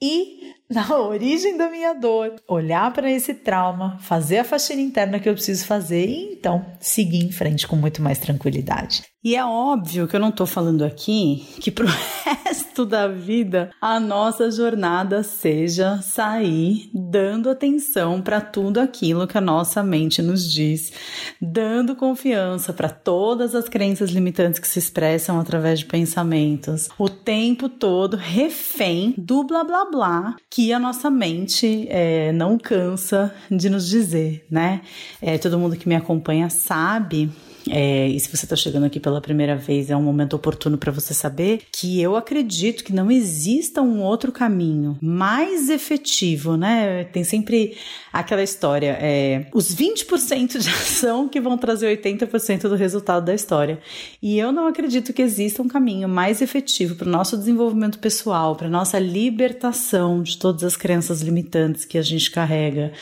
ir 0.00 0.54
na 0.70 0.96
origem 0.98 1.56
da 1.56 1.68
minha 1.68 1.92
dor, 1.92 2.36
olhar 2.46 2.92
para 2.92 3.10
esse 3.10 3.34
trauma, 3.34 3.98
fazer 4.00 4.38
a 4.38 4.44
faxina 4.44 4.80
interna 4.80 5.18
que 5.18 5.28
eu 5.28 5.34
preciso 5.34 5.66
fazer 5.66 6.06
e 6.06 6.34
então 6.34 6.64
seguir 6.78 7.24
em 7.24 7.32
frente 7.32 7.66
com 7.66 7.76
muito 7.76 8.00
mais 8.00 8.18
tranquilidade. 8.18 9.02
E 9.22 9.36
é 9.36 9.44
óbvio 9.44 10.08
que 10.08 10.16
eu 10.16 10.20
não 10.20 10.30
estou 10.30 10.46
falando 10.46 10.82
aqui 10.82 11.46
que 11.60 11.70
pro 11.70 11.86
resto 12.24 12.86
da 12.86 13.06
vida 13.06 13.70
a 13.78 14.00
nossa 14.00 14.50
jornada 14.50 15.22
seja 15.22 16.00
sair 16.00 16.88
dando 16.94 17.50
atenção 17.50 18.22
para 18.22 18.40
tudo 18.40 18.80
aquilo 18.80 19.26
que 19.26 19.36
a 19.36 19.40
nossa 19.42 19.82
mente 19.82 20.22
nos 20.22 20.50
diz, 20.50 20.90
dando 21.38 21.94
confiança 21.94 22.72
para 22.72 22.88
todas 22.88 23.54
as 23.54 23.68
crenças 23.68 24.08
limitantes 24.08 24.58
que 24.58 24.66
se 24.66 24.78
expressam 24.78 25.38
através 25.38 25.80
de 25.80 25.84
pensamentos, 25.84 26.88
o 26.98 27.10
tempo 27.10 27.68
todo 27.68 28.16
refém 28.16 29.14
do 29.18 29.44
blá 29.44 29.62
blá 29.62 29.84
blá 29.84 30.36
que 30.48 30.72
a 30.72 30.78
nossa 30.78 31.10
mente 31.10 31.86
é, 31.90 32.32
não 32.32 32.56
cansa 32.56 33.34
de 33.50 33.68
nos 33.68 33.86
dizer, 33.86 34.46
né? 34.50 34.80
É, 35.20 35.36
todo 35.36 35.58
mundo 35.58 35.76
que 35.76 35.86
me 35.86 35.94
acompanha 35.94 36.48
sabe 36.48 37.30
é, 37.68 38.08
e 38.08 38.18
se 38.18 38.28
você 38.28 38.46
está 38.46 38.56
chegando 38.56 38.86
aqui 38.86 38.98
pela 38.98 39.20
primeira 39.20 39.56
vez, 39.56 39.90
é 39.90 39.96
um 39.96 40.02
momento 40.02 40.34
oportuno 40.34 40.78
para 40.78 40.92
você 40.92 41.12
saber 41.12 41.62
que 41.72 42.00
eu 42.00 42.16
acredito 42.16 42.84
que 42.84 42.92
não 42.92 43.10
exista 43.10 43.82
um 43.82 44.00
outro 44.00 44.32
caminho 44.32 44.96
mais 45.00 45.68
efetivo, 45.68 46.56
né? 46.56 47.04
Tem 47.04 47.24
sempre 47.24 47.76
aquela 48.12 48.42
história, 48.42 48.98
é, 49.00 49.46
os 49.54 49.74
20% 49.74 50.58
de 50.58 50.68
ação 50.68 51.28
que 51.28 51.40
vão 51.40 51.56
trazer 51.58 51.96
80% 51.96 52.62
do 52.62 52.74
resultado 52.74 53.24
da 53.24 53.34
história. 53.34 53.78
E 54.22 54.38
eu 54.38 54.52
não 54.52 54.66
acredito 54.66 55.12
que 55.12 55.22
exista 55.22 55.62
um 55.62 55.68
caminho 55.68 56.08
mais 56.08 56.40
efetivo 56.42 56.94
para 56.94 57.08
o 57.08 57.10
nosso 57.10 57.36
desenvolvimento 57.36 57.98
pessoal, 57.98 58.56
para 58.56 58.68
nossa 58.68 58.98
libertação 58.98 60.22
de 60.22 60.38
todas 60.38 60.64
as 60.64 60.76
crenças 60.76 61.20
limitantes 61.20 61.84
que 61.84 61.98
a 61.98 62.02
gente 62.02 62.30
carrega. 62.30 62.92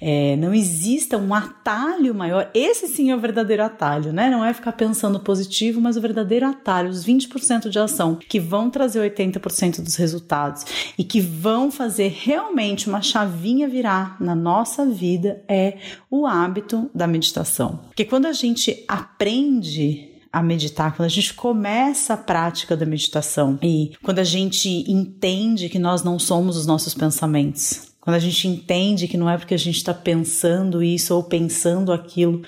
É, 0.00 0.36
não 0.36 0.52
exista 0.52 1.16
um 1.16 1.32
atalho 1.32 2.14
maior. 2.14 2.50
Esse 2.54 2.88
sim 2.88 3.10
é 3.10 3.16
o 3.16 3.20
verdadeiro 3.20 3.62
atalho, 3.62 4.07
né? 4.12 4.18
né? 4.18 4.28
Não 4.28 4.44
é 4.44 4.52
ficar 4.52 4.72
pensando 4.72 5.20
positivo, 5.20 5.80
mas 5.80 5.96
o 5.96 6.00
verdadeiro 6.00 6.44
atalho, 6.44 6.90
os 6.90 7.04
20% 7.04 7.68
de 7.68 7.78
ação 7.78 8.16
que 8.16 8.40
vão 8.40 8.68
trazer 8.68 8.98
80% 9.16 9.80
dos 9.80 9.94
resultados 9.94 10.64
e 10.98 11.04
que 11.04 11.20
vão 11.20 11.70
fazer 11.70 12.12
realmente 12.14 12.88
uma 12.88 13.00
chavinha 13.00 13.68
virar 13.68 14.16
na 14.20 14.34
nossa 14.34 14.84
vida 14.84 15.40
é 15.46 15.78
o 16.10 16.26
hábito 16.26 16.90
da 16.92 17.06
meditação. 17.06 17.80
Porque 17.86 18.04
quando 18.04 18.26
a 18.26 18.32
gente 18.32 18.84
aprende 18.88 20.16
a 20.32 20.42
meditar, 20.42 20.94
quando 20.94 21.06
a 21.06 21.10
gente 21.10 21.32
começa 21.32 22.14
a 22.14 22.16
prática 22.16 22.76
da 22.76 22.84
meditação 22.84 23.58
e 23.62 23.92
quando 24.02 24.18
a 24.18 24.24
gente 24.24 24.68
entende 24.90 25.68
que 25.68 25.78
nós 25.78 26.02
não 26.02 26.18
somos 26.18 26.56
os 26.56 26.66
nossos 26.66 26.92
pensamentos, 26.92 27.87
quando 28.08 28.16
a 28.16 28.20
gente 28.20 28.48
entende 28.48 29.06
que 29.06 29.18
não 29.18 29.28
é 29.28 29.36
porque 29.36 29.52
a 29.52 29.58
gente 29.58 29.76
está 29.76 29.92
pensando 29.92 30.82
isso 30.82 31.14
ou 31.14 31.22
pensando 31.22 31.92
aquilo, 31.92 32.40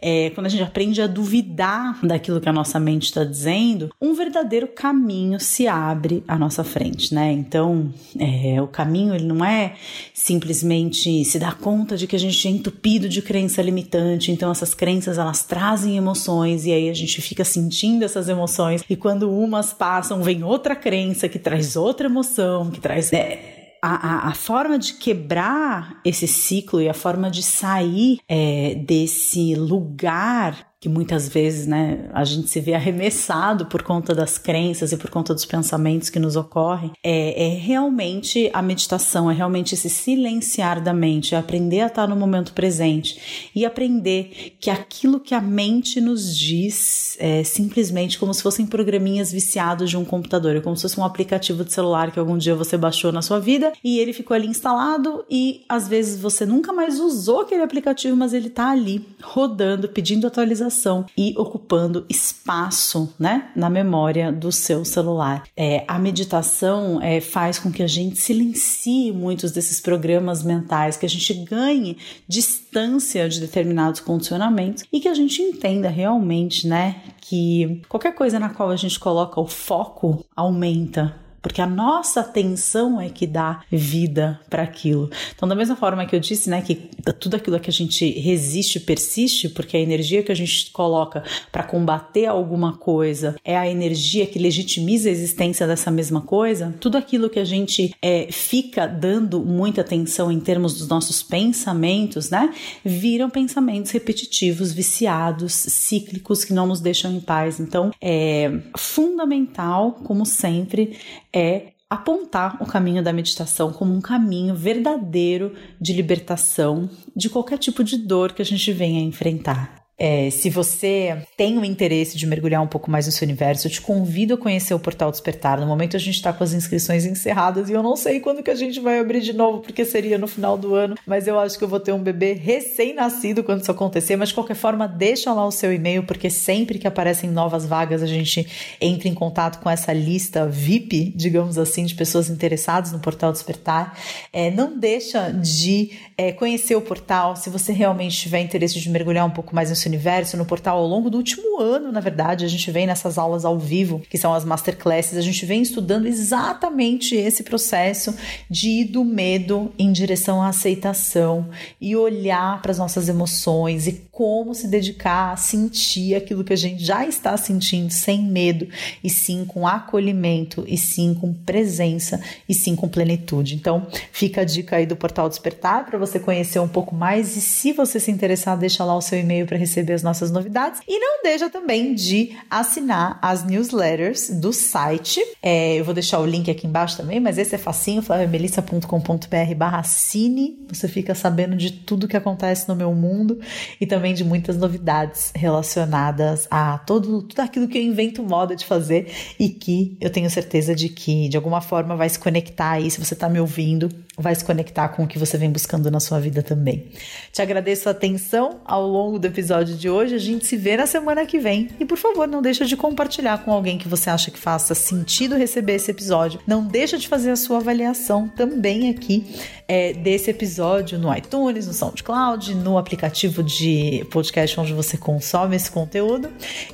é, 0.00 0.30
quando 0.30 0.46
a 0.46 0.48
gente 0.48 0.62
aprende 0.62 1.02
a 1.02 1.08
duvidar 1.08 1.98
daquilo 2.06 2.40
que 2.40 2.48
a 2.48 2.52
nossa 2.52 2.78
mente 2.78 3.06
está 3.06 3.24
dizendo, 3.24 3.90
um 4.00 4.14
verdadeiro 4.14 4.68
caminho 4.68 5.40
se 5.40 5.66
abre 5.66 6.22
à 6.28 6.38
nossa 6.38 6.62
frente, 6.62 7.12
né? 7.12 7.32
Então, 7.32 7.92
é, 8.16 8.62
o 8.62 8.68
caminho 8.68 9.12
ele 9.12 9.24
não 9.24 9.44
é 9.44 9.74
simplesmente 10.14 11.24
se 11.24 11.36
dar 11.36 11.58
conta 11.58 11.96
de 11.96 12.06
que 12.06 12.14
a 12.14 12.20
gente 12.20 12.46
é 12.46 12.52
entupido 12.52 13.08
de 13.08 13.20
crença 13.20 13.60
limitante, 13.60 14.30
então 14.30 14.52
essas 14.52 14.72
crenças 14.72 15.18
elas 15.18 15.42
trazem 15.42 15.96
emoções 15.96 16.64
e 16.64 16.72
aí 16.72 16.88
a 16.88 16.94
gente 16.94 17.20
fica 17.20 17.42
sentindo 17.42 18.04
essas 18.04 18.28
emoções 18.28 18.84
e 18.88 18.94
quando 18.94 19.28
umas 19.28 19.72
passam 19.72 20.22
vem 20.22 20.44
outra 20.44 20.76
crença 20.76 21.28
que 21.28 21.40
traz 21.40 21.74
outra 21.74 22.06
emoção, 22.06 22.70
que 22.70 22.80
traz 22.80 23.12
é, 23.12 23.57
a, 23.82 24.26
a, 24.26 24.28
a, 24.28 24.34
forma 24.34 24.78
de 24.78 24.94
quebrar 24.94 26.00
esse 26.04 26.26
ciclo 26.26 26.80
e 26.80 26.88
a 26.88 26.94
forma 26.94 27.30
de 27.30 27.42
sair 27.42 28.18
é, 28.28 28.74
desse 28.74 29.54
lugar 29.54 30.67
que 30.80 30.88
muitas 30.88 31.28
vezes 31.28 31.66
né, 31.66 32.08
a 32.12 32.24
gente 32.24 32.48
se 32.48 32.60
vê 32.60 32.72
arremessado 32.72 33.66
por 33.66 33.82
conta 33.82 34.14
das 34.14 34.38
crenças 34.38 34.92
e 34.92 34.96
por 34.96 35.10
conta 35.10 35.34
dos 35.34 35.44
pensamentos 35.44 36.08
que 36.08 36.20
nos 36.20 36.36
ocorrem, 36.36 36.92
é, 37.02 37.46
é 37.46 37.58
realmente 37.58 38.48
a 38.52 38.62
meditação, 38.62 39.28
é 39.28 39.34
realmente 39.34 39.74
esse 39.74 39.90
silenciar 39.90 40.80
da 40.80 40.94
mente, 40.94 41.34
é 41.34 41.38
aprender 41.38 41.80
a 41.80 41.86
estar 41.86 42.06
no 42.06 42.14
momento 42.14 42.52
presente 42.52 43.50
e 43.54 43.66
aprender 43.66 44.56
que 44.60 44.70
aquilo 44.70 45.18
que 45.18 45.34
a 45.34 45.40
mente 45.40 46.00
nos 46.00 46.36
diz 46.36 47.16
é 47.18 47.42
simplesmente 47.42 48.16
como 48.16 48.32
se 48.32 48.42
fossem 48.42 48.64
programinhas 48.64 49.32
viciados 49.32 49.90
de 49.90 49.96
um 49.96 50.04
computador, 50.04 50.54
é 50.54 50.60
como 50.60 50.76
se 50.76 50.82
fosse 50.82 51.00
um 51.00 51.04
aplicativo 51.04 51.64
de 51.64 51.72
celular 51.72 52.12
que 52.12 52.20
algum 52.20 52.38
dia 52.38 52.54
você 52.54 52.76
baixou 52.76 53.10
na 53.10 53.20
sua 53.22 53.40
vida 53.40 53.72
e 53.82 53.98
ele 53.98 54.12
ficou 54.12 54.32
ali 54.32 54.46
instalado 54.46 55.24
e 55.28 55.64
às 55.68 55.88
vezes 55.88 56.20
você 56.20 56.46
nunca 56.46 56.72
mais 56.72 57.00
usou 57.00 57.40
aquele 57.40 57.62
aplicativo, 57.64 58.16
mas 58.16 58.32
ele 58.32 58.46
está 58.46 58.70
ali 58.70 59.04
rodando, 59.20 59.88
pedindo 59.88 60.24
atualização 60.28 60.67
e 61.16 61.34
ocupando 61.36 62.04
espaço, 62.08 63.14
né, 63.18 63.50
na 63.54 63.68
memória 63.70 64.32
do 64.32 64.50
seu 64.52 64.84
celular. 64.84 65.44
É, 65.56 65.84
a 65.86 65.98
meditação 65.98 67.00
é, 67.02 67.20
faz 67.20 67.58
com 67.58 67.70
que 67.70 67.82
a 67.82 67.86
gente 67.86 68.18
silencie 68.18 69.12
muitos 69.12 69.52
desses 69.52 69.80
programas 69.80 70.42
mentais, 70.42 70.96
que 70.96 71.06
a 71.06 71.08
gente 71.08 71.32
ganhe 71.34 71.96
distância 72.26 73.28
de 73.28 73.40
determinados 73.40 74.00
condicionamentos 74.00 74.84
e 74.92 75.00
que 75.00 75.08
a 75.08 75.14
gente 75.14 75.42
entenda 75.42 75.88
realmente, 75.88 76.66
né, 76.66 77.02
que 77.20 77.82
qualquer 77.88 78.14
coisa 78.14 78.38
na 78.38 78.50
qual 78.50 78.70
a 78.70 78.76
gente 78.76 78.98
coloca 78.98 79.40
o 79.40 79.46
foco 79.46 80.24
aumenta 80.34 81.27
porque 81.40 81.60
a 81.60 81.66
nossa 81.66 82.20
atenção 82.20 83.00
é 83.00 83.08
que 83.08 83.26
dá 83.26 83.62
vida 83.70 84.40
para 84.48 84.62
aquilo. 84.62 85.10
Então, 85.34 85.48
da 85.48 85.54
mesma 85.54 85.76
forma 85.76 86.04
que 86.06 86.14
eu 86.14 86.20
disse, 86.20 86.50
né, 86.50 86.62
que 86.62 86.74
tudo 87.18 87.36
aquilo 87.36 87.58
que 87.60 87.70
a 87.70 87.72
gente 87.72 88.10
resiste 88.18 88.80
persiste, 88.80 89.48
porque 89.48 89.76
a 89.76 89.80
energia 89.80 90.22
que 90.22 90.32
a 90.32 90.34
gente 90.34 90.70
coloca 90.70 91.22
para 91.50 91.62
combater 91.62 92.26
alguma 92.26 92.76
coisa 92.76 93.36
é 93.44 93.56
a 93.56 93.68
energia 93.68 94.26
que 94.26 94.38
legitimiza 94.38 95.08
a 95.08 95.12
existência 95.12 95.66
dessa 95.66 95.90
mesma 95.90 96.20
coisa, 96.20 96.74
tudo 96.80 96.96
aquilo 96.96 97.30
que 97.30 97.38
a 97.38 97.44
gente 97.44 97.94
é, 98.02 98.28
fica 98.30 98.86
dando 98.86 99.40
muita 99.40 99.80
atenção 99.80 100.30
em 100.30 100.40
termos 100.40 100.74
dos 100.78 100.88
nossos 100.88 101.22
pensamentos, 101.22 102.30
né, 102.30 102.52
viram 102.84 103.30
pensamentos 103.30 103.90
repetitivos, 103.90 104.72
viciados, 104.72 105.52
cíclicos 105.52 106.44
que 106.44 106.52
não 106.52 106.66
nos 106.66 106.80
deixam 106.80 107.12
em 107.12 107.20
paz. 107.20 107.60
Então, 107.60 107.90
é 108.00 108.50
fundamental, 108.76 109.92
como 110.04 110.24
sempre, 110.24 110.96
é 111.32 111.72
apontar 111.90 112.62
o 112.62 112.66
caminho 112.66 113.02
da 113.02 113.12
meditação 113.12 113.72
como 113.72 113.94
um 113.94 114.00
caminho 114.00 114.54
verdadeiro 114.54 115.54
de 115.80 115.92
libertação 115.92 116.90
de 117.16 117.30
qualquer 117.30 117.58
tipo 117.58 117.82
de 117.82 117.96
dor 117.96 118.32
que 118.32 118.42
a 118.42 118.44
gente 118.44 118.72
venha 118.72 119.00
enfrentar. 119.00 119.87
É, 120.00 120.30
se 120.30 120.48
você 120.48 121.26
tem 121.36 121.58
o 121.58 121.64
interesse 121.64 122.16
de 122.16 122.24
mergulhar 122.24 122.62
um 122.62 122.68
pouco 122.68 122.88
mais 122.88 123.06
nesse 123.06 123.24
universo, 123.24 123.66
eu 123.66 123.70
te 123.72 123.80
convido 123.80 124.34
a 124.34 124.38
conhecer 124.38 124.72
o 124.72 124.78
Portal 124.78 125.10
Despertar. 125.10 125.58
No 125.58 125.66
momento 125.66 125.96
a 125.96 125.98
gente 125.98 126.14
está 126.14 126.32
com 126.32 126.44
as 126.44 126.52
inscrições 126.52 127.04
encerradas 127.04 127.68
e 127.68 127.72
eu 127.72 127.82
não 127.82 127.96
sei 127.96 128.20
quando 128.20 128.40
que 128.40 128.50
a 128.50 128.54
gente 128.54 128.78
vai 128.78 129.00
abrir 129.00 129.20
de 129.20 129.32
novo, 129.32 129.58
porque 129.58 129.84
seria 129.84 130.16
no 130.16 130.28
final 130.28 130.56
do 130.56 130.72
ano, 130.76 130.94
mas 131.04 131.26
eu 131.26 131.36
acho 131.36 131.58
que 131.58 131.64
eu 131.64 131.68
vou 131.68 131.80
ter 131.80 131.90
um 131.90 131.98
bebê 131.98 132.32
recém-nascido 132.32 133.42
quando 133.42 133.62
isso 133.62 133.72
acontecer. 133.72 134.14
Mas 134.14 134.28
de 134.28 134.36
qualquer 134.36 134.54
forma, 134.54 134.86
deixa 134.86 135.32
lá 135.32 135.44
o 135.44 135.50
seu 135.50 135.72
e-mail, 135.72 136.04
porque 136.04 136.30
sempre 136.30 136.78
que 136.78 136.86
aparecem 136.86 137.28
novas 137.28 137.66
vagas, 137.66 138.00
a 138.00 138.06
gente 138.06 138.46
entra 138.80 139.08
em 139.08 139.14
contato 139.14 139.58
com 139.60 139.68
essa 139.68 139.92
lista 139.92 140.46
VIP, 140.46 141.12
digamos 141.16 141.58
assim, 141.58 141.84
de 141.84 141.96
pessoas 141.96 142.30
interessadas 142.30 142.92
no 142.92 143.00
Portal 143.00 143.32
Despertar. 143.32 143.98
É, 144.32 144.48
não 144.48 144.78
deixa 144.78 145.32
de 145.32 145.90
é, 146.16 146.30
conhecer 146.30 146.76
o 146.76 146.80
portal 146.80 147.34
se 147.34 147.50
você 147.50 147.72
realmente 147.72 148.16
tiver 148.16 148.40
interesse 148.40 148.78
de 148.78 148.88
mergulhar 148.90 149.26
um 149.26 149.30
pouco 149.30 149.52
mais 149.54 149.70
nesse 149.70 149.87
universo 149.88 150.36
no 150.36 150.44
portal 150.44 150.78
ao 150.78 150.86
longo 150.86 151.10
do 151.10 151.16
último 151.16 151.60
ano, 151.60 151.90
na 151.90 152.00
verdade. 152.00 152.44
A 152.44 152.48
gente 152.48 152.70
vem 152.70 152.86
nessas 152.86 153.18
aulas 153.18 153.44
ao 153.44 153.58
vivo, 153.58 154.00
que 154.08 154.18
são 154.18 154.32
as 154.32 154.44
masterclasses, 154.44 155.16
a 155.16 155.22
gente 155.22 155.44
vem 155.44 155.62
estudando 155.62 156.06
exatamente 156.06 157.14
esse 157.14 157.42
processo 157.42 158.14
de 158.48 158.68
ir 158.68 158.84
do 158.86 159.04
medo 159.04 159.72
em 159.78 159.90
direção 159.92 160.42
à 160.42 160.48
aceitação 160.48 161.48
e 161.80 161.96
olhar 161.96 162.60
para 162.62 162.70
as 162.70 162.78
nossas 162.78 163.08
emoções 163.08 163.86
e 163.86 163.92
como 164.10 164.54
se 164.54 164.66
dedicar 164.66 165.32
a 165.32 165.36
sentir 165.36 166.14
aquilo 166.14 166.44
que 166.44 166.52
a 166.52 166.56
gente 166.56 166.84
já 166.84 167.06
está 167.06 167.36
sentindo 167.36 167.92
sem 167.92 168.22
medo 168.22 168.68
e 169.02 169.08
sim 169.08 169.44
com 169.44 169.66
acolhimento 169.66 170.64
e 170.66 170.76
sim 170.76 171.14
com 171.14 171.32
presença 171.32 172.20
e 172.48 172.54
sim 172.54 172.74
com 172.74 172.88
plenitude. 172.88 173.54
Então, 173.54 173.86
fica 174.12 174.40
a 174.40 174.44
dica 174.44 174.76
aí 174.76 174.86
do 174.86 174.96
Portal 174.96 175.28
Despertar 175.28 175.86
para 175.86 175.98
você 175.98 176.18
conhecer 176.18 176.58
um 176.58 176.68
pouco 176.68 176.94
mais 176.94 177.36
e 177.36 177.40
se 177.40 177.72
você 177.72 178.00
se 178.00 178.10
interessar, 178.10 178.58
deixa 178.58 178.84
lá 178.84 178.96
o 178.96 179.00
seu 179.00 179.18
e-mail 179.18 179.46
para 179.46 179.56
receber 179.56 179.77
receber 179.78 179.94
as 179.94 180.02
nossas 180.02 180.30
novidades. 180.30 180.80
E 180.86 180.98
não 180.98 181.22
deixa 181.22 181.48
também 181.48 181.94
de 181.94 182.36
assinar 182.50 183.18
as 183.22 183.44
newsletters 183.44 184.30
do 184.30 184.52
site. 184.52 185.20
É, 185.42 185.76
eu 185.76 185.84
vou 185.84 185.94
deixar 185.94 186.18
o 186.18 186.26
link 186.26 186.50
aqui 186.50 186.66
embaixo 186.66 186.96
também, 186.96 187.20
mas 187.20 187.38
esse 187.38 187.54
é 187.54 187.58
facinho, 187.58 188.02
flaviamelissa.com.br 188.02 189.54
barra 189.56 189.80
assine. 189.80 190.58
Você 190.68 190.88
fica 190.88 191.14
sabendo 191.14 191.56
de 191.56 191.72
tudo 191.72 192.08
que 192.08 192.16
acontece 192.16 192.68
no 192.68 192.74
meu 192.74 192.92
mundo 192.92 193.38
e 193.80 193.86
também 193.86 194.14
de 194.14 194.24
muitas 194.24 194.56
novidades 194.56 195.32
relacionadas 195.34 196.46
a 196.50 196.78
todo, 196.78 197.22
tudo 197.22 197.40
aquilo 197.40 197.68
que 197.68 197.78
eu 197.78 197.82
invento 197.82 198.22
moda 198.22 198.56
de 198.56 198.64
fazer 198.64 199.10
e 199.38 199.48
que 199.48 199.96
eu 200.00 200.10
tenho 200.10 200.28
certeza 200.28 200.74
de 200.74 200.88
que 200.88 201.28
de 201.28 201.36
alguma 201.36 201.60
forma 201.60 201.96
vai 201.96 202.08
se 202.08 202.18
conectar 202.18 202.72
aí, 202.72 202.90
se 202.90 203.02
você 203.02 203.14
está 203.14 203.28
me 203.28 203.40
ouvindo, 203.40 203.88
vai 204.18 204.34
se 204.34 204.44
conectar 204.44 204.88
com 204.88 205.04
o 205.04 205.06
que 205.06 205.18
você 205.18 205.38
vem 205.38 205.50
buscando 205.50 205.90
na 205.90 206.00
sua 206.00 206.18
vida 206.18 206.42
também. 206.42 206.86
Te 207.32 207.40
agradeço 207.40 207.88
a 207.88 207.92
atenção 207.92 208.60
ao 208.64 208.86
longo 208.86 209.18
do 209.18 209.26
episódio 209.26 209.76
de 209.76 209.88
hoje. 209.88 210.14
A 210.14 210.18
gente 210.18 210.46
se 210.46 210.56
vê 210.56 210.76
na 210.76 210.86
semana 210.86 211.24
que 211.24 211.38
vem. 211.38 211.68
E 211.78 211.84
por 211.84 211.96
favor, 211.96 212.26
não 212.26 212.42
deixa 212.42 212.64
de 212.64 212.76
compartilhar 212.76 213.44
com 213.44 213.52
alguém 213.52 213.78
que 213.78 213.88
você 213.88 214.10
acha 214.10 214.30
que 214.30 214.38
faça 214.38 214.74
sentido 214.74 215.36
receber 215.36 215.74
esse 215.74 215.90
episódio. 215.90 216.40
Não 216.46 216.66
deixa 216.66 216.98
de 216.98 217.06
fazer 217.06 217.30
a 217.30 217.36
sua 217.36 217.58
avaliação 217.58 218.28
também 218.28 218.90
aqui 218.90 219.24
é, 219.68 219.92
desse 219.92 220.30
episódio 220.30 220.98
no 220.98 221.14
iTunes, 221.14 221.66
no 221.66 221.72
SoundCloud, 221.72 222.54
no 222.54 222.78
aplicativo 222.78 223.42
de 223.42 224.06
podcast 224.10 224.58
onde 224.58 224.72
você 224.72 224.96
consome 224.96 225.56
esse 225.56 225.70
conteúdo. 225.70 226.30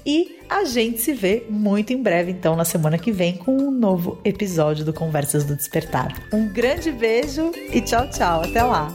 E 0.07 0.39
a 0.49 0.65
gente 0.65 1.01
se 1.01 1.13
vê 1.13 1.45
muito 1.49 1.93
em 1.93 2.03
breve, 2.03 2.31
então, 2.31 2.57
na 2.57 2.65
semana 2.65 2.99
que 2.99 3.13
vem, 3.13 3.37
com 3.37 3.57
um 3.57 3.71
novo 3.71 4.19
episódio 4.25 4.85
do 4.85 4.93
Conversas 4.93 5.45
do 5.45 5.57
Despertar. 5.57 6.29
Um 6.33 6.49
grande 6.49 6.91
beijo 6.91 7.53
e 7.73 7.81
tchau, 7.81 8.09
tchau. 8.11 8.43
Até 8.43 8.63
lá! 8.63 8.89